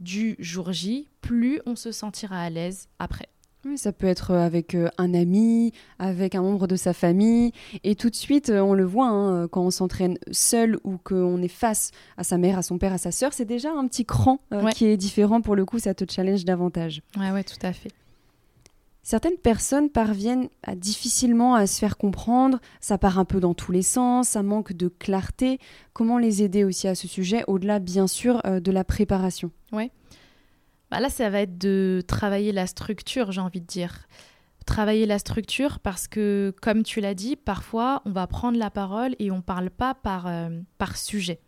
du 0.00 0.36
jour 0.38 0.72
J, 0.72 1.08
plus 1.20 1.60
on 1.66 1.76
se 1.76 1.92
sentira 1.92 2.40
à 2.40 2.50
l'aise 2.50 2.88
après. 2.98 3.28
Oui, 3.64 3.76
ça 3.76 3.92
peut 3.92 4.06
être 4.06 4.30
euh, 4.30 4.46
avec 4.46 4.74
euh, 4.74 4.88
un 4.98 5.12
ami, 5.14 5.72
avec 5.98 6.36
un 6.36 6.42
membre 6.42 6.68
de 6.68 6.76
sa 6.76 6.92
famille. 6.92 7.52
Et 7.82 7.96
tout 7.96 8.08
de 8.08 8.14
suite, 8.14 8.50
euh, 8.50 8.60
on 8.60 8.72
le 8.72 8.84
voit, 8.84 9.08
hein, 9.08 9.48
quand 9.48 9.62
on 9.62 9.70
s'entraîne 9.70 10.16
seul 10.30 10.78
ou 10.84 10.96
qu'on 10.96 11.42
est 11.42 11.48
face 11.48 11.90
à 12.16 12.22
sa 12.22 12.38
mère, 12.38 12.56
à 12.56 12.62
son 12.62 12.78
père, 12.78 12.92
à 12.92 12.98
sa 12.98 13.10
sœur, 13.10 13.32
c'est 13.32 13.44
déjà 13.44 13.72
un 13.72 13.86
petit 13.88 14.04
cran 14.04 14.38
qui 14.74 14.86
est 14.86 14.96
différent. 14.96 15.40
Pour 15.40 15.56
le 15.56 15.64
coup, 15.64 15.80
ça 15.80 15.92
te 15.92 16.04
challenge 16.08 16.44
davantage. 16.44 17.02
Ouais, 17.18 17.32
ouais, 17.32 17.44
tout 17.44 17.58
à 17.62 17.72
fait. 17.72 17.90
Certaines 19.02 19.38
personnes 19.38 19.88
parviennent 19.88 20.48
difficilement 20.76 21.54
à 21.54 21.66
se 21.66 21.78
faire 21.78 21.96
comprendre, 21.96 22.60
ça 22.80 22.98
part 22.98 23.18
un 23.18 23.24
peu 23.24 23.40
dans 23.40 23.54
tous 23.54 23.72
les 23.72 23.82
sens, 23.82 24.28
ça 24.28 24.42
manque 24.42 24.74
de 24.74 24.88
clarté. 24.88 25.58
Comment 25.94 26.18
les 26.18 26.42
aider 26.42 26.64
aussi 26.64 26.88
à 26.88 26.94
ce 26.94 27.08
sujet, 27.08 27.42
au-delà 27.46 27.78
bien 27.78 28.06
sûr 28.06 28.42
de 28.44 28.70
la 28.70 28.84
préparation? 28.84 29.50
Ouais. 29.72 29.90
Bah 30.90 31.00
là, 31.00 31.10
ça 31.10 31.28
va 31.30 31.40
être 31.40 31.58
de 31.58 32.02
travailler 32.06 32.52
la 32.52 32.66
structure, 32.66 33.32
j'ai 33.32 33.40
envie 33.40 33.60
de 33.60 33.66
dire. 33.66 34.08
Travailler 34.66 35.06
la 35.06 35.18
structure 35.18 35.80
parce 35.80 36.08
que, 36.08 36.54
comme 36.60 36.82
tu 36.82 37.00
l'as 37.00 37.14
dit, 37.14 37.36
parfois, 37.36 38.02
on 38.04 38.10
va 38.10 38.26
prendre 38.26 38.58
la 38.58 38.70
parole 38.70 39.14
et 39.18 39.30
on 39.30 39.36
ne 39.36 39.42
parle 39.42 39.70
pas 39.70 39.94
par, 39.94 40.26
euh, 40.26 40.60
par 40.76 40.98
sujet. 40.98 41.40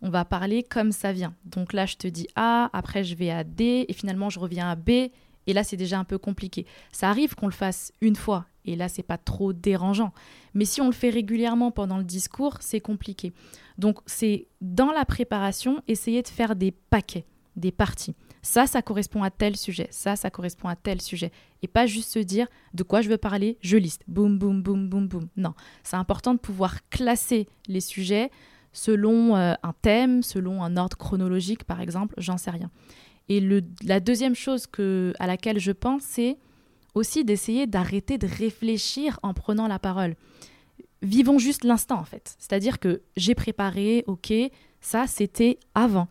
On 0.00 0.10
va 0.10 0.24
parler 0.24 0.62
comme 0.62 0.92
ça 0.92 1.12
vient. 1.12 1.34
Donc 1.44 1.72
là, 1.72 1.86
je 1.86 1.96
te 1.96 2.06
dis 2.06 2.26
A, 2.34 2.70
après 2.72 3.02
je 3.04 3.14
vais 3.14 3.30
à 3.30 3.44
D, 3.44 3.86
et 3.88 3.92
finalement, 3.92 4.30
je 4.30 4.40
reviens 4.40 4.68
à 4.68 4.74
B, 4.76 5.10
et 5.46 5.52
là, 5.52 5.64
c'est 5.64 5.76
déjà 5.76 5.98
un 5.98 6.04
peu 6.04 6.18
compliqué. 6.18 6.66
Ça 6.92 7.08
arrive 7.08 7.34
qu'on 7.34 7.46
le 7.46 7.52
fasse 7.52 7.92
une 8.00 8.16
fois, 8.16 8.46
et 8.64 8.76
là, 8.76 8.88
c'est 8.88 9.02
pas 9.02 9.18
trop 9.18 9.52
dérangeant. 9.52 10.12
Mais 10.54 10.64
si 10.64 10.80
on 10.80 10.86
le 10.86 10.92
fait 10.92 11.10
régulièrement 11.10 11.70
pendant 11.70 11.98
le 11.98 12.04
discours, 12.04 12.58
c'est 12.60 12.80
compliqué. 12.80 13.32
Donc, 13.78 13.98
c'est 14.06 14.46
dans 14.60 14.92
la 14.92 15.04
préparation, 15.04 15.82
essayer 15.88 16.22
de 16.22 16.28
faire 16.28 16.54
des 16.56 16.70
paquets, 16.70 17.24
des 17.56 17.72
parties. 17.72 18.14
Ça, 18.42 18.66
ça 18.66 18.82
correspond 18.82 19.22
à 19.22 19.30
tel 19.30 19.56
sujet. 19.56 19.86
Ça, 19.90 20.16
ça 20.16 20.28
correspond 20.30 20.68
à 20.68 20.74
tel 20.74 21.00
sujet. 21.00 21.30
Et 21.62 21.68
pas 21.68 21.86
juste 21.86 22.10
se 22.10 22.18
dire 22.18 22.48
de 22.74 22.82
quoi 22.82 23.00
je 23.00 23.08
veux 23.08 23.16
parler, 23.16 23.56
je 23.60 23.76
liste. 23.76 24.02
Boum, 24.08 24.36
boum, 24.36 24.62
boum, 24.62 24.88
boum, 24.88 25.06
boum. 25.06 25.28
Non. 25.36 25.54
C'est 25.84 25.96
important 25.96 26.34
de 26.34 26.40
pouvoir 26.40 26.88
classer 26.90 27.48
les 27.68 27.80
sujets 27.80 28.30
selon 28.72 29.36
euh, 29.36 29.54
un 29.62 29.74
thème, 29.80 30.22
selon 30.22 30.64
un 30.64 30.76
ordre 30.76 30.96
chronologique, 30.96 31.64
par 31.64 31.80
exemple. 31.80 32.14
J'en 32.18 32.36
sais 32.36 32.50
rien. 32.50 32.70
Et 33.28 33.40
la 33.84 34.00
deuxième 34.00 34.34
chose 34.34 34.66
à 35.18 35.26
laquelle 35.26 35.58
je 35.58 35.72
pense, 35.72 36.02
c'est 36.02 36.36
aussi 36.94 37.24
d'essayer 37.24 37.66
d'arrêter 37.66 38.18
de 38.18 38.26
réfléchir 38.26 39.18
en 39.22 39.34
prenant 39.34 39.66
la 39.66 39.78
parole. 39.78 40.16
Vivons 41.00 41.38
juste 41.38 41.64
l'instant, 41.64 41.98
en 41.98 42.04
fait. 42.04 42.36
C'est-à-dire 42.38 42.78
que 42.78 43.02
j'ai 43.16 43.34
préparé, 43.34 44.04
ok, 44.06 44.32
ça, 44.80 45.06
c'était 45.06 45.58
avant. 45.74 46.08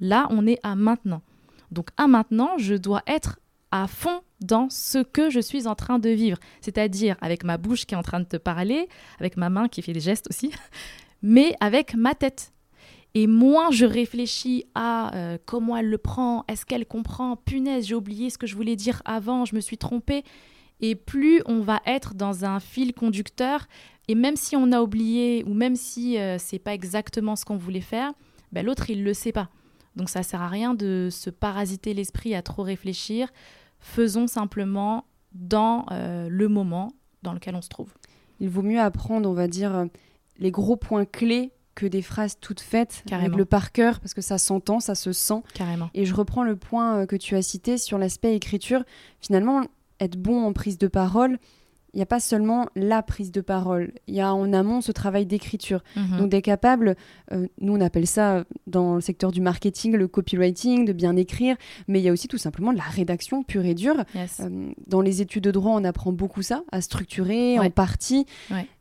Là, 0.00 0.26
on 0.30 0.46
est 0.46 0.58
à 0.62 0.74
maintenant. 0.74 1.22
Donc 1.70 1.88
à 1.96 2.06
maintenant, 2.06 2.58
je 2.58 2.74
dois 2.74 3.02
être 3.06 3.38
à 3.70 3.86
fond 3.86 4.20
dans 4.40 4.68
ce 4.70 4.98
que 5.02 5.30
je 5.30 5.40
suis 5.40 5.66
en 5.66 5.74
train 5.74 5.98
de 5.98 6.10
vivre, 6.10 6.38
c'est-à-dire 6.60 7.16
avec 7.20 7.44
ma 7.44 7.56
bouche 7.56 7.86
qui 7.86 7.94
est 7.94 7.98
en 7.98 8.02
train 8.02 8.20
de 8.20 8.26
te 8.26 8.36
parler, 8.36 8.88
avec 9.18 9.36
ma 9.36 9.50
main 9.50 9.68
qui 9.68 9.82
fait 9.82 9.92
des 9.92 10.00
gestes 10.00 10.28
aussi, 10.28 10.52
mais 11.22 11.54
avec 11.60 11.94
ma 11.94 12.14
tête. 12.14 12.52
Et 13.18 13.26
moins 13.26 13.70
je 13.70 13.86
réfléchis 13.86 14.66
à 14.74 15.16
euh, 15.16 15.38
comment 15.46 15.78
elle 15.78 15.88
le 15.88 15.96
prend, 15.96 16.44
est-ce 16.48 16.66
qu'elle 16.66 16.84
comprend, 16.84 17.34
punaise, 17.34 17.86
j'ai 17.86 17.94
oublié 17.94 18.28
ce 18.28 18.36
que 18.36 18.46
je 18.46 18.54
voulais 18.54 18.76
dire 18.76 19.00
avant, 19.06 19.46
je 19.46 19.56
me 19.56 19.60
suis 19.60 19.78
trompée. 19.78 20.22
Et 20.80 20.94
plus 20.94 21.40
on 21.46 21.60
va 21.60 21.80
être 21.86 22.12
dans 22.12 22.44
un 22.44 22.60
fil 22.60 22.92
conducteur, 22.92 23.68
et 24.06 24.14
même 24.14 24.36
si 24.36 24.54
on 24.54 24.70
a 24.70 24.82
oublié, 24.82 25.44
ou 25.46 25.54
même 25.54 25.76
si 25.76 26.18
euh, 26.18 26.36
c'est 26.38 26.58
pas 26.58 26.74
exactement 26.74 27.36
ce 27.36 27.46
qu'on 27.46 27.56
voulait 27.56 27.80
faire, 27.80 28.12
ben, 28.52 28.66
l'autre 28.66 28.90
il 28.90 29.02
le 29.02 29.14
sait 29.14 29.32
pas. 29.32 29.48
Donc 29.94 30.10
ça 30.10 30.22
sert 30.22 30.42
à 30.42 30.48
rien 30.48 30.74
de 30.74 31.08
se 31.10 31.30
parasiter 31.30 31.94
l'esprit 31.94 32.34
à 32.34 32.42
trop 32.42 32.64
réfléchir. 32.64 33.32
Faisons 33.80 34.26
simplement 34.26 35.06
dans 35.32 35.86
euh, 35.90 36.28
le 36.28 36.48
moment 36.48 36.92
dans 37.22 37.32
lequel 37.32 37.54
on 37.54 37.62
se 37.62 37.70
trouve. 37.70 37.94
Il 38.40 38.50
vaut 38.50 38.60
mieux 38.60 38.78
apprendre, 38.78 39.26
on 39.26 39.32
va 39.32 39.48
dire, 39.48 39.74
euh, 39.74 39.86
les 40.36 40.50
gros 40.50 40.76
points 40.76 41.06
clés 41.06 41.50
que 41.76 41.86
des 41.86 42.02
phrases 42.02 42.38
toutes 42.40 42.60
faites 42.60 43.04
avec 43.12 43.36
le 43.36 43.44
par 43.44 43.70
cœur 43.70 44.00
parce 44.00 44.14
que 44.14 44.22
ça 44.22 44.38
s'entend, 44.38 44.80
ça 44.80 44.96
se 44.96 45.12
sent. 45.12 45.42
Carrément. 45.54 45.90
Et 45.94 46.04
je 46.04 46.14
reprends 46.14 46.42
le 46.42 46.56
point 46.56 47.02
euh, 47.02 47.06
que 47.06 47.14
tu 47.14 47.36
as 47.36 47.42
cité 47.42 47.78
sur 47.78 47.98
l'aspect 47.98 48.34
écriture. 48.34 48.82
Finalement, 49.20 49.62
être 50.00 50.16
bon 50.16 50.42
en 50.44 50.52
prise 50.52 50.78
de 50.78 50.88
parole, 50.88 51.38
il 51.96 52.00
n'y 52.00 52.02
a 52.02 52.06
pas 52.06 52.20
seulement 52.20 52.68
la 52.76 53.02
prise 53.02 53.32
de 53.32 53.40
parole, 53.40 53.90
il 54.06 54.14
y 54.14 54.20
a 54.20 54.34
en 54.34 54.52
amont 54.52 54.82
ce 54.82 54.92
travail 54.92 55.24
d'écriture. 55.24 55.82
Mhm. 55.96 56.18
Donc 56.18 56.28
d'être 56.28 56.44
capable, 56.44 56.94
euh, 57.32 57.46
nous 57.62 57.72
on 57.74 57.80
appelle 57.80 58.06
ça 58.06 58.44
dans 58.66 58.96
le 58.96 59.00
secteur 59.00 59.32
du 59.32 59.40
marketing 59.40 59.96
le 59.96 60.06
copywriting, 60.06 60.84
de 60.84 60.92
bien 60.92 61.16
écrire, 61.16 61.56
mais 61.88 61.98
il 61.98 62.02
y 62.02 62.10
a 62.10 62.12
aussi 62.12 62.28
tout 62.28 62.36
simplement 62.36 62.74
de 62.74 62.76
la 62.76 62.84
rédaction 62.84 63.42
pure 63.42 63.64
et 63.64 63.72
dure. 63.72 64.04
Euh, 64.14 64.72
dans 64.86 65.00
les 65.00 65.22
études 65.22 65.44
de 65.44 65.50
droit, 65.50 65.72
on 65.72 65.84
apprend 65.84 66.12
beaucoup 66.12 66.42
ça, 66.42 66.64
à 66.70 66.82
structurer 66.82 67.58
en 67.58 67.70
partie. 67.70 68.26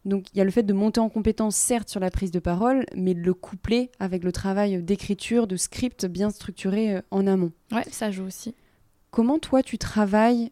Donc 0.03 0.25
il 0.33 0.37
y 0.37 0.41
a 0.41 0.43
le 0.43 0.51
fait 0.51 0.63
de 0.63 0.73
monter 0.73 0.99
en 0.99 1.07
compétence 1.07 1.55
certes 1.55 1.87
sur 1.87 2.01
la 2.01 2.11
prise 2.11 2.31
de 2.31 2.39
parole, 2.39 2.85
mais 2.97 3.13
de 3.13 3.21
le 3.21 3.33
coupler 3.33 3.91
avec 3.97 4.25
le 4.25 4.33
travail 4.33 4.83
d'écriture, 4.83 5.47
de 5.47 5.55
script 5.55 6.05
bien 6.05 6.31
structuré 6.31 6.97
euh, 6.97 7.01
en 7.11 7.27
amont. 7.27 7.53
Ouais, 7.71 7.85
ça 7.91 8.11
joue 8.11 8.25
aussi. 8.25 8.55
Comment 9.09 9.39
toi 9.39 9.63
tu 9.63 9.77
travailles 9.77 10.51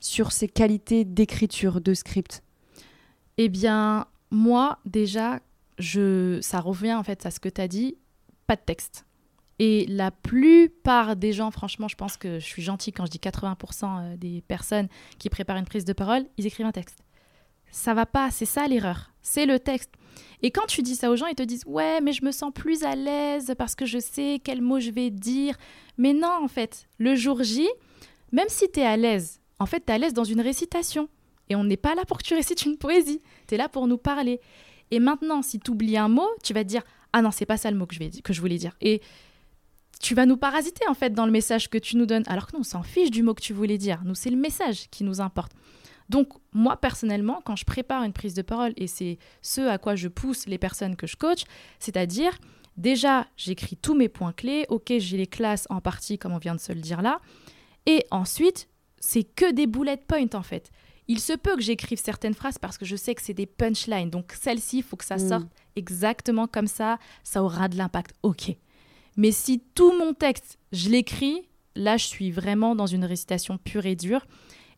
sur 0.00 0.32
ces 0.32 0.48
qualités 0.48 1.04
d'écriture 1.04 1.80
de 1.80 1.94
script 1.94 2.42
Eh 3.36 3.48
bien, 3.48 4.06
moi, 4.30 4.78
déjà, 4.84 5.40
je, 5.78 6.38
ça 6.40 6.60
revient 6.60 6.94
en 6.94 7.02
fait 7.02 7.24
à 7.26 7.30
ce 7.30 7.40
que 7.40 7.48
tu 7.48 7.60
as 7.60 7.68
dit, 7.68 7.96
pas 8.46 8.56
de 8.56 8.62
texte. 8.64 9.04
Et 9.58 9.86
la 9.86 10.10
plupart 10.10 11.16
des 11.16 11.32
gens, 11.32 11.50
franchement, 11.50 11.88
je 11.88 11.96
pense 11.96 12.16
que 12.16 12.38
je 12.38 12.44
suis 12.44 12.62
gentille 12.62 12.92
quand 12.92 13.06
je 13.06 13.10
dis 13.10 13.18
80% 13.18 14.12
euh, 14.12 14.16
des 14.16 14.40
personnes 14.42 14.88
qui 15.18 15.28
préparent 15.30 15.56
une 15.56 15.64
prise 15.64 15.84
de 15.84 15.92
parole, 15.92 16.24
ils 16.36 16.46
écrivent 16.46 16.66
un 16.66 16.72
texte. 16.72 17.00
Ça 17.70 17.92
va 17.92 18.06
pas, 18.06 18.30
c'est 18.30 18.46
ça 18.46 18.66
l'erreur. 18.68 19.10
C'est 19.20 19.46
le 19.46 19.58
texte. 19.58 19.90
Et 20.42 20.50
quand 20.50 20.66
tu 20.66 20.82
dis 20.82 20.94
ça 20.94 21.10
aux 21.10 21.16
gens, 21.16 21.26
ils 21.26 21.34
te 21.34 21.42
disent 21.42 21.64
Ouais, 21.66 22.00
mais 22.00 22.12
je 22.12 22.24
me 22.24 22.30
sens 22.30 22.52
plus 22.54 22.84
à 22.84 22.94
l'aise 22.94 23.54
parce 23.58 23.74
que 23.74 23.84
je 23.84 23.98
sais 23.98 24.40
quel 24.42 24.62
mot 24.62 24.78
je 24.78 24.90
vais 24.90 25.10
dire. 25.10 25.56
Mais 25.96 26.12
non, 26.12 26.32
en 26.42 26.48
fait, 26.48 26.88
le 26.98 27.14
jour 27.16 27.42
J, 27.42 27.68
même 28.32 28.48
si 28.48 28.70
tu 28.70 28.80
es 28.80 28.86
à 28.86 28.96
l'aise, 28.96 29.37
en 29.58 29.66
fait, 29.66 29.84
tu 29.86 29.92
à 29.92 29.98
l'aise 29.98 30.14
dans 30.14 30.24
une 30.24 30.40
récitation. 30.40 31.08
Et 31.48 31.56
on 31.56 31.64
n'est 31.64 31.76
pas 31.76 31.94
là 31.94 32.04
pour 32.04 32.18
que 32.18 32.22
tu 32.22 32.34
récites 32.34 32.64
une 32.64 32.76
poésie. 32.76 33.20
Tu 33.46 33.54
es 33.54 33.58
là 33.58 33.68
pour 33.68 33.86
nous 33.86 33.98
parler. 33.98 34.40
Et 34.90 35.00
maintenant, 35.00 35.42
si 35.42 35.58
tu 35.58 35.70
oublies 35.70 35.96
un 35.96 36.08
mot, 36.08 36.28
tu 36.42 36.52
vas 36.52 36.64
te 36.64 36.68
dire 36.68 36.82
Ah 37.12 37.22
non, 37.22 37.30
c'est 37.30 37.46
pas 37.46 37.56
ça 37.56 37.70
le 37.70 37.76
mot 37.76 37.86
que 37.86 37.94
je, 37.94 38.20
que 38.20 38.32
je 38.32 38.40
voulais 38.40 38.58
dire. 38.58 38.76
Et 38.80 39.00
tu 40.00 40.14
vas 40.14 40.26
nous 40.26 40.36
parasiter 40.36 40.86
en 40.88 40.94
fait 40.94 41.12
dans 41.12 41.26
le 41.26 41.32
message 41.32 41.68
que 41.68 41.78
tu 41.78 41.96
nous 41.96 42.06
donnes. 42.06 42.24
Alors 42.26 42.46
que 42.46 42.52
nous, 42.52 42.60
on 42.60 42.64
s'en 42.64 42.82
fiche 42.82 43.10
du 43.10 43.22
mot 43.22 43.34
que 43.34 43.42
tu 43.42 43.52
voulais 43.52 43.78
dire. 43.78 44.02
Nous, 44.04 44.14
c'est 44.14 44.30
le 44.30 44.36
message 44.36 44.88
qui 44.90 45.04
nous 45.04 45.20
importe. 45.20 45.52
Donc, 46.08 46.28
moi, 46.52 46.76
personnellement, 46.76 47.42
quand 47.44 47.56
je 47.56 47.64
prépare 47.64 48.02
une 48.02 48.14
prise 48.14 48.34
de 48.34 48.42
parole, 48.42 48.72
et 48.76 48.86
c'est 48.86 49.18
ce 49.42 49.60
à 49.60 49.76
quoi 49.76 49.94
je 49.94 50.08
pousse 50.08 50.46
les 50.46 50.56
personnes 50.56 50.96
que 50.96 51.06
je 51.06 51.16
coach, 51.16 51.42
c'est-à-dire, 51.78 52.38
déjà, 52.78 53.26
j'écris 53.36 53.76
tous 53.76 53.94
mes 53.94 54.08
points 54.08 54.32
clés. 54.32 54.64
Ok, 54.70 54.92
j'ai 54.98 55.18
les 55.18 55.26
classes 55.26 55.66
en 55.68 55.80
partie, 55.80 56.18
comme 56.18 56.32
on 56.32 56.38
vient 56.38 56.54
de 56.54 56.60
se 56.60 56.72
le 56.72 56.80
dire 56.80 57.02
là. 57.02 57.20
Et 57.84 58.04
ensuite, 58.10 58.68
c'est 59.00 59.24
que 59.24 59.52
des 59.52 59.66
bullet 59.66 59.96
points 59.96 60.34
en 60.34 60.42
fait. 60.42 60.70
Il 61.08 61.20
se 61.20 61.32
peut 61.32 61.56
que 61.56 61.62
j'écrive 61.62 61.98
certaines 61.98 62.34
phrases 62.34 62.58
parce 62.58 62.76
que 62.76 62.84
je 62.84 62.94
sais 62.94 63.14
que 63.14 63.22
c'est 63.22 63.34
des 63.34 63.46
punchlines. 63.46 64.10
Donc 64.10 64.32
celle-ci, 64.38 64.78
il 64.78 64.82
faut 64.82 64.96
que 64.96 65.04
ça 65.04 65.16
mm. 65.16 65.28
sorte 65.28 65.46
exactement 65.74 66.46
comme 66.46 66.66
ça. 66.66 66.98
Ça 67.24 67.42
aura 67.42 67.68
de 67.68 67.76
l'impact. 67.76 68.14
Ok. 68.22 68.54
Mais 69.16 69.32
si 69.32 69.60
tout 69.74 69.92
mon 69.98 70.12
texte, 70.12 70.58
je 70.72 70.90
l'écris, 70.90 71.48
là, 71.74 71.96
je 71.96 72.04
suis 72.04 72.30
vraiment 72.30 72.76
dans 72.76 72.86
une 72.86 73.04
récitation 73.04 73.56
pure 73.58 73.86
et 73.86 73.96
dure. 73.96 74.26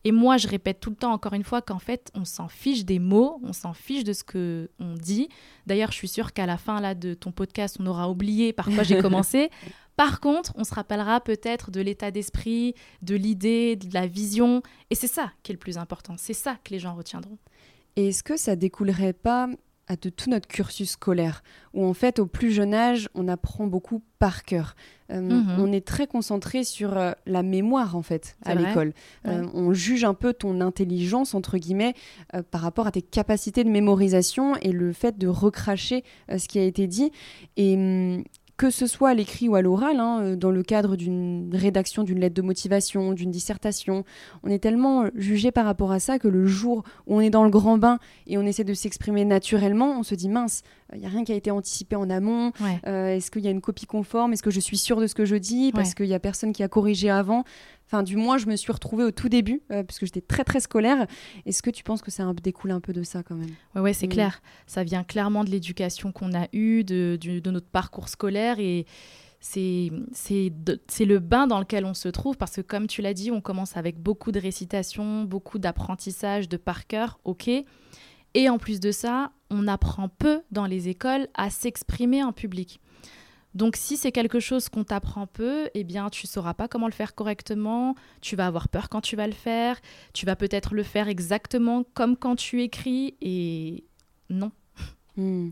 Et 0.03 0.11
moi, 0.11 0.37
je 0.37 0.47
répète 0.47 0.79
tout 0.79 0.89
le 0.89 0.95
temps, 0.95 1.11
encore 1.11 1.33
une 1.33 1.43
fois, 1.43 1.61
qu'en 1.61 1.77
fait, 1.77 2.11
on 2.15 2.25
s'en 2.25 2.47
fiche 2.47 2.85
des 2.85 2.97
mots, 2.97 3.39
on 3.43 3.53
s'en 3.53 3.73
fiche 3.73 4.03
de 4.03 4.13
ce 4.13 4.23
que 4.23 4.71
on 4.79 4.95
dit. 4.95 5.29
D'ailleurs, 5.67 5.91
je 5.91 5.97
suis 5.97 6.07
sûre 6.07 6.33
qu'à 6.33 6.47
la 6.47 6.57
fin 6.57 6.81
là 6.81 6.95
de 6.95 7.13
ton 7.13 7.31
podcast, 7.31 7.77
on 7.79 7.85
aura 7.85 8.09
oublié 8.09 8.51
par 8.51 8.67
quoi 8.69 8.81
j'ai 8.83 8.97
commencé. 9.01 9.51
Par 9.97 10.19
contre, 10.19 10.53
on 10.55 10.63
se 10.63 10.73
rappellera 10.73 11.21
peut-être 11.21 11.71
de 11.71 11.81
l'état 11.81 12.11
d'esprit, 12.11 12.75
de 13.01 13.15
l'idée, 13.15 13.75
de 13.75 13.93
la 13.93 14.07
vision. 14.07 14.61
Et 14.89 14.95
c'est 14.95 15.07
ça 15.07 15.31
qui 15.43 15.51
est 15.51 15.55
le 15.55 15.59
plus 15.59 15.77
important. 15.77 16.15
C'est 16.17 16.33
ça 16.33 16.57
que 16.63 16.71
les 16.71 16.79
gens 16.79 16.95
retiendront. 16.95 17.37
Et 17.95 18.09
est-ce 18.09 18.23
que 18.23 18.37
ça 18.37 18.55
découlerait 18.55 19.13
pas 19.13 19.47
de 20.01 20.09
tout 20.09 20.29
notre 20.29 20.47
cursus 20.47 20.91
scolaire, 20.91 21.43
où 21.73 21.85
en 21.85 21.93
fait 21.93 22.19
au 22.19 22.25
plus 22.25 22.51
jeune 22.51 22.73
âge, 22.73 23.09
on 23.15 23.27
apprend 23.27 23.67
beaucoup 23.67 24.01
par 24.19 24.43
cœur. 24.43 24.75
Euh, 25.11 25.19
mhm. 25.19 25.55
On 25.59 25.71
est 25.71 25.85
très 25.85 26.07
concentré 26.07 26.63
sur 26.63 26.97
euh, 26.97 27.11
la 27.25 27.43
mémoire 27.43 27.95
en 27.95 28.01
fait 28.01 28.37
à 28.45 28.55
l'école. 28.55 28.93
Euh, 29.27 29.45
on 29.53 29.73
juge 29.73 30.03
un 30.03 30.13
peu 30.13 30.33
ton 30.33 30.61
intelligence 30.61 31.33
entre 31.33 31.57
guillemets 31.57 31.93
par 32.51 32.61
rapport 32.61 32.87
à 32.87 32.91
tes 32.91 33.01
capacités 33.01 33.63
de 33.63 33.69
mémorisation 33.69 34.55
et 34.57 34.71
le 34.71 34.93
fait 34.93 35.17
de 35.17 35.27
recracher 35.27 36.03
ce 36.29 36.47
qui 36.47 36.59
a 36.59 36.63
été 36.63 36.87
dit. 36.87 37.11
Et, 37.57 37.75
hum, 37.75 38.23
que 38.61 38.69
ce 38.69 38.85
soit 38.85 39.09
à 39.09 39.13
l'écrit 39.15 39.49
ou 39.49 39.55
à 39.55 39.63
l'oral, 39.63 39.99
hein, 39.99 40.19
euh, 40.21 40.35
dans 40.35 40.51
le 40.51 40.61
cadre 40.61 40.95
d'une 40.95 41.49
rédaction 41.51 42.03
d'une 42.03 42.19
lettre 42.19 42.35
de 42.35 42.43
motivation, 42.43 43.13
d'une 43.13 43.31
dissertation. 43.31 44.03
On 44.43 44.49
est 44.51 44.59
tellement 44.59 45.05
jugé 45.15 45.51
par 45.51 45.65
rapport 45.65 45.91
à 45.91 45.99
ça 45.99 46.19
que 46.19 46.27
le 46.27 46.45
jour 46.45 46.83
où 47.07 47.15
on 47.15 47.21
est 47.21 47.31
dans 47.31 47.43
le 47.43 47.49
grand 47.49 47.79
bain 47.79 47.97
et 48.27 48.37
on 48.37 48.43
essaie 48.45 48.63
de 48.63 48.75
s'exprimer 48.75 49.25
naturellement, 49.25 49.97
on 49.97 50.03
se 50.03 50.13
dit 50.13 50.29
mince, 50.29 50.61
il 50.93 50.99
n'y 50.99 51.05
a 51.05 51.09
rien 51.09 51.23
qui 51.23 51.31
a 51.31 51.35
été 51.35 51.51
anticipé 51.51 51.95
en 51.95 52.09
amont. 52.09 52.51
Euh, 52.87 53.15
est-ce 53.15 53.31
qu'il 53.31 53.41
y 53.41 53.47
a 53.47 53.51
une 53.51 53.61
copie 53.61 53.85
conforme? 53.85 54.33
Est-ce 54.33 54.43
que 54.43 54.51
je 54.51 54.59
suis 54.59 54.77
sûre 54.77 54.99
de 54.99 55.07
ce 55.07 55.15
que 55.15 55.25
je 55.25 55.35
dis? 55.35 55.71
Parce 55.71 55.93
qu'il 55.93 56.07
n'y 56.07 56.13
a 56.13 56.19
personne 56.19 56.53
qui 56.53 56.63
a 56.63 56.67
corrigé 56.67 57.09
avant. 57.09 57.43
Enfin, 57.87 58.03
du 58.03 58.15
moins, 58.15 58.37
je 58.37 58.45
me 58.45 58.55
suis 58.55 58.71
retrouvée 58.71 59.03
au 59.03 59.11
tout 59.11 59.27
début, 59.27 59.61
euh, 59.69 59.83
puisque 59.83 60.05
j'étais 60.05 60.21
très, 60.21 60.45
très 60.45 60.61
scolaire. 60.61 61.07
Est-ce 61.45 61.61
que 61.61 61.69
tu 61.69 61.83
penses 61.83 62.01
que 62.01 62.09
ça 62.09 62.31
découle 62.41 62.71
un 62.71 62.79
peu 62.79 62.93
de 62.93 63.03
ça 63.03 63.21
quand 63.21 63.35
même? 63.35 63.49
Ouais, 63.75 63.81
ouais 63.81 63.93
c'est 63.93 64.07
clair. 64.07 64.41
Ça 64.65 64.85
vient 64.85 65.03
clairement 65.03 65.43
de 65.43 65.49
l'éducation 65.49 66.13
qu'on 66.13 66.33
a 66.33 66.47
eue, 66.53 66.85
de, 66.85 67.19
de, 67.21 67.51
notre 67.51 67.67
parcours 67.67 68.07
scolaire. 68.07 68.59
Et 68.59 68.85
c'est 69.41 69.91
le 69.91 71.17
bain 71.19 71.47
dans 71.47 71.59
lequel 71.59 71.83
on 71.83 71.93
se 71.93 72.07
trouve, 72.07 72.37
parce 72.37 72.55
que 72.55 72.61
comme 72.61 72.87
tu 72.87 73.01
l'as 73.01 73.13
dit, 73.13 73.29
on 73.29 73.41
commence 73.41 73.75
avec 73.75 73.99
beaucoup 73.99 74.31
de 74.31 74.39
récitation, 74.39 75.23
beaucoup 75.23 75.59
d'apprentissage, 75.59 76.47
de 76.47 76.55
par 76.55 76.87
cœur, 76.87 77.19
ok. 77.25 77.49
Et 78.33 78.49
en 78.49 78.57
plus 78.57 78.79
de 78.79 78.91
ça, 78.91 79.31
on 79.49 79.67
apprend 79.67 80.07
peu 80.09 80.41
dans 80.51 80.65
les 80.65 80.87
écoles 80.87 81.27
à 81.33 81.49
s'exprimer 81.49 82.23
en 82.23 82.31
public. 82.31 82.79
Donc 83.53 83.75
si 83.75 83.97
c'est 83.97 84.13
quelque 84.13 84.39
chose 84.39 84.69
qu'on 84.69 84.85
t'apprend 84.85 85.27
peu, 85.27 85.69
eh 85.73 85.83
bien 85.83 86.09
tu 86.09 86.25
sauras 86.25 86.53
pas 86.53 86.69
comment 86.69 86.87
le 86.87 86.93
faire 86.93 87.15
correctement, 87.15 87.95
tu 88.21 88.37
vas 88.37 88.47
avoir 88.47 88.69
peur 88.69 88.87
quand 88.87 89.01
tu 89.01 89.17
vas 89.17 89.27
le 89.27 89.33
faire, 89.33 89.79
tu 90.13 90.25
vas 90.25 90.37
peut-être 90.37 90.73
le 90.73 90.83
faire 90.83 91.09
exactement 91.09 91.83
comme 91.93 92.15
quand 92.15 92.37
tu 92.37 92.61
écris 92.61 93.15
et 93.21 93.83
non. 94.29 94.51
Hmm. 95.17 95.49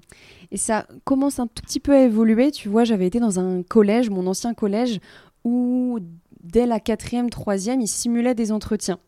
Et 0.52 0.58
ça 0.58 0.88
commence 1.04 1.40
un 1.40 1.48
tout 1.48 1.62
petit 1.62 1.82
peu 1.82 1.94
à 1.94 2.04
évoluer, 2.04 2.52
tu 2.52 2.70
vois, 2.70 2.86
j'avais 2.86 3.08
été 3.08 3.20
dans 3.20 3.40
un 3.40 3.64
collège, 3.64 4.10
mon 4.10 4.26
ancien 4.28 4.54
collège, 4.54 5.02
où 5.44 6.00
dès 6.42 6.66
la 6.66 6.80
quatrième, 6.80 7.30
troisième, 7.30 7.82
ils 7.82 7.88
simulaient 7.88 8.36
des 8.36 8.54
entretiens. 8.54 9.00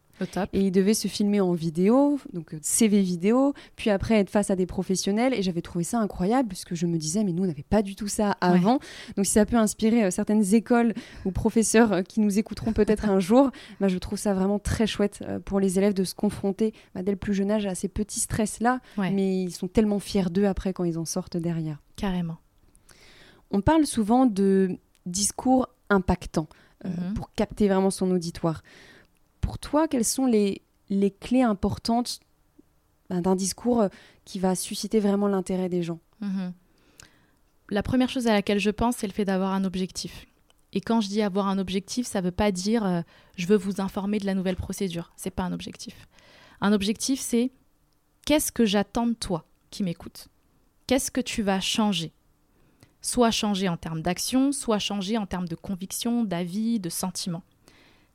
Et 0.53 0.61
il 0.61 0.71
devait 0.71 0.93
se 0.93 1.07
filmer 1.07 1.41
en 1.41 1.53
vidéo, 1.53 2.19
donc 2.33 2.53
euh, 2.53 2.59
CV 2.61 3.01
vidéo, 3.01 3.53
puis 3.75 3.89
après 3.89 4.15
être 4.15 4.29
face 4.29 4.49
à 4.51 4.55
des 4.55 4.65
professionnels. 4.65 5.33
Et 5.33 5.41
j'avais 5.41 5.61
trouvé 5.61 5.83
ça 5.83 5.99
incroyable, 5.99 6.49
puisque 6.49 6.75
je 6.75 6.85
me 6.85 6.97
disais, 6.97 7.23
mais 7.23 7.31
nous, 7.33 7.43
on 7.43 7.47
n'avait 7.47 7.63
pas 7.63 7.81
du 7.81 7.95
tout 7.95 8.07
ça 8.07 8.37
avant. 8.41 8.79
Donc 9.15 9.25
si 9.25 9.33
ça 9.33 9.45
peut 9.45 9.57
inspirer 9.57 10.05
euh, 10.05 10.11
certaines 10.11 10.53
écoles 10.53 10.93
ou 11.25 11.31
professeurs 11.31 11.93
euh, 11.93 12.01
qui 12.01 12.19
nous 12.19 12.39
écouteront 12.39 12.73
peut-être 12.73 13.09
un 13.09 13.19
jour, 13.19 13.51
bah, 13.79 13.87
je 13.87 13.97
trouve 13.97 14.19
ça 14.19 14.33
vraiment 14.33 14.59
très 14.59 14.87
chouette 14.87 15.23
pour 15.45 15.59
les 15.59 15.77
élèves 15.77 15.93
de 15.93 16.03
se 16.03 16.15
confronter 16.15 16.73
bah, 16.93 17.03
dès 17.03 17.11
le 17.11 17.17
plus 17.17 17.33
jeune 17.33 17.51
âge 17.51 17.65
à 17.65 17.75
ces 17.75 17.87
petits 17.87 18.19
stress-là. 18.19 18.79
Mais 18.97 19.41
ils 19.41 19.51
sont 19.51 19.67
tellement 19.67 19.99
fiers 19.99 20.29
d'eux 20.29 20.45
après 20.45 20.73
quand 20.73 20.83
ils 20.83 20.97
en 20.97 21.05
sortent 21.05 21.37
derrière. 21.37 21.81
Carrément. 21.95 22.37
On 23.51 23.61
parle 23.61 23.85
souvent 23.85 24.25
de 24.25 24.77
discours 25.05 25.67
impactants. 25.89 26.47
Mhm. 26.83 27.13
pour 27.13 27.31
capter 27.33 27.67
vraiment 27.67 27.91
son 27.91 28.09
auditoire 28.09 28.63
pour 29.41 29.59
toi, 29.59 29.87
quelles 29.87 30.05
sont 30.05 30.25
les, 30.25 30.61
clés 31.19 31.41
importantes 31.41 32.19
ben, 33.09 33.21
d'un 33.21 33.35
discours 33.35 33.81
euh, 33.81 33.89
qui 34.23 34.39
va 34.39 34.55
susciter 34.55 34.99
vraiment 34.99 35.27
l'intérêt 35.27 35.69
des 35.69 35.83
gens? 35.83 35.99
Mhm. 36.21 36.53
La 37.69 37.83
première 37.83 38.09
chose 38.09 38.27
à 38.27 38.33
laquelle 38.33 38.59
je 38.59 38.69
pense, 38.69 38.97
c'est 38.97 39.07
le 39.07 39.13
fait 39.13 39.25
d'avoir 39.25 39.53
un 39.53 39.63
objectif. 39.63 40.25
Et 40.73 40.81
quand 40.81 41.01
je 41.01 41.07
dis 41.07 41.21
avoir 41.21 41.47
un 41.47 41.57
objectif, 41.57 42.05
ça 42.05 42.21
ne 42.21 42.25
veut 42.25 42.31
pas 42.31 42.51
dire 42.51 42.85
euh, 42.85 43.01
je 43.35 43.47
veux 43.47 43.57
vous 43.57 43.81
informer 43.81 44.19
de 44.19 44.25
la 44.25 44.33
nouvelle 44.33 44.55
procédure. 44.55 45.11
C'est 45.17 45.31
pas 45.31 45.43
un 45.43 45.51
objectif. 45.51 46.07
Un 46.61 46.73
objectif, 46.73 47.19
c'est 47.19 47.51
qu'est-ce 48.25 48.51
que 48.51 48.65
j'attends 48.65 49.07
de 49.07 49.13
toi 49.13 49.45
qui 49.69 49.83
m'écoute? 49.83 50.27
Qu'est-ce 50.87 51.11
que 51.11 51.21
tu 51.21 51.41
vas 51.41 51.59
changer? 51.59 52.13
Soit 53.01 53.31
changer 53.31 53.67
en 53.67 53.77
termes 53.77 54.01
d'action, 54.01 54.51
soit 54.51 54.79
changer 54.79 55.17
en 55.17 55.25
termes 55.25 55.47
de 55.47 55.55
conviction, 55.55 56.23
d'avis, 56.23 56.79
de 56.79 56.89
sentiment 56.89 57.43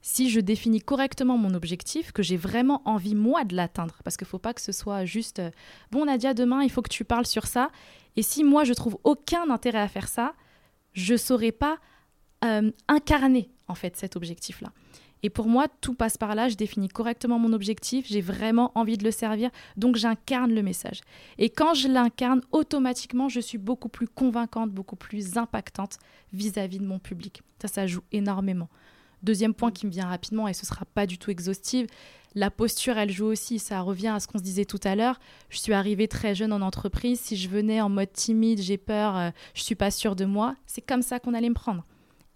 si 0.03 0.31
je 0.31 0.41
définis 0.41 0.81
correctement 0.81 1.37
mon 1.37 1.55
objectif, 1.55 2.13
que 2.13 2.23
j'ai 2.23 2.37
vraiment 2.37 2.83
envie, 2.85 3.15
moi, 3.15 3.45
de 3.45 3.57
l'atteindre, 3.57 3.99
parce 4.05 4.17
qu'il 4.17 4.27
ne 4.27 4.31
faut 4.31 4.39
pas 4.39 4.55
que 4.55 4.61
ce 4.61 4.73
soit 4.73 5.05
juste 5.05 5.41
euh, 5.41 5.51
Bon, 5.91 6.05
Nadia, 6.05 6.35
demain, 6.35 6.63
il 6.63 6.71
faut 6.71 6.83
que 6.83 6.89
tu 6.89 7.05
parles 7.05 7.27
sur 7.27 7.47
ça. 7.47 7.71
Et 8.17 8.23
si 8.23 8.45
moi, 8.45 8.65
je 8.65 8.73
trouve 8.73 8.99
aucun 9.05 9.51
intérêt 9.51 9.81
à 9.81 9.89
faire 9.89 10.09
ça, 10.09 10.35
je 10.93 11.15
ne 11.15 11.19
saurais 11.19 11.53
pas 11.53 11.79
euh, 12.45 12.71
incarner, 12.89 13.51
en 13.69 13.75
fait, 13.75 13.97
cet 13.97 14.17
objectif-là. 14.17 14.73
Et 15.23 15.31
pour 15.31 15.49
moi, 15.49 15.67
tout 15.81 15.95
passe 15.95 16.17
par 16.17 16.35
là. 16.35 16.49
Je 16.49 16.55
définis 16.55 16.89
correctement 16.89 17.39
mon 17.39 17.53
objectif. 17.53 18.07
J'ai 18.07 18.21
vraiment 18.21 18.71
envie 18.75 18.97
de 18.97 19.05
le 19.05 19.11
servir. 19.11 19.51
Donc, 19.77 19.97
j'incarne 19.97 20.55
le 20.55 20.63
message. 20.63 21.01
Et 21.39 21.51
quand 21.51 21.75
je 21.75 21.89
l'incarne, 21.89 22.43
automatiquement, 22.53 23.29
je 23.29 23.41
suis 23.41 23.59
beaucoup 23.59 23.89
plus 23.89 24.07
convaincante, 24.07 24.71
beaucoup 24.71 24.97
plus 24.97 25.37
impactante 25.37 25.99
vis 26.33 26.59
à 26.59 26.67
-vis 26.69 26.79
de 26.79 26.87
mon 26.87 26.99
public. 26.99 27.43
Ça, 27.61 27.69
ça 27.69 27.87
joue 27.87 28.03
énormément. 28.13 28.69
Deuxième 29.27 29.55
point 29.55 29.73
qui 29.73 29.87
me 29.87 29.91
vient 29.91 30.07
rapidement, 30.07 30.47
et 30.47 30.55
ce 30.55 30.65
sera 30.65 30.85
pas 30.85 31.05
du 31.05 31.19
tout 31.19 31.33
exhaustif, 31.33 31.89
la 32.37 32.49
posture, 32.49 32.97
elle 32.97 33.11
joue 33.11 33.27
aussi. 33.27 33.59
Ça 33.59 33.81
revient 33.81 34.07
à 34.07 34.21
ce 34.21 34.29
qu'on 34.29 34.39
se 34.39 34.43
disait 34.45 34.67
tout 34.67 34.79
à 34.85 34.95
l'heure. 34.95 35.19
Je 35.51 35.59
suis 35.59 35.73
arrivée 35.73 36.07
très 36.07 36.37
jeune 36.37 36.53
en 36.53 36.61
entreprise. 36.61 37.19
Si 37.19 37.37
je 37.37 37.49
venais 37.49 37.81
en 37.81 37.89
mode 37.89 38.13
timide, 38.13 38.63
j'ai 38.63 38.77
peur, 38.77 39.17
euh, 39.17 39.31
je 39.55 39.65
suis 39.65 39.75
pas 39.75 39.91
sûre 39.91 40.15
de 40.15 40.27
moi, 40.27 40.55
c'est 40.67 40.81
comme 40.81 41.03
ça 41.03 41.19
qu'on 41.19 41.35
allait 41.35 41.49
me 41.49 41.55
prendre. 41.55 41.85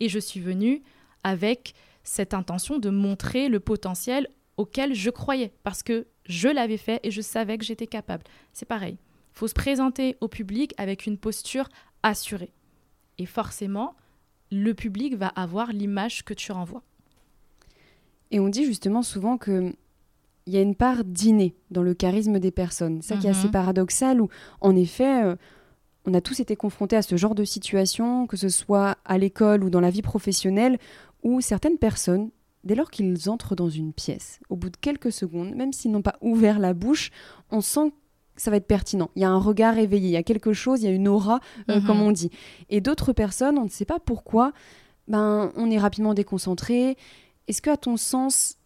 Et 0.00 0.08
je 0.08 0.18
suis 0.18 0.40
venue 0.40 0.82
avec 1.22 1.74
cette 2.02 2.34
intention 2.34 2.80
de 2.80 2.90
montrer 2.90 3.48
le 3.48 3.60
potentiel 3.60 4.26
auquel 4.56 4.92
je 4.92 5.10
croyais, 5.10 5.52
parce 5.62 5.84
que 5.84 6.08
je 6.24 6.48
l'avais 6.48 6.76
fait 6.76 6.98
et 7.04 7.12
je 7.12 7.20
savais 7.20 7.56
que 7.56 7.64
j'étais 7.64 7.86
capable. 7.86 8.24
C'est 8.52 8.66
pareil. 8.66 8.98
Il 9.34 9.38
faut 9.38 9.48
se 9.48 9.54
présenter 9.54 10.16
au 10.20 10.26
public 10.26 10.74
avec 10.76 11.06
une 11.06 11.18
posture 11.18 11.68
assurée. 12.02 12.52
Et 13.18 13.26
forcément, 13.26 13.94
le 14.50 14.74
public 14.74 15.16
va 15.16 15.28
avoir 15.28 15.72
l'image 15.72 16.24
que 16.24 16.34
tu 16.34 16.52
renvoies. 16.52 16.82
Et 18.30 18.40
on 18.40 18.48
dit 18.48 18.64
justement 18.64 19.02
souvent 19.02 19.38
que 19.38 19.72
il 20.46 20.54
y 20.54 20.56
a 20.56 20.62
une 20.62 20.74
part 20.74 21.04
d'inné 21.04 21.54
dans 21.70 21.82
le 21.82 21.94
charisme 21.94 22.40
des 22.40 22.50
personnes. 22.50 23.02
C'est 23.02 23.14
ça 23.14 23.20
qui 23.20 23.26
est 23.26 23.30
assez 23.30 23.46
mhm. 23.46 23.52
paradoxal, 23.52 24.20
où 24.20 24.28
en 24.60 24.74
effet, 24.74 25.24
euh, 25.24 25.36
on 26.06 26.14
a 26.14 26.20
tous 26.20 26.40
été 26.40 26.56
confrontés 26.56 26.96
à 26.96 27.02
ce 27.02 27.16
genre 27.16 27.34
de 27.34 27.44
situation, 27.44 28.26
que 28.26 28.36
ce 28.36 28.48
soit 28.48 28.96
à 29.04 29.18
l'école 29.18 29.62
ou 29.62 29.70
dans 29.70 29.80
la 29.80 29.90
vie 29.90 30.02
professionnelle, 30.02 30.78
où 31.22 31.40
certaines 31.40 31.78
personnes, 31.78 32.30
dès 32.64 32.74
lors 32.74 32.90
qu'ils 32.90 33.30
entrent 33.30 33.54
dans 33.54 33.68
une 33.68 33.92
pièce, 33.92 34.40
au 34.48 34.56
bout 34.56 34.70
de 34.70 34.76
quelques 34.76 35.12
secondes, 35.12 35.54
même 35.54 35.72
s'ils 35.72 35.92
n'ont 35.92 36.02
pas 36.02 36.16
ouvert 36.20 36.58
la 36.58 36.74
bouche, 36.74 37.10
on 37.50 37.60
sent 37.60 37.92
ça 38.40 38.50
va 38.50 38.56
être 38.56 38.66
pertinent. 38.66 39.10
Il 39.16 39.22
y 39.22 39.24
a 39.26 39.30
un 39.30 39.38
regard 39.38 39.76
éveillé, 39.76 40.08
il 40.08 40.12
y 40.12 40.16
a 40.16 40.22
quelque 40.22 40.54
chose, 40.54 40.80
il 40.80 40.86
y 40.86 40.88
a 40.88 40.92
une 40.92 41.08
aura, 41.08 41.40
euh, 41.68 41.78
comme 41.82 41.98
mhm. 41.98 42.04
on 42.04 42.12
dit. 42.12 42.30
Et 42.70 42.80
d'autres 42.80 43.12
personnes, 43.12 43.58
on 43.58 43.64
ne 43.64 43.68
sait 43.68 43.84
pas 43.84 43.98
pourquoi, 43.98 44.52
ben, 45.08 45.52
on 45.56 45.70
est 45.70 45.78
rapidement 45.78 46.14
déconcentré. 46.14 46.96
Est-ce 47.48 47.60
que, 47.60 47.68
à 47.68 47.76
ton 47.76 47.98
sens, 47.98 48.56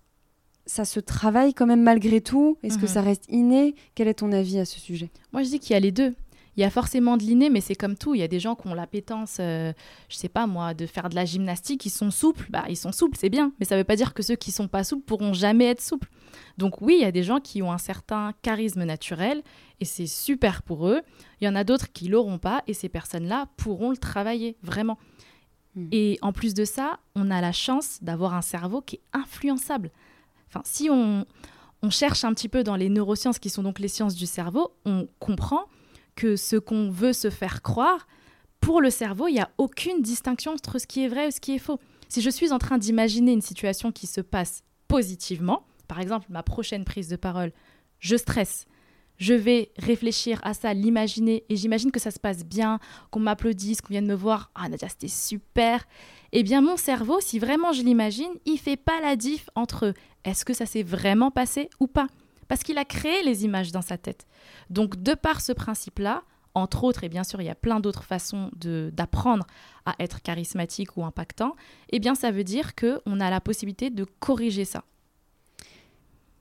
ça 0.64 0.84
se 0.84 1.00
travaille 1.00 1.54
quand 1.54 1.66
même 1.66 1.82
malgré 1.82 2.20
tout? 2.20 2.56
Est-ce 2.62 2.76
que 2.76 2.82
mhm. 2.82 2.88
ça 2.88 3.02
reste 3.02 3.24
inné? 3.28 3.74
Quel 3.96 4.06
est 4.06 4.14
ton 4.14 4.30
avis 4.30 4.60
à 4.60 4.64
ce 4.64 4.78
sujet? 4.78 5.10
Moi, 5.32 5.42
je 5.42 5.48
dis 5.48 5.58
qu'il 5.58 5.72
y 5.72 5.76
a 5.76 5.80
les 5.80 5.90
deux 5.90 6.14
il 6.56 6.60
y 6.60 6.64
a 6.64 6.70
forcément 6.70 7.16
de 7.16 7.24
l'inné, 7.24 7.50
mais 7.50 7.60
c'est 7.60 7.74
comme 7.74 7.96
tout. 7.96 8.14
Il 8.14 8.20
y 8.20 8.22
a 8.22 8.28
des 8.28 8.38
gens 8.38 8.54
qui 8.54 8.68
ont 8.68 8.74
l'appétence, 8.74 9.38
euh, 9.40 9.72
je 10.08 10.16
sais 10.16 10.28
pas 10.28 10.46
moi, 10.46 10.72
de 10.72 10.86
faire 10.86 11.08
de 11.08 11.14
la 11.14 11.24
gymnastique, 11.24 11.84
ils 11.84 11.90
sont 11.90 12.10
souples. 12.10 12.46
Bah, 12.50 12.64
ils 12.68 12.76
sont 12.76 12.92
souples, 12.92 13.16
c'est 13.18 13.28
bien. 13.28 13.52
Mais 13.58 13.66
ça 13.66 13.74
ne 13.74 13.80
veut 13.80 13.84
pas 13.84 13.96
dire 13.96 14.14
que 14.14 14.22
ceux 14.22 14.36
qui 14.36 14.52
sont 14.52 14.68
pas 14.68 14.84
souples 14.84 15.04
pourront 15.04 15.32
jamais 15.32 15.66
être 15.66 15.80
souples. 15.80 16.08
Donc 16.56 16.80
oui, 16.80 16.96
il 16.98 17.02
y 17.02 17.06
a 17.06 17.12
des 17.12 17.24
gens 17.24 17.40
qui 17.40 17.62
ont 17.62 17.72
un 17.72 17.78
certain 17.78 18.32
charisme 18.42 18.84
naturel 18.84 19.42
et 19.80 19.84
c'est 19.84 20.06
super 20.06 20.62
pour 20.62 20.88
eux. 20.88 21.02
Il 21.40 21.44
y 21.44 21.48
en 21.48 21.56
a 21.56 21.64
d'autres 21.64 21.92
qui 21.92 22.08
l'auront 22.08 22.38
pas 22.38 22.62
et 22.66 22.74
ces 22.74 22.88
personnes-là 22.88 23.48
pourront 23.56 23.90
le 23.90 23.96
travailler 23.96 24.56
vraiment. 24.62 24.98
Hmm. 25.74 25.88
Et 25.90 26.18
en 26.22 26.32
plus 26.32 26.54
de 26.54 26.64
ça, 26.64 27.00
on 27.16 27.30
a 27.30 27.40
la 27.40 27.52
chance 27.52 27.98
d'avoir 28.02 28.34
un 28.34 28.42
cerveau 28.42 28.80
qui 28.80 28.96
est 28.96 29.02
influençable. 29.12 29.90
Enfin, 30.48 30.62
si 30.64 30.88
on, 30.88 31.26
on 31.82 31.90
cherche 31.90 32.22
un 32.24 32.32
petit 32.32 32.48
peu 32.48 32.62
dans 32.62 32.76
les 32.76 32.88
neurosciences, 32.88 33.40
qui 33.40 33.50
sont 33.50 33.64
donc 33.64 33.80
les 33.80 33.88
sciences 33.88 34.14
du 34.14 34.26
cerveau, 34.26 34.72
on 34.84 35.08
comprend 35.18 35.64
que 36.16 36.36
ce 36.36 36.56
qu'on 36.56 36.90
veut 36.90 37.12
se 37.12 37.30
faire 37.30 37.62
croire, 37.62 38.06
pour 38.60 38.80
le 38.80 38.90
cerveau, 38.90 39.28
il 39.28 39.34
n'y 39.34 39.40
a 39.40 39.50
aucune 39.58 40.00
distinction 40.00 40.52
entre 40.52 40.78
ce 40.78 40.86
qui 40.86 41.04
est 41.04 41.08
vrai 41.08 41.28
et 41.28 41.30
ce 41.30 41.40
qui 41.40 41.54
est 41.54 41.58
faux. 41.58 41.78
Si 42.08 42.22
je 42.22 42.30
suis 42.30 42.52
en 42.52 42.58
train 42.58 42.78
d'imaginer 42.78 43.32
une 43.32 43.42
situation 43.42 43.92
qui 43.92 44.06
se 44.06 44.20
passe 44.20 44.62
positivement, 44.88 45.66
par 45.88 46.00
exemple 46.00 46.26
ma 46.30 46.42
prochaine 46.42 46.84
prise 46.84 47.08
de 47.08 47.16
parole, 47.16 47.52
je 47.98 48.16
stresse, 48.16 48.66
je 49.16 49.34
vais 49.34 49.70
réfléchir 49.76 50.40
à 50.42 50.54
ça, 50.54 50.74
l'imaginer, 50.74 51.44
et 51.48 51.56
j'imagine 51.56 51.90
que 51.90 52.00
ça 52.00 52.10
se 52.10 52.18
passe 52.18 52.44
bien, 52.44 52.78
qu'on 53.10 53.20
m'applaudisse, 53.20 53.80
qu'on 53.80 53.90
vienne 53.90 54.06
me 54.06 54.14
voir, 54.14 54.50
ah 54.54 54.68
Nadia, 54.68 54.88
c'était 54.88 55.08
super. 55.08 55.84
Eh 56.32 56.42
bien, 56.42 56.60
mon 56.60 56.76
cerveau, 56.76 57.20
si 57.20 57.38
vraiment 57.38 57.72
je 57.72 57.82
l'imagine, 57.82 58.32
il 58.44 58.58
fait 58.58 58.76
pas 58.76 59.00
la 59.00 59.16
diff 59.16 59.48
entre 59.54 59.94
est-ce 60.24 60.44
que 60.44 60.52
ça 60.52 60.66
s'est 60.66 60.82
vraiment 60.82 61.30
passé 61.30 61.70
ou 61.80 61.86
pas? 61.86 62.08
Parce 62.48 62.62
qu'il 62.62 62.78
a 62.78 62.84
créé 62.84 63.22
les 63.22 63.44
images 63.44 63.72
dans 63.72 63.82
sa 63.82 63.98
tête. 63.98 64.26
Donc, 64.70 65.02
de 65.02 65.14
par 65.14 65.40
ce 65.40 65.52
principe-là, 65.52 66.22
entre 66.54 66.84
autres, 66.84 67.04
et 67.04 67.08
bien 67.08 67.24
sûr, 67.24 67.40
il 67.40 67.46
y 67.46 67.50
a 67.50 67.54
plein 67.54 67.80
d'autres 67.80 68.04
façons 68.04 68.50
d'apprendre 68.54 69.46
à 69.86 69.94
être 69.98 70.22
charismatique 70.22 70.96
ou 70.96 71.04
impactant, 71.04 71.56
eh 71.90 71.98
bien, 71.98 72.14
ça 72.14 72.30
veut 72.30 72.44
dire 72.44 72.74
qu'on 72.74 73.20
a 73.20 73.30
la 73.30 73.40
possibilité 73.40 73.90
de 73.90 74.04
corriger 74.20 74.64
ça. 74.64 74.84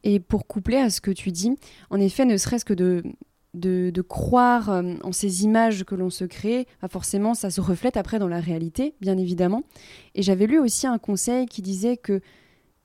Et 0.03 0.19
pour 0.19 0.45
coupler 0.47 0.77
à 0.77 0.89
ce 0.89 1.01
que 1.01 1.11
tu 1.11 1.31
dis, 1.31 1.57
en 1.89 1.99
effet, 1.99 2.25
ne 2.25 2.37
serait-ce 2.37 2.65
que 2.65 2.73
de, 2.73 3.03
de, 3.53 4.01
croire 4.01 4.69
euh, 4.69 4.95
en 5.03 5.11
ces 5.11 5.43
images 5.43 5.83
que 5.83 5.95
l'on 5.95 6.09
se 6.09 6.25
crée, 6.25 6.67
forcément, 6.89 7.33
ça 7.33 7.49
se 7.49 7.61
reflète 7.61 7.97
après 7.97 8.19
dans 8.19 8.27
la 8.27 8.39
réalité, 8.39 8.95
bien 9.01 9.17
évidemment. 9.17 9.63
Et 10.15 10.21
j'avais 10.21 10.47
lu 10.47 10.59
aussi 10.59 10.87
un 10.87 10.97
conseil 10.97 11.45
qui 11.45 11.61
disait 11.61 11.97
que 11.97 12.21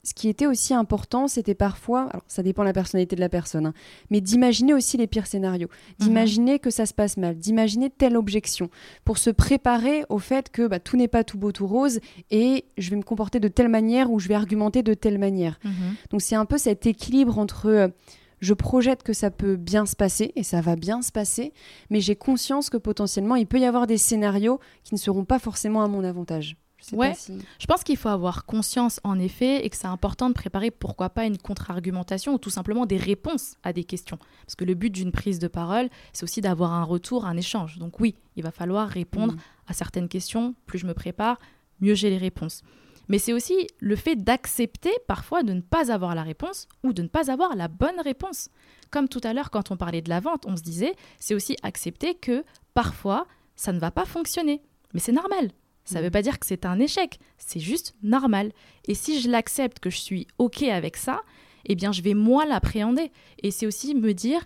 ce 0.03 0.13
qui 0.13 0.29
était 0.29 0.45
aussi 0.45 0.73
important, 0.73 1.27
c'était 1.27 1.55
parfois, 1.55 2.03
alors 2.09 2.23
ça 2.27 2.41
dépend 2.41 2.63
de 2.63 2.67
la 2.67 2.73
personnalité 2.73 3.15
de 3.15 3.21
la 3.21 3.29
personne, 3.29 3.67
hein, 3.67 3.73
mais 4.09 4.21
d'imaginer 4.21 4.73
aussi 4.73 4.97
les 4.97 5.07
pires 5.07 5.27
scénarios, 5.27 5.67
mhm. 5.67 6.05
d'imaginer 6.05 6.59
que 6.59 6.69
ça 6.69 6.85
se 6.85 6.93
passe 6.93 7.17
mal, 7.17 7.37
d'imaginer 7.37 7.89
telle 7.89 8.15
objection, 8.15 8.69
pour 9.03 9.17
se 9.17 9.29
préparer 9.29 10.05
au 10.09 10.19
fait 10.19 10.49
que 10.49 10.67
bah, 10.67 10.79
tout 10.79 10.95
n'est 10.95 11.09
pas 11.09 11.23
tout 11.23 11.37
beau, 11.37 11.51
tout 11.51 11.67
rose, 11.67 11.99
et 12.31 12.65
je 12.77 12.89
vais 12.89 12.95
me 12.95 13.03
comporter 13.03 13.39
de 13.39 13.49
telle 13.49 13.69
manière 13.69 14.11
ou 14.11 14.19
je 14.19 14.27
vais 14.29 14.35
argumenter 14.35 14.83
de 14.83 14.93
telle 14.93 15.19
manière. 15.19 15.59
Mhm. 15.63 15.95
Donc 16.11 16.21
c'est 16.21 16.35
un 16.35 16.45
peu 16.45 16.57
cet 16.57 16.85
équilibre 16.85 17.37
entre... 17.37 17.67
Euh, 17.67 17.87
je 18.41 18.53
projette 18.53 19.03
que 19.03 19.11
ça 19.11 19.31
peut 19.31 19.57
bien 19.57 19.85
se 19.85 19.97
passer 19.97 20.31
et 20.37 20.43
ça 20.43 20.61
va 20.61 20.77
bien 20.77 21.01
se 21.01 21.11
passer, 21.11 21.51
mais 21.89 21.99
j'ai 21.99 22.15
conscience 22.15 22.69
que 22.69 22.77
potentiellement 22.77 23.35
il 23.35 23.45
peut 23.45 23.59
y 23.59 23.65
avoir 23.65 23.85
des 23.85 23.97
scénarios 23.97 24.61
qui 24.85 24.93
ne 24.93 24.99
seront 24.99 25.25
pas 25.25 25.39
forcément 25.39 25.83
à 25.83 25.89
mon 25.89 26.05
avantage. 26.05 26.55
Je 26.87 26.95
ouais, 26.95 27.13
je 27.59 27.65
pense 27.65 27.83
qu'il 27.83 27.97
faut 27.97 28.09
avoir 28.09 28.45
conscience 28.45 28.99
en 29.03 29.19
effet 29.19 29.65
et 29.65 29.69
que 29.69 29.75
c'est 29.75 29.87
important 29.87 30.29
de 30.29 30.33
préparer 30.33 30.71
pourquoi 30.71 31.09
pas 31.09 31.25
une 31.25 31.37
contre-argumentation 31.37 32.35
ou 32.35 32.37
tout 32.37 32.49
simplement 32.49 32.85
des 32.85 32.97
réponses 32.97 33.55
à 33.63 33.73
des 33.73 33.83
questions. 33.83 34.17
Parce 34.45 34.55
que 34.55 34.65
le 34.65 34.75
but 34.75 34.89
d'une 34.89 35.11
prise 35.11 35.39
de 35.39 35.47
parole, 35.47 35.89
c'est 36.13 36.23
aussi 36.23 36.41
d'avoir 36.41 36.73
un 36.73 36.83
retour, 36.83 37.25
un 37.25 37.35
échange. 37.35 37.77
Donc 37.77 37.99
oui, 37.99 38.15
il 38.35 38.43
va 38.43 38.51
falloir 38.51 38.87
répondre 38.87 39.33
mm. 39.33 39.39
à 39.67 39.73
certaines 39.73 40.07
questions. 40.07 40.55
Plus 40.65 40.79
je 40.79 40.85
me 40.85 40.93
prépare, 40.93 41.37
mieux 41.81 41.95
j'ai 41.95 42.09
les 42.09 42.17
réponses. 42.17 42.63
Mais 43.09 43.17
c'est 43.17 43.33
aussi 43.33 43.67
le 43.79 43.95
fait 43.95 44.15
d'accepter 44.15 44.91
parfois 45.07 45.43
de 45.43 45.51
ne 45.51 45.61
pas 45.61 45.91
avoir 45.91 46.15
la 46.15 46.23
réponse 46.23 46.67
ou 46.83 46.93
de 46.93 47.01
ne 47.01 47.07
pas 47.07 47.31
avoir 47.31 47.55
la 47.55 47.67
bonne 47.67 47.99
réponse. 47.99 48.49
Comme 48.91 49.09
tout 49.09 49.21
à 49.23 49.33
l'heure, 49.33 49.49
quand 49.49 49.71
on 49.71 49.77
parlait 49.77 50.01
de 50.01 50.09
la 50.09 50.19
vente, 50.19 50.45
on 50.45 50.55
se 50.55 50.61
disait, 50.61 50.95
c'est 51.17 51.33
aussi 51.33 51.57
accepter 51.63 52.15
que 52.15 52.45
parfois, 52.73 53.25
ça 53.55 53.73
ne 53.73 53.79
va 53.79 53.91
pas 53.91 54.05
fonctionner. 54.05 54.61
Mais 54.93 54.99
c'est 54.99 55.11
normal. 55.11 55.49
Ça 55.89 55.99
ne 55.99 56.03
veut 56.03 56.11
pas 56.11 56.21
dire 56.21 56.37
que 56.37 56.45
c'est 56.45 56.67
un 56.67 56.79
échec, 56.79 57.19
c'est 57.39 57.59
juste 57.59 57.95
normal. 58.03 58.51
Et 58.87 58.93
si 58.93 59.19
je 59.19 59.27
l'accepte, 59.27 59.79
que 59.79 59.89
je 59.89 59.97
suis 59.97 60.27
OK 60.37 60.61
avec 60.61 60.97
ça, 60.97 61.21
eh 61.65 61.73
bien, 61.73 61.91
je 61.91 62.03
vais 62.03 62.13
moins 62.13 62.45
l'appréhender. 62.45 63.11
Et 63.41 63.49
c'est 63.49 63.65
aussi 63.65 63.95
me 63.95 64.13
dire, 64.13 64.45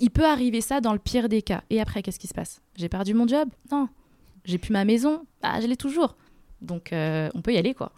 il 0.00 0.10
peut 0.10 0.24
arriver 0.24 0.60
ça 0.60 0.80
dans 0.80 0.92
le 0.92 0.98
pire 0.98 1.28
des 1.28 1.40
cas. 1.40 1.62
Et 1.70 1.80
après, 1.80 2.02
qu'est-ce 2.02 2.18
qui 2.18 2.26
se 2.26 2.34
passe? 2.34 2.62
J'ai 2.74 2.88
perdu 2.88 3.14
mon 3.14 3.28
job? 3.28 3.48
Non. 3.70 3.88
J'ai 4.44 4.58
plus 4.58 4.72
ma 4.72 4.84
maison? 4.84 5.24
Ah, 5.40 5.60
je 5.60 5.68
l'ai 5.68 5.76
toujours. 5.76 6.16
Donc, 6.62 6.92
euh, 6.92 7.30
on 7.34 7.42
peut 7.42 7.52
y 7.54 7.56
aller, 7.56 7.72
quoi 7.72 7.92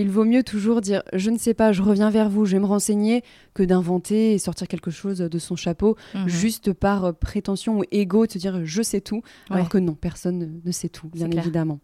il 0.00 0.10
vaut 0.10 0.24
mieux 0.24 0.42
toujours 0.42 0.80
dire 0.80 1.02
je 1.12 1.30
ne 1.30 1.38
sais 1.38 1.54
pas, 1.54 1.72
je 1.72 1.82
reviens 1.82 2.10
vers 2.10 2.28
vous, 2.28 2.44
je 2.44 2.52
vais 2.52 2.60
me 2.60 2.66
renseigner, 2.66 3.22
que 3.54 3.62
d'inventer 3.62 4.34
et 4.34 4.38
sortir 4.38 4.68
quelque 4.68 4.90
chose 4.90 5.18
de 5.18 5.38
son 5.38 5.56
chapeau 5.56 5.96
mhm. 6.14 6.28
juste 6.28 6.72
par 6.72 7.04
euh, 7.04 7.12
prétention 7.12 7.78
ou 7.78 7.84
ego 7.90 8.26
de 8.26 8.32
se 8.32 8.38
dire 8.38 8.64
je 8.64 8.82
sais 8.82 9.00
tout, 9.00 9.22
alors 9.50 9.68
que 9.68 9.78
non, 9.78 9.94
personne 9.94 10.60
ne 10.64 10.72
sait 10.72 10.88
tout, 10.88 11.08
bien 11.08 11.30
évidemment. 11.30 11.80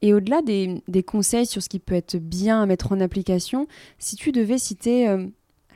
Et 0.00 0.14
au-delà 0.14 0.42
des, 0.42 1.02
conseils 1.02 1.46
sur 1.46 1.62
ce 1.62 1.68
qui 1.68 1.80
peut 1.80 1.94
être 1.94 2.16
bien 2.16 2.62
à 2.62 2.66
mettre 2.66 2.92
en 2.92 3.00
application, 3.00 3.66
si 3.98 4.14
tu 4.14 4.30
devais 4.30 4.58
citer 4.58 5.08
euh, 5.08 5.26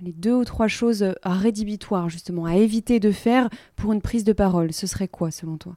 les 0.01 0.13
deux 0.13 0.35
ou 0.35 0.45
trois 0.45 0.69
choses 0.69 1.03
euh, 1.03 1.13
rédhibitoires, 1.25 2.09
justement, 2.09 2.45
à 2.45 2.55
éviter 2.55 3.01
de 3.01 3.11
faire 3.11 3.49
pour 3.75 3.93
une 3.93 4.01
prise 4.01 4.25
de 4.25 4.33
parole, 4.33 4.73
ce 4.73 4.87
serait 4.87 5.09
quoi 5.09 5.31
selon 5.31 5.57
toi? 5.57 5.77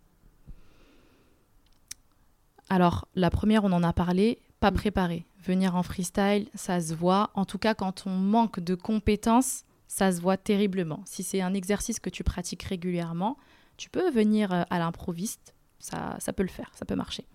Alors, 2.69 3.07
la 3.15 3.29
première, 3.29 3.63
on 3.63 3.71
en 3.71 3.83
a 3.83 3.93
parlé, 3.93 4.39
pas 4.59 4.71
mm. 4.71 4.75
Venir 5.45 5.75
en 5.75 5.83
freestyle, 5.83 6.47
ça 6.53 6.79
se 6.79 6.93
voit. 6.93 7.31
En 7.33 7.45
tout 7.45 7.57
cas, 7.57 7.73
quand 7.73 8.05
on 8.05 8.11
manque 8.11 8.59
de 8.59 8.75
compétences, 8.75 9.63
ça 9.87 10.11
se 10.11 10.21
voit 10.21 10.37
terriblement. 10.37 11.01
Si 11.05 11.23
c'est 11.23 11.41
un 11.41 11.53
exercice 11.53 11.99
que 11.99 12.09
tu 12.09 12.23
pratiques 12.23 12.63
régulièrement, 12.63 13.37
tu 13.77 13.89
peux 13.89 14.09
venir 14.09 14.51
euh, 14.51 14.63
à 14.69 14.79
l'improviste, 14.79 15.53
ça, 15.79 16.15
ça 16.19 16.33
peut 16.33 16.43
le 16.43 16.49
faire, 16.49 16.71
ça 16.75 16.85
peut 16.85 16.95
marcher. 16.95 17.25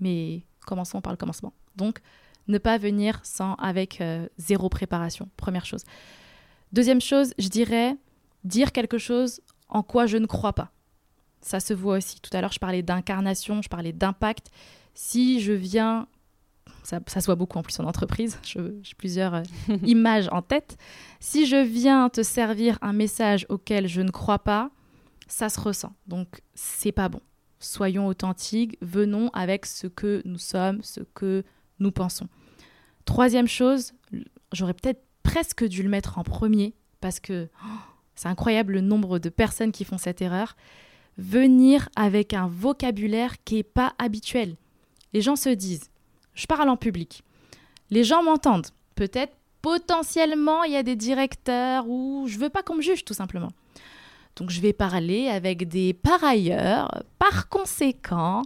Mais 0.00 0.42
commençons 0.66 1.00
par 1.00 1.12
le 1.12 1.16
commencement. 1.16 1.52
Donc, 1.76 2.00
ne 2.48 2.58
pas 2.58 2.78
venir 2.78 3.20
sans 3.22 3.54
avec 3.54 4.00
euh, 4.00 4.26
zéro 4.38 4.68
préparation, 4.68 5.28
première 5.36 5.66
chose. 5.66 5.84
Deuxième 6.72 7.00
chose, 7.00 7.32
je 7.38 7.48
dirais 7.48 7.96
dire 8.44 8.72
quelque 8.72 8.98
chose 8.98 9.40
en 9.68 9.82
quoi 9.82 10.06
je 10.06 10.16
ne 10.16 10.26
crois 10.26 10.52
pas. 10.52 10.72
Ça 11.40 11.60
se 11.60 11.72
voit 11.72 11.96
aussi. 11.96 12.20
Tout 12.20 12.30
à 12.36 12.40
l'heure, 12.40 12.52
je 12.52 12.58
parlais 12.58 12.82
d'incarnation, 12.82 13.62
je 13.62 13.68
parlais 13.68 13.92
d'impact. 13.92 14.50
Si 14.94 15.40
je 15.40 15.52
viens 15.52 16.06
ça, 16.82 17.00
ça, 17.06 17.20
se 17.20 17.26
voit 17.26 17.34
beaucoup 17.34 17.58
en 17.58 17.62
plus 17.62 17.78
en 17.80 17.84
entreprise, 17.84 18.38
j'ai 18.42 18.94
plusieurs 18.96 19.34
euh, 19.34 19.42
images 19.84 20.28
en 20.32 20.42
tête. 20.42 20.76
Si 21.20 21.46
je 21.46 21.56
viens 21.56 22.08
te 22.08 22.22
servir 22.22 22.78
un 22.82 22.92
message 22.92 23.46
auquel 23.48 23.86
je 23.86 24.00
ne 24.00 24.10
crois 24.10 24.38
pas, 24.38 24.70
ça 25.26 25.48
se 25.48 25.60
ressent. 25.60 25.92
Donc 26.06 26.40
c'est 26.54 26.92
pas 26.92 27.08
bon. 27.08 27.20
Soyons 27.58 28.06
authentiques, 28.06 28.76
venons 28.80 29.28
avec 29.32 29.66
ce 29.66 29.86
que 29.86 30.22
nous 30.24 30.38
sommes, 30.38 30.82
ce 30.82 31.00
que 31.00 31.44
nous 31.78 31.92
pensons. 31.92 32.28
Troisième 33.04 33.48
chose, 33.48 33.92
j'aurais 34.52 34.74
peut-être 34.74 35.02
presque 35.22 35.64
dû 35.64 35.82
le 35.82 35.88
mettre 35.88 36.18
en 36.18 36.22
premier 36.22 36.74
parce 37.00 37.20
que 37.20 37.48
oh, 37.64 37.68
c'est 38.14 38.28
incroyable 38.28 38.74
le 38.74 38.80
nombre 38.80 39.18
de 39.18 39.28
personnes 39.28 39.72
qui 39.72 39.84
font 39.84 39.98
cette 39.98 40.22
erreur. 40.22 40.56
Venir 41.18 41.88
avec 41.96 42.34
un 42.34 42.46
vocabulaire 42.46 43.42
qui 43.44 43.56
n'est 43.56 43.62
pas 43.62 43.94
habituel. 43.98 44.56
Les 45.12 45.20
gens 45.20 45.36
se 45.36 45.48
disent 45.48 45.89
je 46.40 46.46
parle 46.46 46.70
en 46.70 46.76
public. 46.76 47.22
Les 47.90 48.02
gens 48.02 48.22
m'entendent. 48.22 48.68
Peut-être 48.94 49.34
potentiellement 49.62 50.64
il 50.64 50.72
y 50.72 50.76
a 50.76 50.82
des 50.82 50.96
directeurs 50.96 51.86
ou 51.86 52.24
je 52.26 52.38
veux 52.38 52.48
pas 52.48 52.62
qu'on 52.62 52.76
me 52.76 52.82
juge 52.82 53.04
tout 53.04 53.14
simplement. 53.14 53.50
Donc 54.36 54.48
je 54.48 54.60
vais 54.60 54.72
parler 54.72 55.28
avec 55.28 55.68
des 55.68 55.92
par 55.92 56.24
ailleurs, 56.24 57.02
par 57.18 57.48
conséquent, 57.48 58.42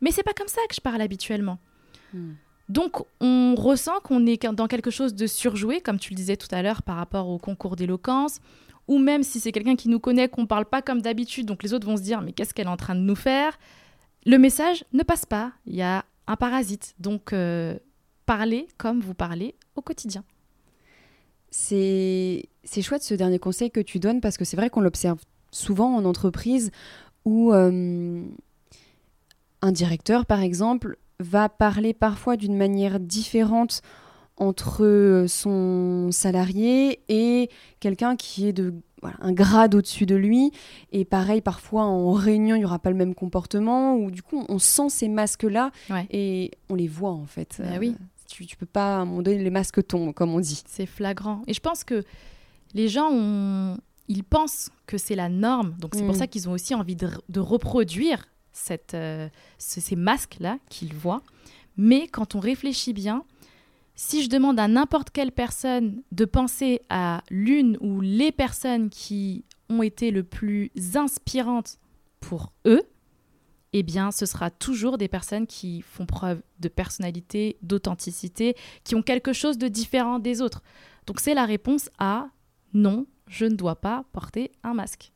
mais 0.00 0.10
c'est 0.10 0.24
pas 0.24 0.32
comme 0.32 0.48
ça 0.48 0.60
que 0.68 0.74
je 0.74 0.80
parle 0.80 1.00
habituellement. 1.00 1.58
Hmm. 2.12 2.32
Donc 2.68 3.04
on 3.20 3.54
ressent 3.56 4.00
qu'on 4.02 4.26
est 4.26 4.44
dans 4.44 4.66
quelque 4.66 4.90
chose 4.90 5.14
de 5.14 5.28
surjoué, 5.28 5.80
comme 5.80 6.00
tu 6.00 6.10
le 6.10 6.16
disais 6.16 6.36
tout 6.36 6.48
à 6.50 6.62
l'heure 6.62 6.82
par 6.82 6.96
rapport 6.96 7.28
au 7.28 7.38
concours 7.38 7.76
d'éloquence, 7.76 8.40
ou 8.88 8.98
même 8.98 9.22
si 9.22 9.38
c'est 9.38 9.52
quelqu'un 9.52 9.76
qui 9.76 9.88
nous 9.88 10.00
connaît, 10.00 10.28
qu'on 10.28 10.46
parle 10.46 10.64
pas 10.64 10.82
comme 10.82 11.00
d'habitude, 11.00 11.46
donc 11.46 11.62
les 11.62 11.74
autres 11.74 11.86
vont 11.86 11.96
se 11.96 12.02
dire 12.02 12.22
mais 12.22 12.32
qu'est-ce 12.32 12.52
qu'elle 12.54 12.66
est 12.66 12.70
en 12.70 12.76
train 12.76 12.96
de 12.96 13.00
nous 13.00 13.14
faire? 13.14 13.56
Le 14.24 14.38
message 14.38 14.84
ne 14.92 15.04
passe 15.04 15.26
pas. 15.26 15.52
Il 15.66 15.76
y 15.76 15.82
a 15.82 16.04
un 16.26 16.36
parasite. 16.36 16.94
Donc 16.98 17.32
euh, 17.32 17.78
parlez 18.26 18.68
comme 18.78 19.00
vous 19.00 19.14
parlez 19.14 19.54
au 19.74 19.82
quotidien. 19.82 20.24
C'est 21.50 22.48
chouette 22.82 23.02
ce 23.02 23.14
dernier 23.14 23.38
conseil 23.38 23.70
que 23.70 23.80
tu 23.80 23.98
donnes 23.98 24.20
parce 24.20 24.36
que 24.36 24.44
c'est 24.44 24.56
vrai 24.56 24.68
qu'on 24.68 24.80
l'observe 24.80 25.18
souvent 25.50 25.94
en 25.94 26.04
entreprise 26.04 26.70
où 27.24 27.52
euh, 27.52 28.22
un 29.62 29.72
directeur, 29.72 30.26
par 30.26 30.40
exemple, 30.40 30.98
va 31.18 31.48
parler 31.48 31.94
parfois 31.94 32.36
d'une 32.36 32.56
manière 32.56 33.00
différente 33.00 33.80
entre 34.36 35.24
son 35.28 36.10
salarié 36.12 37.00
et 37.08 37.48
quelqu'un 37.80 38.16
qui 38.16 38.48
est 38.48 38.52
de 38.52 38.74
un 39.02 39.32
grade 39.32 39.74
au-dessus 39.74 40.06
de 40.06 40.14
lui. 40.14 40.52
Et 40.92 41.04
pareil, 41.04 41.40
parfois 41.40 41.84
en 41.84 42.12
réunion, 42.12 42.56
il 42.56 42.60
n'y 42.60 42.64
aura 42.64 42.78
pas 42.78 42.90
le 42.90 42.96
même 42.96 43.14
comportement, 43.14 43.96
ou 43.96 44.10
du 44.10 44.22
coup, 44.22 44.44
on 44.48 44.58
sent 44.58 44.88
ces 44.88 45.08
masques-là 45.08 45.70
et 46.10 46.50
on 46.68 46.74
les 46.74 46.88
voit 46.88 47.12
en 47.12 47.26
fait. 47.26 47.60
Bah 47.62 47.76
oui. 47.78 47.94
tu, 48.28 48.44
ne 48.44 48.48
peux 48.58 48.66
pas, 48.66 48.96
à 48.96 49.00
un 49.00 49.04
moment 49.04 49.22
donné, 49.22 49.42
les 49.42 49.50
masques 49.50 49.86
tombent, 49.86 50.14
comme 50.14 50.34
on 50.34 50.40
dit. 50.40 50.62
C'est 50.66 50.86
flagrant. 50.86 51.42
Et 51.46 51.54
je 51.54 51.60
pense 51.60 51.84
que 51.84 52.02
les 52.74 52.88
gens 52.88 53.08
ont... 53.10 53.78
Ils 54.08 54.22
pensent 54.22 54.70
que 54.86 54.98
c'est 54.98 55.16
la 55.16 55.28
norme, 55.28 55.74
donc 55.80 55.96
c'est 55.96 56.04
pour 56.04 56.14
mm. 56.14 56.18
ça 56.18 56.26
qu'ils 56.28 56.48
ont 56.48 56.52
aussi 56.52 56.76
envie 56.76 56.94
de, 56.94 57.40
reproduire 57.40 58.28
cette, 58.52 58.94
euh, 58.94 59.28
ces 59.58 59.96
masques-là 59.96 60.58
qu'ils 60.70 60.94
voient. 60.94 61.22
Mais 61.76 62.06
quand 62.06 62.36
on 62.36 62.40
réfléchit 62.40 62.92
bien, 62.92 63.24
si 63.96 64.22
je 64.22 64.28
demande 64.28 64.60
à 64.60 64.68
n'importe 64.68 65.10
quelle 65.10 65.32
personne 65.32 66.02
de 66.12 66.24
penser 66.26 66.82
à 66.90 67.22
l'une 67.30 67.78
ou 67.80 68.00
les 68.00 68.30
personnes 68.30 68.90
qui 68.90 69.44
ont 69.68 69.82
été 69.82 70.10
le 70.10 70.22
plus 70.22 70.70
inspirantes 70.94 71.78
pour 72.20 72.52
eux, 72.66 72.82
eh 73.72 73.82
bien, 73.82 74.10
ce 74.10 74.26
sera 74.26 74.50
toujours 74.50 74.96
des 74.98 75.08
personnes 75.08 75.46
qui 75.46 75.82
font 75.82 76.06
preuve 76.06 76.42
de 76.60 76.68
personnalité, 76.68 77.56
d'authenticité, 77.62 78.54
qui 78.84 78.94
ont 78.94 79.02
quelque 79.02 79.32
chose 79.32 79.58
de 79.58 79.68
différent 79.68 80.18
des 80.18 80.40
autres. 80.40 80.62
Donc, 81.06 81.20
c'est 81.20 81.34
la 81.34 81.44
réponse 81.44 81.90
à 81.98 82.28
non, 82.74 83.06
je 83.26 83.46
ne 83.46 83.54
dois 83.54 83.76
pas 83.76 84.04
porter 84.12 84.52
un 84.62 84.74
masque 84.74 85.12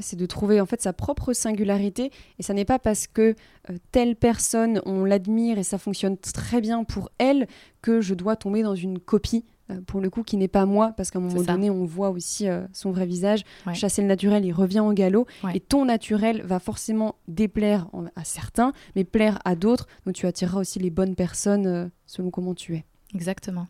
c'est 0.00 0.16
de 0.16 0.26
trouver 0.26 0.60
en 0.60 0.66
fait 0.66 0.80
sa 0.82 0.92
propre 0.92 1.32
singularité. 1.32 2.10
Et 2.38 2.42
ça 2.42 2.54
n'est 2.54 2.64
pas 2.64 2.78
parce 2.78 3.06
que 3.06 3.34
euh, 3.70 3.76
telle 3.92 4.16
personne 4.16 4.80
on 4.86 5.04
l'admire 5.04 5.58
et 5.58 5.62
ça 5.62 5.78
fonctionne 5.78 6.16
très 6.16 6.60
bien 6.60 6.84
pour 6.84 7.10
elle 7.18 7.46
que 7.82 8.00
je 8.00 8.14
dois 8.14 8.36
tomber 8.36 8.62
dans 8.62 8.74
une 8.74 8.98
copie 8.98 9.44
euh, 9.70 9.80
pour 9.86 10.00
le 10.00 10.10
coup 10.10 10.22
qui 10.22 10.36
n'est 10.36 10.48
pas 10.48 10.66
moi. 10.66 10.92
Parce 10.96 11.10
qu'à 11.10 11.18
un 11.18 11.22
moment 11.22 11.42
donné 11.42 11.70
on 11.70 11.84
voit 11.84 12.10
aussi 12.10 12.48
euh, 12.48 12.66
son 12.72 12.90
vrai 12.90 13.06
visage. 13.06 13.44
Chasser 13.74 14.02
le 14.02 14.08
naturel 14.08 14.44
il 14.44 14.52
revient 14.52 14.80
au 14.80 14.92
galop. 14.92 15.26
Et 15.54 15.60
ton 15.60 15.84
naturel 15.84 16.42
va 16.42 16.58
forcément 16.58 17.16
déplaire 17.26 17.88
à 18.16 18.24
certains 18.24 18.72
mais 18.96 19.04
plaire 19.04 19.38
à 19.44 19.54
d'autres. 19.54 19.86
Donc 20.06 20.14
tu 20.14 20.26
attireras 20.26 20.60
aussi 20.60 20.78
les 20.78 20.90
bonnes 20.90 21.14
personnes 21.14 21.90
selon 22.06 22.30
comment 22.30 22.54
tu 22.54 22.74
es. 22.74 22.84
Exactement. 23.14 23.66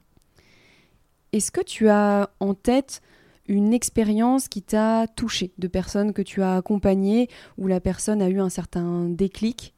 Est-ce 1.33 1.51
que 1.51 1.61
tu 1.61 1.89
as 1.89 2.31
en 2.41 2.55
tête 2.55 3.03
une 3.49 3.73
expérience 3.73 4.49
qui 4.49 4.63
t'a 4.63 5.07
touché, 5.09 5.53
de 5.59 5.67
personnes 5.67 6.13
que 6.13 6.23
tu 6.23 6.43
as 6.43 6.57
accompagnées, 6.57 7.29
où 7.57 7.67
la 7.67 7.81
personne 7.81 8.23
a 8.23 8.29
eu 8.29 8.41
un 8.41 8.51
certain 8.51 9.09
déclic? 9.09 9.75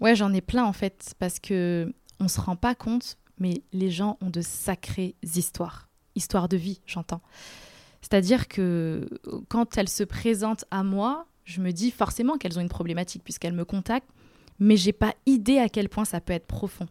Ouais, 0.00 0.14
j'en 0.14 0.32
ai 0.32 0.40
plein 0.40 0.64
en 0.64 0.72
fait, 0.72 1.14
parce 1.18 1.40
que 1.40 1.92
on 2.20 2.28
se 2.28 2.40
rend 2.40 2.56
pas 2.56 2.74
compte, 2.74 3.16
mais 3.38 3.62
les 3.72 3.90
gens 3.90 4.18
ont 4.20 4.30
de 4.30 4.40
sacrées 4.40 5.16
histoires, 5.22 5.88
histoires 6.14 6.48
de 6.48 6.56
vie, 6.56 6.80
j'entends. 6.86 7.22
C'est-à-dire 8.00 8.48
que 8.48 9.08
quand 9.48 9.76
elles 9.76 9.88
se 9.88 10.04
présentent 10.04 10.64
à 10.70 10.82
moi, 10.82 11.26
je 11.44 11.60
me 11.60 11.72
dis 11.72 11.90
forcément 11.90 12.36
qu'elles 12.36 12.58
ont 12.58 12.62
une 12.62 12.68
problématique 12.68 13.24
puisqu'elles 13.24 13.54
me 13.54 13.64
contactent, 13.64 14.10
mais 14.58 14.76
j'ai 14.76 14.92
pas 14.92 15.14
idée 15.26 15.58
à 15.58 15.68
quel 15.68 15.88
point 15.88 16.04
ça 16.04 16.20
peut 16.20 16.32
être 16.32 16.46
profond. 16.46 16.86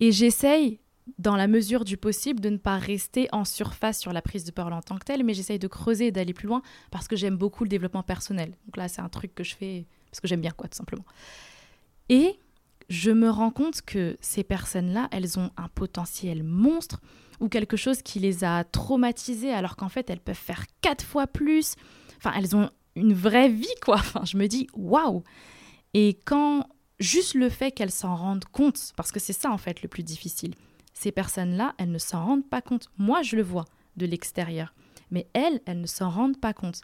Et 0.00 0.10
j'essaye 0.10 0.80
dans 1.18 1.36
la 1.36 1.46
mesure 1.46 1.84
du 1.84 1.96
possible, 1.96 2.40
de 2.40 2.48
ne 2.48 2.56
pas 2.56 2.78
rester 2.78 3.28
en 3.32 3.44
surface 3.44 4.00
sur 4.00 4.12
la 4.12 4.22
prise 4.22 4.44
de 4.44 4.50
parole 4.50 4.72
en 4.72 4.80
tant 4.80 4.96
que 4.96 5.04
telle, 5.04 5.24
mais 5.24 5.34
j'essaye 5.34 5.58
de 5.58 5.68
creuser 5.68 6.06
et 6.06 6.12
d'aller 6.12 6.32
plus 6.32 6.48
loin 6.48 6.62
parce 6.90 7.08
que 7.08 7.16
j'aime 7.16 7.36
beaucoup 7.36 7.64
le 7.64 7.68
développement 7.68 8.02
personnel. 8.02 8.54
Donc 8.66 8.76
là, 8.76 8.88
c'est 8.88 9.02
un 9.02 9.08
truc 9.08 9.34
que 9.34 9.44
je 9.44 9.54
fais 9.54 9.86
parce 10.10 10.20
que 10.20 10.28
j'aime 10.28 10.40
bien, 10.40 10.52
quoi, 10.52 10.68
tout 10.68 10.76
simplement. 10.76 11.04
Et 12.08 12.38
je 12.88 13.10
me 13.10 13.28
rends 13.30 13.50
compte 13.50 13.82
que 13.82 14.16
ces 14.20 14.44
personnes-là, 14.44 15.08
elles 15.10 15.38
ont 15.38 15.50
un 15.56 15.68
potentiel 15.68 16.42
monstre 16.42 17.00
ou 17.40 17.48
quelque 17.48 17.76
chose 17.76 18.02
qui 18.02 18.20
les 18.20 18.44
a 18.44 18.64
traumatisées 18.64 19.52
alors 19.52 19.76
qu'en 19.76 19.88
fait, 19.88 20.08
elles 20.10 20.20
peuvent 20.20 20.34
faire 20.36 20.64
quatre 20.80 21.04
fois 21.04 21.26
plus. 21.26 21.74
Enfin, 22.18 22.32
elles 22.36 22.54
ont 22.54 22.70
une 22.96 23.12
vraie 23.12 23.48
vie, 23.48 23.66
quoi. 23.82 23.96
Enfin, 23.96 24.24
je 24.24 24.36
me 24.36 24.46
dis, 24.46 24.68
waouh! 24.74 25.22
Et 25.94 26.18
quand 26.24 26.66
juste 27.00 27.34
le 27.34 27.48
fait 27.48 27.72
qu'elles 27.72 27.90
s'en 27.90 28.14
rendent 28.14 28.44
compte, 28.44 28.92
parce 28.96 29.12
que 29.12 29.20
c'est 29.20 29.32
ça 29.32 29.50
en 29.50 29.58
fait 29.58 29.82
le 29.82 29.88
plus 29.88 30.02
difficile, 30.02 30.54
ces 30.94 31.12
personnes-là, 31.12 31.74
elles 31.76 31.90
ne 31.90 31.98
s'en 31.98 32.24
rendent 32.24 32.48
pas 32.48 32.62
compte. 32.62 32.88
Moi, 32.96 33.22
je 33.22 33.36
le 33.36 33.42
vois 33.42 33.66
de 33.96 34.06
l'extérieur. 34.06 34.74
Mais 35.10 35.28
elles, 35.34 35.60
elles 35.66 35.80
ne 35.80 35.86
s'en 35.86 36.08
rendent 36.08 36.40
pas 36.40 36.54
compte. 36.54 36.80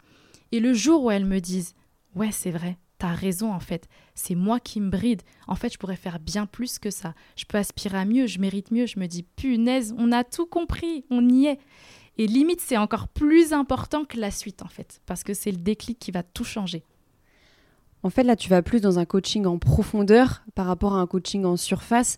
Et 0.53 0.61
le 0.61 0.75
jour 0.75 1.05
où 1.05 1.11
elles 1.11 1.25
me 1.25 1.41
disent 1.41 1.75
Ouais, 2.15 2.33
c'est 2.33 2.51
vrai, 2.51 2.77
t'as 2.99 3.15
raison 3.15 3.53
en 3.53 3.61
fait, 3.61 3.89
c'est 4.15 4.35
moi 4.35 4.61
qui 4.61 4.81
me 4.81 4.91
bride. 4.91 5.23
En 5.47 5.55
fait, 5.55 5.73
je 5.73 5.79
pourrais 5.79 5.97
faire 5.97 6.19
bien 6.19 6.47
plus 6.47 6.79
que 6.79 6.91
ça. 6.91 7.15
Je 7.37 7.45
peux 7.45 7.57
aspirer 7.57 7.99
à 7.99 8.05
mieux, 8.05 8.27
je 8.27 8.41
mérite 8.41 8.73
mieux. 8.73 8.87
Je 8.87 8.99
me 8.99 9.07
dis 9.07 9.23
Punaise, 9.23 9.95
on 9.97 10.13
a 10.13 10.25
tout 10.25 10.47
compris, 10.47 11.05
on 11.11 11.29
y 11.29 11.47
est. 11.47 11.59
Et 12.19 12.27
limite, 12.27 12.61
c'est 12.61 12.77
encore 12.77 13.09
plus 13.09 13.53
important 13.53 14.05
que 14.05 14.19
la 14.19 14.31
suite 14.31 14.63
en 14.63 14.69
fait, 14.69 15.01
parce 15.07 15.25
que 15.25 15.35
c'est 15.35 15.53
le 15.53 15.57
déclic 15.57 15.99
qui 15.99 16.11
va 16.11 16.23
tout 16.23 16.45
changer. 16.45 16.85
En 18.03 18.11
fait, 18.11 18.23
là, 18.23 18.35
tu 18.35 18.49
vas 18.49 18.63
plus 18.63 18.81
dans 18.81 18.99
un 18.99 19.05
coaching 19.05 19.45
en 19.45 19.59
profondeur 19.59 20.43
par 20.55 20.67
rapport 20.67 20.95
à 20.95 21.01
un 21.01 21.07
coaching 21.07 21.45
en 21.45 21.57
surface 21.57 22.17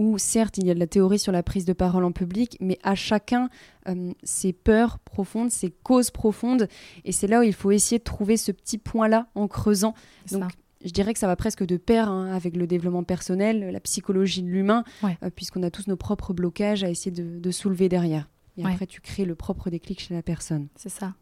où 0.00 0.16
certes 0.16 0.56
il 0.56 0.66
y 0.66 0.70
a 0.70 0.74
de 0.74 0.78
la 0.78 0.86
théorie 0.86 1.18
sur 1.18 1.30
la 1.30 1.42
prise 1.42 1.66
de 1.66 1.74
parole 1.74 2.04
en 2.04 2.12
public, 2.12 2.56
mais 2.58 2.78
à 2.82 2.94
chacun 2.94 3.50
euh, 3.86 4.12
ses 4.22 4.54
peurs 4.54 4.98
profondes, 4.98 5.50
ses 5.50 5.70
causes 5.70 6.10
profondes, 6.10 6.68
et 7.04 7.12
c'est 7.12 7.26
là 7.26 7.40
où 7.40 7.42
il 7.42 7.52
faut 7.52 7.70
essayer 7.70 7.98
de 7.98 8.04
trouver 8.04 8.38
ce 8.38 8.50
petit 8.50 8.78
point-là 8.78 9.28
en 9.34 9.46
creusant. 9.46 9.92
Donc 10.32 10.52
je 10.82 10.90
dirais 10.90 11.12
que 11.12 11.18
ça 11.18 11.26
va 11.26 11.36
presque 11.36 11.66
de 11.66 11.76
pair 11.76 12.08
hein, 12.08 12.32
avec 12.32 12.56
le 12.56 12.66
développement 12.66 13.04
personnel, 13.04 13.70
la 13.70 13.80
psychologie 13.80 14.42
de 14.42 14.48
l'humain, 14.48 14.84
euh, 15.04 15.28
puisqu'on 15.36 15.62
a 15.62 15.70
tous 15.70 15.86
nos 15.86 15.96
propres 15.96 16.32
blocages 16.32 16.82
à 16.82 16.88
essayer 16.88 17.10
de, 17.10 17.50
soulever 17.50 17.90
derrière. 17.90 18.30
Et 18.56 18.64
après 18.64 18.86
tu 18.86 19.02
crées 19.02 19.26
le 19.26 19.34
propre 19.34 19.68
déclic 19.68 20.00
chez 20.00 20.14
la 20.14 20.22
personne. 20.22 20.68
C'est 20.76 20.88
ça. 20.88 21.14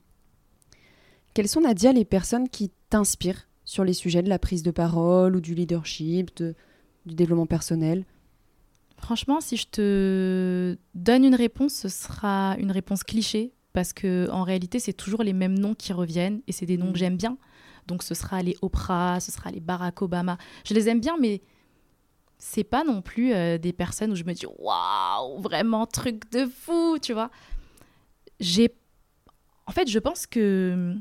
Quelles 1.35 1.49
sont 1.49 1.63
Nadia 1.63 1.93
les 1.93 2.05
personnes 2.05 2.49
qui 2.49 2.71
t'inspirent 2.91 3.49
sur 3.65 3.83
les 3.83 3.93
sujets 3.93 4.23
de 4.23 4.29
la 4.29 4.39
prise 4.39 4.63
de 4.63 4.71
parole 4.71 5.35
ou 5.35 5.41
du 5.41 5.55
leadership, 5.57 6.31
du 7.07 7.15
développement 7.17 7.47
personnel? 7.47 8.05
Franchement, 8.99 9.41
si 9.41 9.57
je 9.57 9.67
te 9.69 10.77
donne 10.95 11.25
une 11.25 11.35
réponse, 11.35 11.73
ce 11.73 11.89
sera 11.89 12.57
une 12.59 12.73
réponse 12.73 13.05
cliché 13.05 13.53
parce 13.73 13.93
que 13.93 14.29
en 14.31 14.43
réalité, 14.43 14.81
c'est 14.81 14.93
toujours 14.93 15.23
les 15.23 15.33
mêmes 15.33 15.59
noms 15.59 15.75
qui 15.75 15.93
reviennent 15.93 16.43
et 16.47 16.53
c'est 16.53 16.67
des 16.67 16.77
noms 16.77 16.89
que 16.89 16.97
mm. 16.97 16.97
j'aime 16.97 17.17
bien. 17.17 17.39
Donc 17.87 18.03
ce 18.03 18.15
sera 18.15 18.43
les 18.43 18.57
Oprah, 18.61 19.21
ce 19.21 19.33
sera 19.33 19.51
les 19.51 19.61
Barack 19.61 20.03
Obama. 20.03 20.37
Je 20.65 20.75
les 20.75 20.89
aime 20.89 21.01
bien, 21.01 21.17
mais 21.19 21.43
c'est 22.39 22.65
pas 22.65 22.85
non 22.85 23.03
plus 23.03 23.33
euh, 23.33 23.57
des 23.57 23.73
personnes 23.73 24.13
où 24.13 24.17
je 24.17 24.25
me 24.25 24.33
dis 24.33 24.47
waouh, 24.59 25.41
vraiment 25.41 25.87
truc 25.87 26.31
de 26.31 26.47
fou, 26.47 26.99
tu 27.01 27.13
vois. 27.13 27.31
J'ai 28.41 28.75
en 29.67 29.73
fait, 29.73 29.89
je 29.89 29.99
pense 29.99 30.27
que 30.27 30.95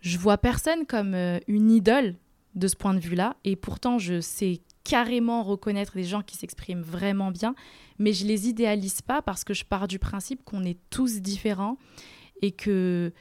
je 0.00 0.18
vois 0.18 0.38
personne 0.38 0.86
comme 0.86 1.14
euh, 1.14 1.38
une 1.48 1.70
idole 1.70 2.14
de 2.54 2.68
ce 2.68 2.76
point 2.76 2.94
de 2.94 3.00
vue-là 3.00 3.36
et 3.44 3.56
pourtant 3.56 3.98
je 3.98 4.20
sais 4.20 4.60
carrément 4.88 5.42
reconnaître 5.42 5.94
des 5.94 6.04
gens 6.04 6.22
qui 6.22 6.38
s'expriment 6.38 6.80
vraiment 6.80 7.30
bien, 7.30 7.54
mais 7.98 8.14
je 8.14 8.24
les 8.24 8.48
idéalise 8.48 9.02
pas 9.02 9.20
parce 9.20 9.44
que 9.44 9.52
je 9.52 9.64
pars 9.66 9.86
du 9.86 9.98
principe 9.98 10.42
qu'on 10.44 10.64
est 10.64 10.78
tous 10.88 11.20
différents 11.20 11.76
et 12.40 12.52
que 12.52 13.12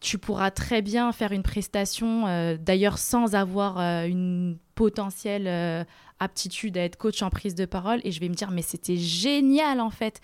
tu 0.00 0.18
pourras 0.18 0.50
très 0.50 0.82
bien 0.82 1.10
faire 1.12 1.32
une 1.32 1.42
prestation, 1.42 2.26
euh, 2.26 2.58
d'ailleurs 2.58 2.98
sans 2.98 3.34
avoir 3.34 3.80
euh, 3.80 4.04
une 4.04 4.58
potentielle 4.74 5.46
euh, 5.46 5.84
aptitude 6.18 6.76
à 6.76 6.84
être 6.84 6.96
coach 6.96 7.22
en 7.22 7.30
prise 7.30 7.54
de 7.54 7.64
parole, 7.64 8.00
et 8.04 8.12
je 8.12 8.20
vais 8.20 8.28
me 8.28 8.34
dire, 8.34 8.50
mais 8.50 8.62
c'était 8.62 8.96
génial 8.96 9.80
en 9.80 9.90
fait. 9.90 10.20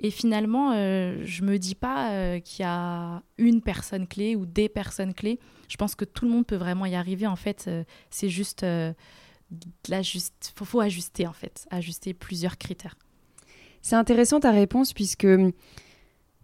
Et 0.00 0.10
finalement, 0.10 0.72
je 0.74 1.42
me 1.42 1.56
dis 1.56 1.74
pas 1.76 2.38
qu'il 2.40 2.64
y 2.64 2.68
a 2.68 3.22
une 3.38 3.62
personne 3.62 4.06
clé 4.06 4.36
ou 4.36 4.44
des 4.44 4.68
personnes 4.68 5.14
clés. 5.14 5.38
Je 5.68 5.76
pense 5.76 5.94
que 5.94 6.04
tout 6.04 6.26
le 6.26 6.32
monde 6.32 6.44
peut 6.44 6.56
vraiment 6.56 6.84
y 6.84 6.94
arriver. 6.94 7.26
En 7.26 7.36
fait, 7.36 7.70
c'est 8.10 8.28
juste 8.28 8.66
juste, 10.02 10.52
faut, 10.56 10.64
faut 10.64 10.80
ajuster 10.80 11.26
en 11.26 11.32
fait, 11.32 11.66
ajuster 11.70 12.14
plusieurs 12.14 12.58
critères. 12.58 12.96
C'est 13.82 13.96
intéressant 13.96 14.40
ta 14.40 14.50
réponse 14.50 14.92
puisque 14.92 15.24
hum, 15.24 15.52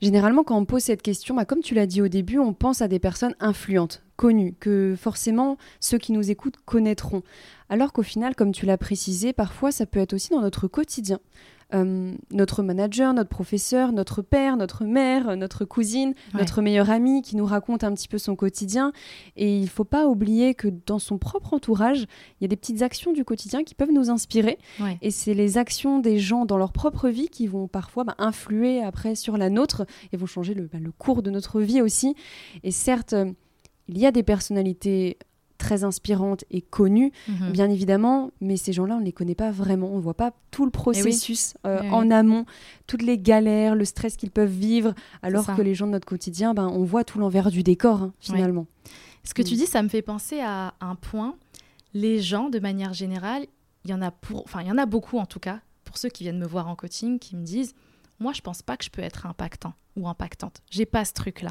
généralement 0.00 0.44
quand 0.44 0.56
on 0.56 0.64
pose 0.64 0.82
cette 0.82 1.02
question, 1.02 1.34
bah, 1.34 1.44
comme 1.44 1.60
tu 1.60 1.74
l'as 1.74 1.86
dit 1.86 2.02
au 2.02 2.08
début, 2.08 2.38
on 2.38 2.54
pense 2.54 2.82
à 2.82 2.88
des 2.88 2.98
personnes 2.98 3.34
influentes, 3.40 4.02
connues, 4.16 4.54
que 4.58 4.94
forcément 4.98 5.56
ceux 5.80 5.98
qui 5.98 6.12
nous 6.12 6.30
écoutent 6.30 6.58
connaîtront. 6.64 7.22
Alors 7.68 7.92
qu'au 7.92 8.02
final, 8.02 8.34
comme 8.34 8.52
tu 8.52 8.66
l'as 8.66 8.78
précisé, 8.78 9.32
parfois 9.32 9.72
ça 9.72 9.86
peut 9.86 10.00
être 10.00 10.12
aussi 10.12 10.30
dans 10.30 10.40
notre 10.40 10.68
quotidien. 10.68 11.18
Euh, 11.74 12.12
notre 12.30 12.62
manager, 12.62 13.14
notre 13.14 13.30
professeur, 13.30 13.92
notre 13.92 14.22
père, 14.22 14.56
notre 14.56 14.84
mère, 14.84 15.36
notre 15.36 15.64
cousine, 15.64 16.14
notre 16.34 16.62
meilleure 16.62 16.90
amie 16.90 17.22
qui 17.22 17.36
nous 17.36 17.46
raconte 17.46 17.84
un 17.84 17.92
petit 17.94 18.08
peu 18.08 18.18
son 18.18 18.36
quotidien. 18.36 18.92
Et 19.36 19.56
il 19.56 19.62
ne 19.62 19.68
faut 19.68 19.84
pas 19.84 20.06
oublier 20.06 20.54
que 20.54 20.68
dans 20.86 20.98
son 20.98 21.18
propre 21.18 21.54
entourage, 21.54 22.02
il 22.02 22.42
y 22.42 22.44
a 22.44 22.48
des 22.48 22.56
petites 22.56 22.82
actions 22.82 23.12
du 23.12 23.24
quotidien 23.24 23.64
qui 23.64 23.74
peuvent 23.74 23.92
nous 23.92 24.10
inspirer. 24.10 24.58
Et 25.00 25.10
c'est 25.10 25.34
les 25.34 25.58
actions 25.58 25.98
des 25.98 26.18
gens 26.18 26.44
dans 26.44 26.58
leur 26.58 26.72
propre 26.72 27.08
vie 27.08 27.28
qui 27.28 27.46
vont 27.46 27.68
parfois 27.68 28.04
bah, 28.04 28.14
influer 28.18 28.82
après 28.82 29.14
sur 29.14 29.36
la 29.36 29.50
nôtre 29.50 29.86
et 30.12 30.16
vont 30.16 30.26
changer 30.26 30.54
le, 30.54 30.68
bah, 30.72 30.78
le 30.80 30.92
cours 30.92 31.22
de 31.22 31.30
notre 31.30 31.60
vie 31.60 31.80
aussi. 31.80 32.14
Et 32.64 32.70
certes, 32.70 33.14
il 33.88 33.98
y 33.98 34.06
a 34.06 34.12
des 34.12 34.22
personnalités 34.22 35.18
très 35.62 35.84
inspirantes 35.84 36.44
et 36.50 36.60
connues, 36.60 37.12
mhm. 37.28 37.52
bien 37.52 37.70
évidemment, 37.70 38.32
mais 38.40 38.56
ces 38.56 38.72
gens-là, 38.72 38.96
on 38.96 39.00
ne 39.00 39.04
les 39.04 39.12
connaît 39.12 39.36
pas 39.36 39.52
vraiment. 39.52 39.88
On 39.92 39.96
ne 39.96 40.02
voit 40.02 40.14
pas 40.14 40.32
tout 40.50 40.64
le 40.64 40.70
eh 40.70 40.76
processus 40.76 41.54
euh, 41.64 41.80
eh 41.84 41.90
en 41.90 42.10
amont, 42.10 42.46
toutes 42.88 43.02
les 43.02 43.16
galères, 43.16 43.76
le 43.76 43.84
stress 43.84 44.16
qu'ils 44.16 44.32
peuvent 44.32 44.50
vivre, 44.50 44.92
alors 45.22 45.46
que 45.46 45.62
les 45.62 45.74
gens 45.76 45.86
de 45.86 45.92
notre 45.92 46.06
quotidien, 46.06 46.52
ben, 46.52 46.66
on 46.66 46.82
voit 46.82 47.04
tout 47.04 47.20
l'envers 47.20 47.50
du 47.50 47.62
décor, 47.62 48.02
hein, 48.02 48.12
finalement. 48.18 48.66
Ce 49.22 49.34
que 49.34 49.42
tu 49.42 49.54
mm. 49.54 49.58
dis, 49.58 49.66
ça 49.66 49.82
me 49.84 49.88
fait 49.88 50.02
penser 50.02 50.40
à 50.40 50.74
un 50.80 50.96
point. 50.96 51.36
Les 51.94 52.20
gens, 52.20 52.50
de 52.50 52.58
manière 52.58 52.92
générale, 52.92 53.46
il 53.84 53.92
y 53.92 53.94
en 53.94 54.02
a 54.02 54.10
pour, 54.10 54.42
enfin, 54.42 54.62
il 54.62 54.66
y 54.66 54.72
en 54.72 54.78
a 54.78 54.86
beaucoup 54.86 55.18
en 55.18 55.26
tout 55.26 55.40
cas, 55.40 55.60
pour 55.84 55.96
ceux 55.96 56.08
qui 56.08 56.24
viennent 56.24 56.38
me 56.38 56.46
voir 56.46 56.66
en 56.66 56.74
coaching, 56.74 57.20
qui 57.20 57.36
me 57.36 57.44
disent, 57.44 57.74
moi, 58.18 58.32
je 58.32 58.40
pense 58.40 58.62
pas 58.62 58.76
que 58.76 58.84
je 58.84 58.90
peux 58.90 59.02
être 59.02 59.26
impactant 59.26 59.74
ou 59.96 60.08
impactante. 60.08 60.62
J'ai 60.70 60.86
pas 60.86 61.04
ce 61.04 61.12
truc-là. 61.12 61.50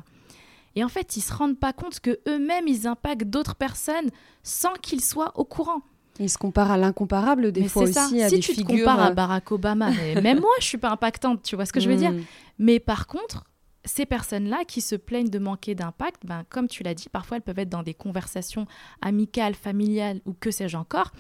Et 0.75 0.83
en 0.83 0.89
fait, 0.89 1.17
ils 1.17 1.21
se 1.21 1.33
rendent 1.33 1.59
pas 1.59 1.73
compte 1.73 1.99
que 1.99 2.19
eux-mêmes 2.27 2.67
ils 2.67 2.87
impactent 2.87 3.27
d'autres 3.27 3.55
personnes 3.55 4.09
sans 4.43 4.73
qu'ils 4.73 5.01
soient 5.01 5.31
au 5.37 5.45
courant. 5.45 5.81
Ils 6.19 6.29
se 6.29 6.37
comparent 6.37 6.71
à 6.71 6.77
l'incomparable 6.77 7.51
des 7.51 7.67
fois 7.67 7.83
aussi 7.83 8.21
à 8.21 8.29
si 8.29 8.39
tu 8.39 8.55
te 8.55 8.61
compares 8.63 8.99
à 8.99 9.09
euh, 9.09 9.13
Barack 9.13 9.51
Obama, 9.51 9.91
même 10.21 10.39
moi 10.39 10.51
je 10.59 10.65
suis 10.65 10.77
pas 10.77 10.91
impactante, 10.91 11.41
tu 11.41 11.55
vois 11.55 11.65
ce 11.65 11.73
que 11.73 11.79
je 11.79 11.89
veux 11.89 11.95
dire. 11.95 12.11
Hmm. 12.11 12.21
Mais 12.59 12.79
par 12.79 13.07
contre, 13.07 13.45
ces 13.85 14.05
personnes-là 14.05 14.63
qui 14.67 14.81
se 14.81 14.95
plaignent 14.95 15.29
de 15.29 15.39
manquer 15.39 15.73
d'impact, 15.73 16.25
ben, 16.25 16.43
comme 16.49 16.67
tu 16.67 16.83
l'as 16.83 16.93
dit, 16.93 17.09
parfois 17.09 17.37
elles 17.37 17.43
peuvent 17.43 17.59
être 17.59 17.69
dans 17.69 17.83
des 17.83 17.93
conversations 17.93 18.67
amicales, 19.01 19.55
familiales 19.55 20.21
ou 20.25 20.33
que 20.33 20.51
sais-je 20.51 20.77
encore. 20.77 21.11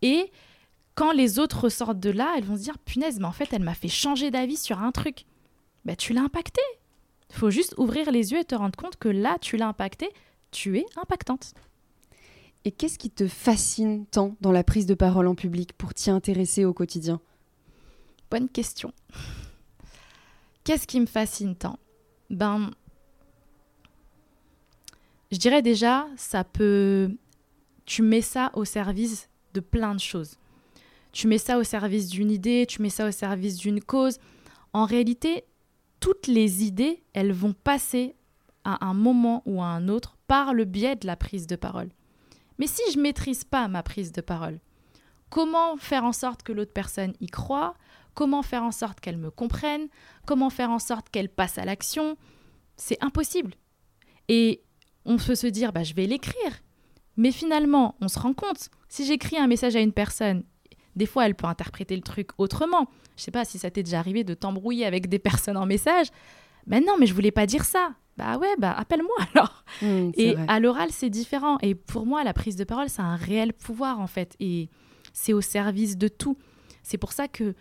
Et 0.00 0.30
quand 0.94 1.12
les 1.12 1.38
autres 1.38 1.64
ressortent 1.64 2.00
de 2.00 2.10
là, 2.10 2.34
elles 2.38 2.44
vont 2.44 2.56
se 2.56 2.62
dire 2.62 2.78
punaise, 2.78 3.18
mais 3.18 3.26
en 3.26 3.32
fait 3.32 3.48
elle 3.52 3.62
m'a 3.62 3.74
fait 3.74 3.88
changer 3.88 4.30
d'avis 4.30 4.56
sur 4.56 4.80
un 4.80 4.92
truc. 4.92 5.26
Ben, 5.84 5.96
tu 5.96 6.12
l'as 6.12 6.22
impacté, 6.22 6.62
faut 7.30 7.50
juste 7.50 7.74
ouvrir 7.78 8.10
les 8.10 8.32
yeux 8.32 8.40
et 8.40 8.44
te 8.44 8.54
rendre 8.54 8.76
compte 8.76 8.96
que 8.96 9.08
là, 9.08 9.36
tu 9.40 9.56
l'as 9.56 9.68
impacté, 9.68 10.08
tu 10.50 10.78
es 10.78 10.86
impactante. 10.96 11.54
Et 12.64 12.72
qu'est-ce 12.72 12.98
qui 12.98 13.10
te 13.10 13.28
fascine 13.28 14.06
tant 14.06 14.36
dans 14.40 14.52
la 14.52 14.64
prise 14.64 14.86
de 14.86 14.94
parole 14.94 15.28
en 15.28 15.34
public 15.34 15.72
pour 15.74 15.94
t'y 15.94 16.10
intéresser 16.10 16.64
au 16.64 16.72
quotidien? 16.72 17.20
Bonne 18.30 18.48
question. 18.48 18.92
Qu'est-ce 20.64 20.86
qui 20.86 20.98
me 20.98 21.06
fascine 21.06 21.54
tant? 21.54 21.78
Ben, 22.28 22.72
je 25.30 25.38
dirais 25.38 25.62
déjà, 25.62 26.08
ça 26.16 26.42
peut. 26.42 27.14
Tu 27.84 28.02
mets 28.02 28.20
ça 28.20 28.50
au 28.54 28.64
service 28.64 29.28
de 29.54 29.60
plein 29.60 29.94
de 29.94 30.00
choses. 30.00 30.36
Tu 31.12 31.28
mets 31.28 31.38
ça 31.38 31.58
au 31.58 31.62
service 31.62 32.08
d'une 32.08 32.30
idée, 32.30 32.66
tu 32.66 32.82
mets 32.82 32.90
ça 32.90 33.06
au 33.06 33.12
service 33.12 33.56
d'une 33.56 33.80
cause. 33.80 34.18
En 34.72 34.86
réalité, 34.86 35.44
toutes 36.00 36.26
les 36.26 36.64
idées, 36.64 37.02
elles 37.12 37.32
vont 37.32 37.52
passer 37.52 38.16
à 38.64 38.84
un 38.86 38.94
moment 38.94 39.42
ou 39.46 39.62
à 39.62 39.66
un 39.66 39.88
autre 39.88 40.16
par 40.26 40.54
le 40.54 40.64
biais 40.64 40.96
de 40.96 41.06
la 41.06 41.16
prise 41.16 41.46
de 41.46 41.56
parole. 41.56 41.90
Mais 42.58 42.66
si 42.66 42.82
je 42.92 42.98
maîtrise 42.98 43.44
pas 43.44 43.68
ma 43.68 43.82
prise 43.82 44.12
de 44.12 44.20
parole, 44.20 44.60
comment 45.30 45.76
faire 45.76 46.04
en 46.04 46.12
sorte 46.12 46.42
que 46.42 46.52
l'autre 46.52 46.72
personne 46.72 47.14
y 47.20 47.26
croit? 47.26 47.74
Comment 48.14 48.42
faire 48.42 48.62
en 48.62 48.72
sorte 48.72 49.00
qu'elle 49.00 49.18
me 49.18 49.30
comprenne? 49.30 49.88
Comment 50.26 50.50
faire 50.50 50.70
en 50.70 50.78
sorte 50.78 51.10
qu'elle 51.10 51.28
passe 51.28 51.58
à 51.58 51.64
l'action? 51.64 52.16
C'est 52.76 53.02
impossible. 53.04 53.54
Et 54.28 54.62
on 55.04 55.18
peut 55.18 55.34
se 55.34 55.46
dire, 55.46 55.72
bah, 55.72 55.82
je 55.82 55.94
vais 55.94 56.06
l'écrire. 56.06 56.62
Mais 57.16 57.30
finalement, 57.30 57.94
on 58.00 58.08
se 58.08 58.18
rend 58.18 58.34
compte, 58.34 58.68
si 58.88 59.04
j'écris 59.04 59.38
un 59.38 59.46
message 59.46 59.76
à 59.76 59.80
une 59.80 59.92
personne 59.92 60.44
des 60.96 61.06
fois, 61.06 61.26
elle 61.26 61.34
peut 61.34 61.46
interpréter 61.46 61.94
le 61.94 62.02
truc 62.02 62.30
autrement. 62.38 62.88
Je 63.16 63.22
sais 63.22 63.30
pas 63.30 63.44
si 63.44 63.58
ça 63.58 63.70
t'est 63.70 63.82
déjà 63.82 63.98
arrivé 63.98 64.24
de 64.24 64.34
t'embrouiller 64.34 64.86
avec 64.86 65.08
des 65.08 65.18
personnes 65.18 65.56
en 65.56 65.66
message. 65.66 66.08
Ben 66.66 66.82
non, 66.84 66.96
mais 66.98 67.06
je 67.06 67.14
voulais 67.14 67.30
pas 67.30 67.46
dire 67.46 67.64
ça. 67.64 67.92
Bah 68.16 68.38
ouais, 68.38 68.54
bah 68.58 68.72
appelle-moi 68.72 69.16
alors. 69.34 69.64
Mmh, 69.82 70.10
et 70.14 70.36
à 70.48 70.58
l'oral, 70.58 70.88
c'est 70.90 71.10
différent. 71.10 71.58
Et 71.60 71.74
pour 71.74 72.06
moi, 72.06 72.24
la 72.24 72.32
prise 72.32 72.56
de 72.56 72.64
parole, 72.64 72.88
c'est 72.88 73.02
un 73.02 73.16
réel 73.16 73.52
pouvoir 73.52 74.00
en 74.00 74.06
fait. 74.06 74.34
Et 74.40 74.70
c'est 75.12 75.34
au 75.34 75.42
service 75.42 75.96
de 75.96 76.08
tout. 76.08 76.38
C'est 76.82 76.98
pour 76.98 77.12
ça 77.12 77.28
que 77.28 77.54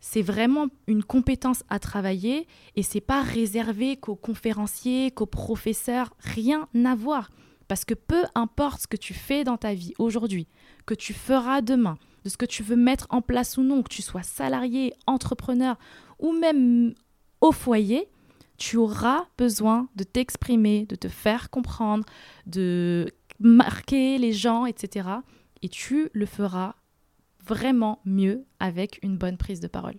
c'est 0.00 0.22
vraiment 0.22 0.66
une 0.86 1.02
compétence 1.02 1.64
à 1.68 1.78
travailler 1.80 2.46
et 2.76 2.82
c'est 2.82 3.00
pas 3.00 3.22
réservé 3.22 3.96
qu'aux 3.96 4.16
conférenciers, 4.16 5.10
qu'aux 5.10 5.26
professeurs, 5.26 6.14
rien 6.20 6.68
à 6.84 6.94
voir. 6.94 7.30
Parce 7.66 7.84
que 7.84 7.94
peu 7.94 8.22
importe 8.34 8.82
ce 8.82 8.86
que 8.86 8.96
tu 8.96 9.14
fais 9.14 9.44
dans 9.44 9.56
ta 9.56 9.74
vie 9.74 9.94
aujourd'hui, 9.98 10.46
que 10.86 10.94
tu 10.94 11.12
feras 11.12 11.60
demain, 11.60 11.98
de 12.28 12.30
ce 12.30 12.36
que 12.36 12.44
tu 12.44 12.62
veux 12.62 12.76
mettre 12.76 13.06
en 13.08 13.22
place 13.22 13.56
ou 13.56 13.62
non, 13.62 13.82
que 13.82 13.88
tu 13.88 14.02
sois 14.02 14.22
salarié, 14.22 14.92
entrepreneur 15.06 15.78
ou 16.18 16.32
même 16.32 16.92
au 17.40 17.52
foyer, 17.52 18.06
tu 18.58 18.76
auras 18.76 19.24
besoin 19.38 19.88
de 19.96 20.04
t'exprimer, 20.04 20.84
de 20.84 20.94
te 20.94 21.08
faire 21.08 21.48
comprendre, 21.48 22.04
de 22.44 23.10
marquer 23.40 24.18
les 24.18 24.32
gens, 24.32 24.66
etc. 24.66 25.08
Et 25.62 25.70
tu 25.70 26.10
le 26.12 26.26
feras 26.26 26.74
vraiment 27.46 28.00
mieux 28.04 28.44
avec 28.60 28.98
une 29.02 29.16
bonne 29.16 29.38
prise 29.38 29.60
de 29.60 29.68
parole. 29.68 29.94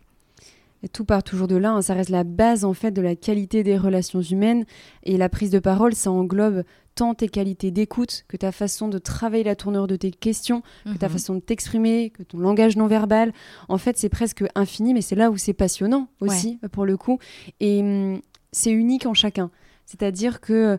Tout 0.94 1.06
part 1.06 1.24
toujours 1.24 1.48
de 1.48 1.56
là, 1.56 1.72
hein. 1.72 1.82
ça 1.82 1.96
reste 1.96 2.12
la 2.12 2.24
base 2.24 2.64
en 2.64 2.74
fait 2.74 2.92
de 2.92 3.02
la 3.02 3.16
qualité 3.16 3.64
des 3.64 3.78
relations 3.78 4.22
humaines 4.22 4.66
et 5.04 5.18
la 5.18 5.30
prise 5.30 5.50
de 5.50 5.60
parole, 5.60 5.96
ça 5.96 6.12
englobe 6.12 6.64
tant 7.00 7.14
tes 7.14 7.30
qualités 7.30 7.72
d'écoute 7.72 8.26
que 8.28 8.36
ta 8.36 8.52
façon 8.52 8.90
de 8.90 8.98
travailler 8.98 9.46
la 9.46 9.56
tournure 9.56 9.88
de 9.88 9.96
tes 9.96 10.12
questions, 10.12 10.64
que 10.84 10.98
ta 10.98 11.08
mhm. 11.08 11.14
façon 11.14 11.36
de 11.36 11.40
t'exprimer, 11.40 12.10
que 12.10 12.24
ton 12.24 12.40
langage 12.40 12.76
non 12.76 12.88
verbal. 12.88 13.32
En 13.70 13.78
fait, 13.78 13.98
c'est 13.98 14.10
presque 14.10 14.44
infini, 14.54 14.94
mais 14.94 15.02
c'est 15.02 15.16
là 15.16 15.32
où 15.32 15.38
c'est 15.38 15.54
passionnant 15.54 16.10
aussi 16.20 16.60
pour 16.74 16.86
le 16.86 16.98
coup 16.98 17.18
et 17.62 17.80
hum, 17.80 18.20
c'est 18.52 18.72
unique 18.72 19.06
en 19.06 19.14
chacun. 19.14 19.50
C'est-à-dire 19.86 20.42
que 20.42 20.78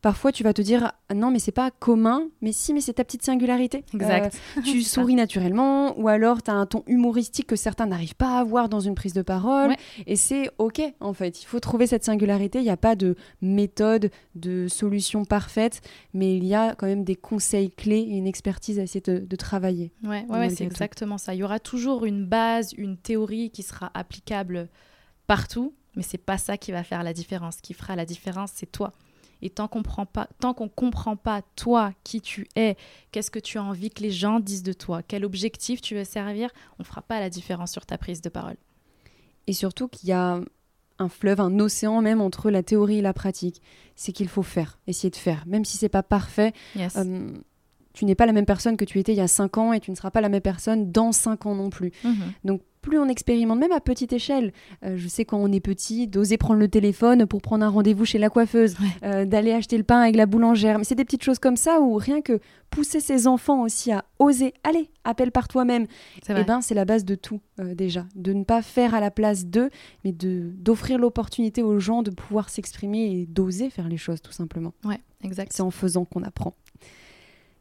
Parfois, 0.00 0.30
tu 0.30 0.44
vas 0.44 0.52
te 0.52 0.62
dire 0.62 0.92
non, 1.12 1.30
mais 1.30 1.40
c'est 1.40 1.50
pas 1.50 1.72
commun, 1.72 2.28
mais 2.40 2.52
si, 2.52 2.72
mais 2.72 2.80
c'est 2.80 2.94
ta 2.94 3.04
petite 3.04 3.24
singularité. 3.24 3.84
Exact. 3.92 4.38
Euh, 4.56 4.60
tu 4.64 4.82
souris 4.82 5.16
naturellement, 5.16 5.98
ou 5.98 6.08
alors 6.08 6.42
tu 6.42 6.50
as 6.50 6.54
un 6.54 6.66
ton 6.66 6.84
humoristique 6.86 7.48
que 7.48 7.56
certains 7.56 7.86
n'arrivent 7.86 8.14
pas 8.14 8.36
à 8.36 8.40
avoir 8.40 8.68
dans 8.68 8.78
une 8.78 8.94
prise 8.94 9.12
de 9.12 9.22
parole. 9.22 9.74
Et 10.06 10.14
c'est 10.14 10.50
OK, 10.58 10.80
en 11.00 11.12
fait. 11.12 11.42
Il 11.42 11.46
faut 11.46 11.58
trouver 11.58 11.88
cette 11.88 12.04
singularité. 12.04 12.60
Il 12.60 12.64
n'y 12.64 12.70
a 12.70 12.76
pas 12.76 12.94
de 12.94 13.16
méthode, 13.42 14.10
de 14.36 14.68
solution 14.68 15.24
parfaite, 15.24 15.80
mais 16.14 16.36
il 16.36 16.44
y 16.44 16.54
a 16.54 16.76
quand 16.76 16.86
même 16.86 17.04
des 17.04 17.16
conseils 17.16 17.70
clés 17.70 18.00
et 18.00 18.16
une 18.16 18.26
expertise 18.26 18.78
à 18.78 18.82
essayer 18.82 19.00
de, 19.00 19.36
travailler. 19.36 19.92
Ouais, 20.02 20.26
ouais, 20.28 20.50
c'est 20.50 20.64
exactement 20.64 21.16
ça. 21.16 21.32
Il 21.32 21.38
y 21.38 21.44
aura 21.44 21.60
toujours 21.60 22.04
une 22.04 22.26
base, 22.26 22.72
une 22.76 22.96
théorie 22.96 23.50
qui 23.50 23.62
sera 23.62 23.90
applicable 23.94 24.68
partout, 25.28 25.74
mais 25.94 26.02
c'est 26.02 26.18
pas 26.18 26.38
ça 26.38 26.56
qui 26.56 26.72
va 26.72 26.82
faire 26.82 27.04
la 27.04 27.12
différence. 27.12 27.56
Ce 27.56 27.62
qui 27.62 27.72
fera 27.72 27.94
la 27.94 28.04
différence, 28.04 28.50
c'est 28.54 28.70
toi. 28.70 28.92
Et 29.42 29.50
tant 29.50 29.68
qu'on 29.68 29.80
ne 29.80 30.68
comprend 30.68 31.16
pas 31.16 31.42
toi 31.56 31.92
qui 32.04 32.20
tu 32.20 32.48
es, 32.56 32.76
qu'est-ce 33.12 33.30
que 33.30 33.38
tu 33.38 33.58
as 33.58 33.62
envie 33.62 33.90
que 33.90 34.02
les 34.02 34.10
gens 34.10 34.40
disent 34.40 34.62
de 34.62 34.72
toi, 34.72 35.02
quel 35.02 35.24
objectif 35.24 35.80
tu 35.80 35.94
veux 35.94 36.04
servir, 36.04 36.50
on 36.78 36.82
ne 36.82 36.84
fera 36.84 37.02
pas 37.02 37.20
la 37.20 37.30
différence 37.30 37.72
sur 37.72 37.86
ta 37.86 37.98
prise 37.98 38.20
de 38.20 38.28
parole. 38.28 38.56
Et 39.46 39.52
surtout 39.52 39.88
qu'il 39.88 40.08
y 40.08 40.12
a 40.12 40.40
un 40.98 41.08
fleuve, 41.08 41.40
un 41.40 41.58
océan 41.60 42.00
même 42.02 42.20
entre 42.20 42.50
la 42.50 42.62
théorie 42.62 42.98
et 42.98 43.02
la 43.02 43.12
pratique. 43.12 43.62
C'est 43.96 44.12
qu'il 44.12 44.28
faut 44.28 44.42
faire, 44.42 44.78
essayer 44.86 45.10
de 45.10 45.16
faire, 45.16 45.44
même 45.46 45.64
si 45.64 45.76
c'est 45.76 45.88
pas 45.88 46.02
parfait. 46.02 46.52
Euh, 46.96 47.30
tu 47.92 48.04
n'es 48.04 48.14
pas 48.14 48.26
la 48.26 48.32
même 48.32 48.46
personne 48.46 48.76
que 48.76 48.84
tu 48.84 48.98
étais 48.98 49.12
il 49.12 49.18
y 49.18 49.20
a 49.20 49.28
5 49.28 49.58
ans 49.58 49.72
et 49.72 49.80
tu 49.80 49.90
ne 49.90 49.96
seras 49.96 50.10
pas 50.10 50.20
la 50.20 50.28
même 50.28 50.40
personne 50.40 50.92
dans 50.92 51.12
5 51.12 51.46
ans 51.46 51.54
non 51.54 51.70
plus. 51.70 51.92
Mhm. 52.04 52.32
Donc 52.44 52.62
plus 52.80 52.98
on 52.98 53.08
expérimente, 53.08 53.58
même 53.58 53.72
à 53.72 53.80
petite 53.80 54.12
échelle. 54.12 54.52
Euh, 54.84 54.96
je 54.96 55.08
sais 55.08 55.24
quand 55.24 55.38
on 55.38 55.52
est 55.52 55.60
petit, 55.60 56.06
d'oser 56.06 56.36
prendre 56.36 56.60
le 56.60 56.68
téléphone 56.68 57.26
pour 57.26 57.42
prendre 57.42 57.64
un 57.64 57.68
rendez-vous 57.68 58.04
chez 58.04 58.18
la 58.18 58.30
coiffeuse, 58.30 58.76
euh, 59.02 59.24
d'aller 59.24 59.52
acheter 59.52 59.76
le 59.76 59.84
pain 59.84 60.00
avec 60.00 60.16
la 60.16 60.26
boulangère. 60.26 60.78
Mais 60.78 60.84
c'est 60.84 60.94
des 60.94 61.04
petites 61.04 61.22
choses 61.22 61.38
comme 61.38 61.56
ça 61.56 61.80
où 61.80 61.94
rien 61.94 62.20
que 62.20 62.40
pousser 62.70 63.00
ses 63.00 63.26
enfants 63.26 63.62
aussi 63.62 63.92
à 63.92 64.04
oser, 64.18 64.54
allez, 64.64 64.90
appelle 65.04 65.32
par 65.32 65.48
toi-même, 65.48 65.86
eh 66.28 66.34
ben 66.34 66.60
c'est 66.60 66.74
la 66.74 66.84
base 66.84 67.04
de 67.04 67.14
tout 67.14 67.40
euh, 67.60 67.74
déjà. 67.74 68.06
De 68.14 68.32
ne 68.32 68.44
pas 68.44 68.62
faire 68.62 68.94
à 68.94 69.00
la 69.00 69.10
place 69.10 69.46
d'eux, 69.46 69.70
mais 70.04 70.12
de 70.12 70.52
d'offrir 70.56 70.98
l'opportunité 70.98 71.62
aux 71.62 71.78
gens 71.78 72.02
de 72.02 72.10
pouvoir 72.10 72.48
s'exprimer 72.50 73.12
et 73.12 73.26
d'oser 73.26 73.70
faire 73.70 73.88
les 73.88 73.96
choses 73.96 74.20
tout 74.20 74.32
simplement. 74.32 74.74
Ouais, 74.84 75.00
exact. 75.22 75.52
C'est 75.54 75.62
en 75.62 75.70
faisant 75.70 76.04
qu'on 76.04 76.22
apprend. 76.22 76.54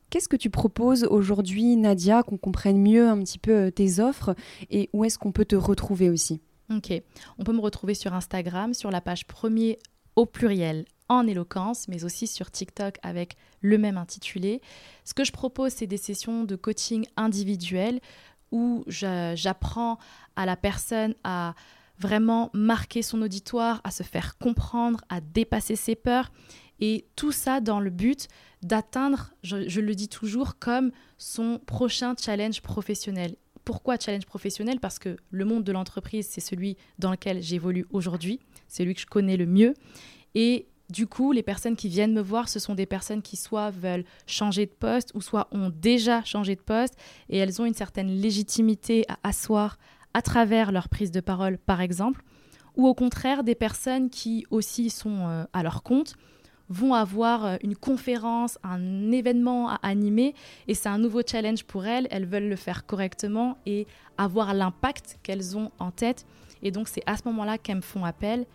Qu'est-ce 0.09 0.29
que 0.29 0.37
tu 0.37 0.49
proposes 0.49 1.03
aujourd'hui, 1.03 1.75
Nadia, 1.75 2.23
qu'on 2.23 2.37
comprenne 2.37 2.81
mieux 2.81 3.09
un 3.09 3.19
petit 3.19 3.39
peu 3.39 3.67
euh, 3.67 3.71
tes 3.71 3.99
offres 3.99 4.35
et 4.69 4.89
où 4.93 5.03
est-ce 5.03 5.17
qu'on 5.17 5.31
peut 5.31 5.45
te 5.45 5.55
retrouver 5.55 6.09
aussi? 6.09 6.41
Ok, 6.73 6.91
on 7.37 7.43
peut 7.43 7.53
me 7.53 7.59
retrouver 7.59 7.93
sur 7.93 8.13
Instagram, 8.13 8.73
sur 8.73 8.91
la 8.91 9.01
page 9.01 9.25
premier 9.27 9.79
au 10.15 10.25
pluriel 10.25 10.85
en 11.09 11.27
éloquence, 11.27 11.87
mais 11.87 12.03
aussi 12.03 12.27
sur 12.27 12.51
TikTok 12.51 12.97
avec 13.03 13.35
le 13.61 13.77
même 13.77 13.97
intitulé. 13.97 14.61
Ce 15.05 15.13
que 15.13 15.23
je 15.23 15.31
propose, 15.31 15.71
c'est 15.73 15.87
des 15.87 15.97
sessions 15.97 16.43
de 16.43 16.55
coaching 16.55 17.05
individuel 17.15 17.99
où 18.51 18.83
j'apprends 18.87 19.97
à 20.35 20.45
la 20.45 20.55
personne 20.55 21.15
à 21.23 21.53
vraiment 21.99 22.49
marquer 22.53 23.01
son 23.01 23.21
auditoire, 23.21 23.81
à 23.83 23.91
se 23.91 24.03
faire 24.03 24.37
comprendre, 24.37 25.01
à 25.09 25.21
dépasser 25.21 25.75
ses 25.75 25.95
peurs. 25.95 26.31
Et 26.79 27.05
tout 27.15 27.31
ça 27.31 27.59
dans 27.59 27.79
le 27.79 27.89
but 27.89 28.27
d'atteindre, 28.61 29.33
je, 29.43 29.79
le 29.79 29.95
dis 29.95 30.09
toujours, 30.09 30.59
comme 30.59 30.91
son 31.17 31.59
prochain 31.65 32.15
challenge 32.19 32.61
professionnel. 32.61 33.35
Pourquoi 33.63 33.97
challenge 33.99 34.25
professionnel? 34.25 34.79
Parce 34.79 34.99
que 34.99 35.17
le 35.29 35.45
monde 35.45 35.63
de 35.63 35.71
l'entreprise, 35.71 36.27
c'est 36.29 36.41
celui 36.41 36.77
dans 36.99 37.11
lequel 37.11 37.41
j'évolue 37.41 37.85
aujourd'hui, 37.91 38.39
c'est 38.67 38.83
celui 38.83 38.93
que 38.93 39.01
je 39.01 39.05
connais 39.05 39.37
le 39.37 39.45
mieux. 39.45 39.73
Et 40.35 40.67
du 40.89 41.05
coup, 41.05 41.33
les 41.33 41.43
personnes 41.43 41.75
qui 41.75 41.89
viennent 41.89 42.13
me 42.13 42.21
voir, 42.21 42.47
ce 42.47 42.59
sont 42.59 42.73
des 42.73 42.85
personnes 42.85 43.21
qui 43.21 43.35
soit 43.35 43.71
veulent 43.71 44.05
changer 44.25 44.65
de 44.65 44.71
poste 44.71 45.11
ou 45.15 45.21
soit 45.21 45.49
ont 45.51 45.69
déjà 45.69 46.23
changé 46.23 46.55
de 46.55 46.61
poste. 46.61 46.95
Et 47.29 47.37
elles 47.37 47.61
ont 47.61 47.65
une 47.65 47.73
certaine 47.73 48.09
légitimité 48.09 49.03
à 49.09 49.17
asseoir 49.23 49.77
à 50.13 50.21
travers 50.21 50.71
leur 50.71 50.87
prise 50.87 51.11
de 51.11 51.19
parole, 51.19 51.57
par 51.57 51.81
exemple, 51.81 52.23
ou 52.75 52.87
au 52.87 52.93
contraire 52.93 53.43
des 53.43 53.55
personnes 53.55 54.09
qui 54.09 54.45
aussi 54.49 54.89
sont 54.89 55.27
euh, 55.27 55.43
à 55.51 55.61
leur 55.61 55.83
compte 55.83 56.15
vont 56.69 56.93
avoir 56.93 57.45
euh, 57.45 57.55
une 57.63 57.75
conférence, 57.75 58.57
un 58.63 59.11
événement 59.11 59.69
à 59.69 59.79
animer 59.83 60.33
et 60.67 60.73
c'est 60.73 60.89
un 60.89 60.97
nouveau 60.97 61.21
challenge 61.25 61.63
pour 61.63 61.85
elles. 61.85 62.07
Elles 62.11 62.25
veulent 62.25 62.49
le 62.49 62.55
faire 62.55 62.85
correctement 62.85 63.57
et 63.65 63.87
avoir 64.17 64.53
l'impact 64.53 65.17
qu'elles 65.23 65.57
ont 65.57 65.71
en 65.79 65.91
tête. 65.91 66.25
Et 66.63 66.71
donc 66.71 66.87
c'est 66.87 67.03
à 67.05 67.17
ce 67.17 67.21
moment-là 67.25 67.57
qu'elles 67.57 67.77
me 67.77 67.81
font 67.81 68.03
appel 68.03 68.45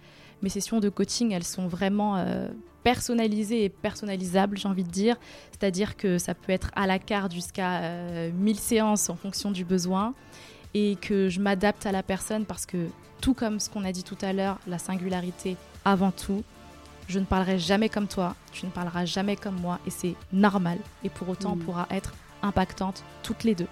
mes 0.43 0.49
sessions 0.49 0.81
de 0.81 0.89
coaching, 0.89 1.33
elles 1.33 1.45
sont 1.45 1.69
vraiment 1.69 2.17
euh, 2.17 2.49
personnalisées 2.83 3.65
et 3.65 3.69
personnalisables, 3.69 4.59
j'ai 4.59 4.69
envie 4.69 4.85
de 4.85 4.91
dire. 4.91 5.17
C'est-à-dire 5.53 5.97
que 5.97 6.19
ça 6.19 6.35
peut 6.35 6.53
être 6.53 6.71
à 6.75 6.87
la 6.87 6.99
carte 6.99 7.33
jusqu'à 7.33 7.81
1000 8.33 8.57
euh, 8.57 8.59
séances 8.59 9.09
en 9.09 9.17
fonction 9.17 9.51
du 9.51 9.65
besoin 9.65 10.15
et 10.75 10.97
que 10.97 11.29
je 11.29 11.41
m'adapte 11.41 11.87
à 11.87 11.93
la 11.93 12.03
personne 12.03 12.45
parce 12.45 12.67
que 12.67 12.89
tout 13.21 13.35
comme 13.35 13.61
ce 13.61 13.71
qu'on 13.71 13.85
a 13.85 13.93
dit 13.93 14.03
tout 14.03 14.19
à 14.21 14.33
l'heure, 14.33 14.59
la 14.67 14.79
singularité 14.79 15.57
avant 15.85 16.11
tout, 16.11 16.43
je 17.09 17.19
ne 17.19 17.25
parlerai 17.25 17.59
jamais 17.59 17.89
comme 17.89 18.09
toi, 18.09 18.35
tu 18.53 18.67
ne 18.67 18.71
parleras 18.71 19.05
jamais 19.05 19.37
comme 19.37 19.61
moi 19.61 19.79
et 19.87 19.91
c'est 19.91 20.15
normal. 20.33 20.79
Et 21.05 21.09
pour 21.09 21.29
autant, 21.29 21.53
on 21.53 21.57
mm. 21.57 21.65
pourra 21.65 21.87
être 21.91 22.13
impactante 22.43 23.05
toutes 23.23 23.45
les 23.45 23.55
deux. 23.55 23.69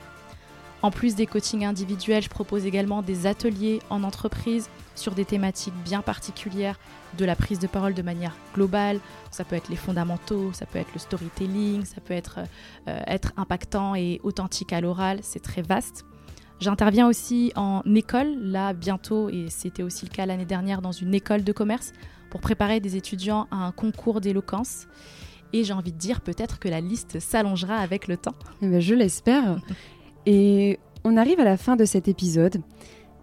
En 0.83 0.91
plus 0.91 1.15
des 1.15 1.27
coachings 1.27 1.65
individuels, 1.65 2.23
je 2.23 2.31
propose 2.31 2.65
également 2.65 3.03
des 3.03 3.27
ateliers 3.27 3.81
en 3.91 4.03
entreprise 4.03 4.71
sur 4.95 5.15
des 5.15 5.27
thématiques 5.27 5.75
bien 5.85 6.01
particulières 6.01 6.79
de 7.19 7.25
la 7.25 7.37
prise 7.37 7.59
de 7.59 7.67
parole 7.67 7.93
de 7.93 8.03
manière 8.03 8.35
globale. 8.55 8.99
Ça 9.31 9.45
peut 9.45 9.57
être 9.57 9.69
les 9.69 9.77
fondamentaux, 9.77 10.53
ça 10.55 10.65
peut 10.65 10.79
être 10.79 10.93
le 10.95 11.01
storytelling, 11.01 11.85
ça 11.85 12.01
peut 12.01 12.15
être 12.15 12.41
euh, 12.89 13.01
être 13.07 13.33
impactant 13.37 13.95
et 13.95 14.21
authentique 14.23 14.73
à 14.73 14.81
l'oral, 14.81 15.19
c'est 15.23 15.41
très 15.41 15.63
vaste. 15.63 16.07
J'interviens 16.61 17.09
aussi 17.09 17.53
en 17.57 17.83
école, 17.95 18.35
là 18.39 18.73
bientôt, 18.73 19.31
et 19.31 19.47
c'était 19.49 19.83
aussi 19.83 20.05
le 20.05 20.11
cas 20.11 20.27
l'année 20.27 20.45
dernière 20.45 20.83
dans 20.83 20.93
une 20.93 21.15
école 21.15 21.43
de 21.43 21.53
commerce, 21.53 21.93
pour 22.31 22.41
préparer 22.41 22.81
des 22.81 22.97
étudiants 22.97 23.47
à 23.51 23.67
un 23.67 23.73
concours 23.73 24.21
d'éloquence. 24.21 24.87
Et 25.53 25.65
j'ai 25.65 25.73
envie 25.73 25.93
de 25.93 25.99
dire 25.99 26.21
peut-être 26.21 26.59
que 26.59 26.69
la 26.69 26.81
liste 26.81 27.19
s'allongera 27.19 27.77
avec 27.77 28.07
le 28.07 28.17
temps. 28.17 28.35
Eh 28.63 28.69
ben, 28.69 28.81
je 28.81 28.95
l'espère. 28.95 29.61
Et 30.27 30.79
on 31.05 31.17
arrive 31.17 31.41
à 31.41 31.45
la 31.45 31.57
fin 31.57 31.77
de 31.77 31.85
cet 31.85 32.09
épisode. 32.09 32.63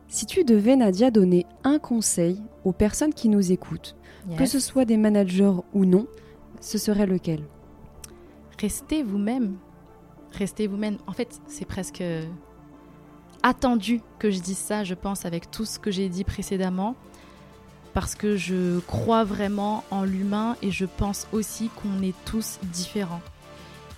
Si 0.10 0.26
tu 0.26 0.43
devais, 0.43 0.76
Nadia, 0.76 1.12
donner 1.12 1.45
un 1.64 1.80
conseil 1.80 2.41
aux 2.64 2.74
personnes 2.74 3.14
qui 3.14 3.30
nous 3.30 3.51
écoutent, 3.51 3.95
que 4.38 4.45
ce 4.45 4.60
soit 4.60 4.84
des 4.86 4.97
managers 4.97 5.53
ou 5.74 5.86
non, 5.86 6.08
ce 6.60 6.78
serait 6.78 7.05
lequel? 7.05 7.43
Restez 8.60 9.03
vous-même. 9.03 9.55
Restez 10.34 10.68
vous-même. 10.68 10.97
En 11.08 11.14
fait, 11.14 11.39
c'est 11.47 11.66
presque 11.66 12.03
attendu 13.43 14.01
que 14.20 14.30
je 14.32 14.39
dise 14.39 14.58
ça, 14.58 14.84
je 14.84 14.95
pense, 14.95 15.26
avec 15.26 15.51
tout 15.51 15.66
ce 15.66 15.80
que 15.80 15.91
j'ai 15.91 16.10
dit 16.10 16.24
précédemment, 16.24 16.95
parce 17.98 18.14
que 18.14 18.38
je 18.38 18.78
crois 18.82 19.24
vraiment 19.24 19.84
en 19.89 20.04
l'humain 20.04 20.56
et 20.62 20.70
je 20.70 20.86
pense 20.86 21.26
aussi 21.32 21.72
qu'on 21.76 22.04
est 22.04 22.14
tous 22.26 22.60
différents. 22.62 23.24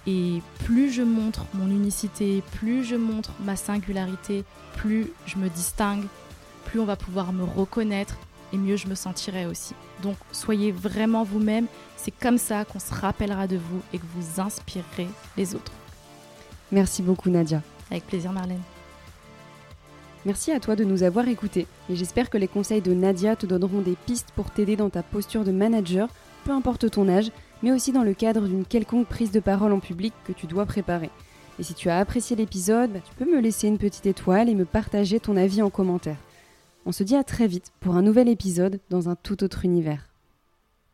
Et 0.08 0.42
plus 0.64 0.90
je 0.90 1.02
montre 1.02 1.44
mon 1.54 1.68
unicité, 1.68 2.42
plus 2.54 2.86
je 2.86 2.96
montre 2.96 3.34
ma 3.42 3.58
singularité, 3.58 4.46
plus 4.78 5.12
je 5.26 5.36
me 5.38 5.50
distingue, 5.50 6.06
plus 6.64 6.80
on 6.80 6.86
va 6.86 6.96
pouvoir 6.96 7.34
me 7.34 7.44
reconnaître 7.44 8.16
et 8.54 8.58
mieux 8.58 8.78
je 8.78 8.88
me 8.88 8.96
sentirai 8.96 9.46
aussi. 9.46 9.76
Donc 10.02 10.16
soyez 10.32 10.72
vraiment 10.72 11.26
vous-même, 11.26 11.66
c'est 11.98 12.18
comme 12.18 12.38
ça 12.38 12.64
qu'on 12.64 12.80
se 12.80 12.94
rappellera 12.94 13.48
de 13.48 13.58
vous 13.58 13.82
et 13.92 13.98
que 13.98 14.06
vous 14.16 14.40
inspirerez 14.40 15.10
les 15.36 15.56
autres. 15.56 15.74
Merci 16.72 17.02
beaucoup 17.02 17.30
Nadia. 17.30 17.62
Avec 17.92 18.08
plaisir 18.08 18.32
Marlène. 18.32 18.62
Merci 20.26 20.52
à 20.52 20.60
toi 20.60 20.76
de 20.76 20.84
nous 20.84 21.04
avoir 21.04 21.28
écoutés 21.30 21.66
et 21.90 21.96
j'espère 21.96 22.30
que 22.30 22.38
les 22.38 22.50
conseils 22.50 22.82
de 22.82 22.94
Nadia 22.94 23.38
te 23.38 23.46
donneront 23.46 23.82
des 23.82 23.96
pistes 24.06 24.32
pour 24.36 24.52
t'aider 24.52 24.76
dans 24.76 24.90
ta 24.90 25.02
posture 25.02 25.46
de 25.46 25.52
manager, 25.52 26.10
peu 26.44 26.52
importe 26.52 26.92
ton 26.92 27.08
âge, 27.08 27.32
mais 27.64 27.72
aussi 27.72 27.94
dans 27.94 28.04
le 28.04 28.14
cadre 28.14 28.48
d'une 28.48 28.66
quelconque 28.66 29.08
prise 29.08 29.32
de 29.32 29.40
parole 29.40 29.72
en 29.72 29.80
public 29.80 30.14
que 30.26 30.34
tu 30.34 30.46
dois 30.46 30.66
préparer. 30.66 31.10
Et 31.58 31.64
si 31.64 31.74
tu 31.74 31.90
as 31.90 32.00
apprécié 32.00 32.36
l'épisode, 32.36 32.92
bah, 32.92 33.00
tu 33.00 33.16
peux 33.16 33.32
me 33.32 33.40
laisser 33.40 33.68
une 33.68 33.78
petite 33.78 34.06
étoile 34.06 34.50
et 34.50 34.56
me 34.56 34.66
partager 34.66 35.22
ton 35.22 35.38
avis 35.38 35.62
en 35.62 35.70
commentaire. 35.70 36.18
On 36.86 36.92
se 36.92 37.04
dit 37.04 37.16
à 37.16 37.24
très 37.24 37.48
vite 37.48 37.72
pour 37.80 37.96
un 37.96 38.02
nouvel 38.02 38.28
épisode 38.28 38.80
dans 38.90 39.08
un 39.08 39.16
tout 39.16 39.44
autre 39.44 39.64
univers. 39.64 40.09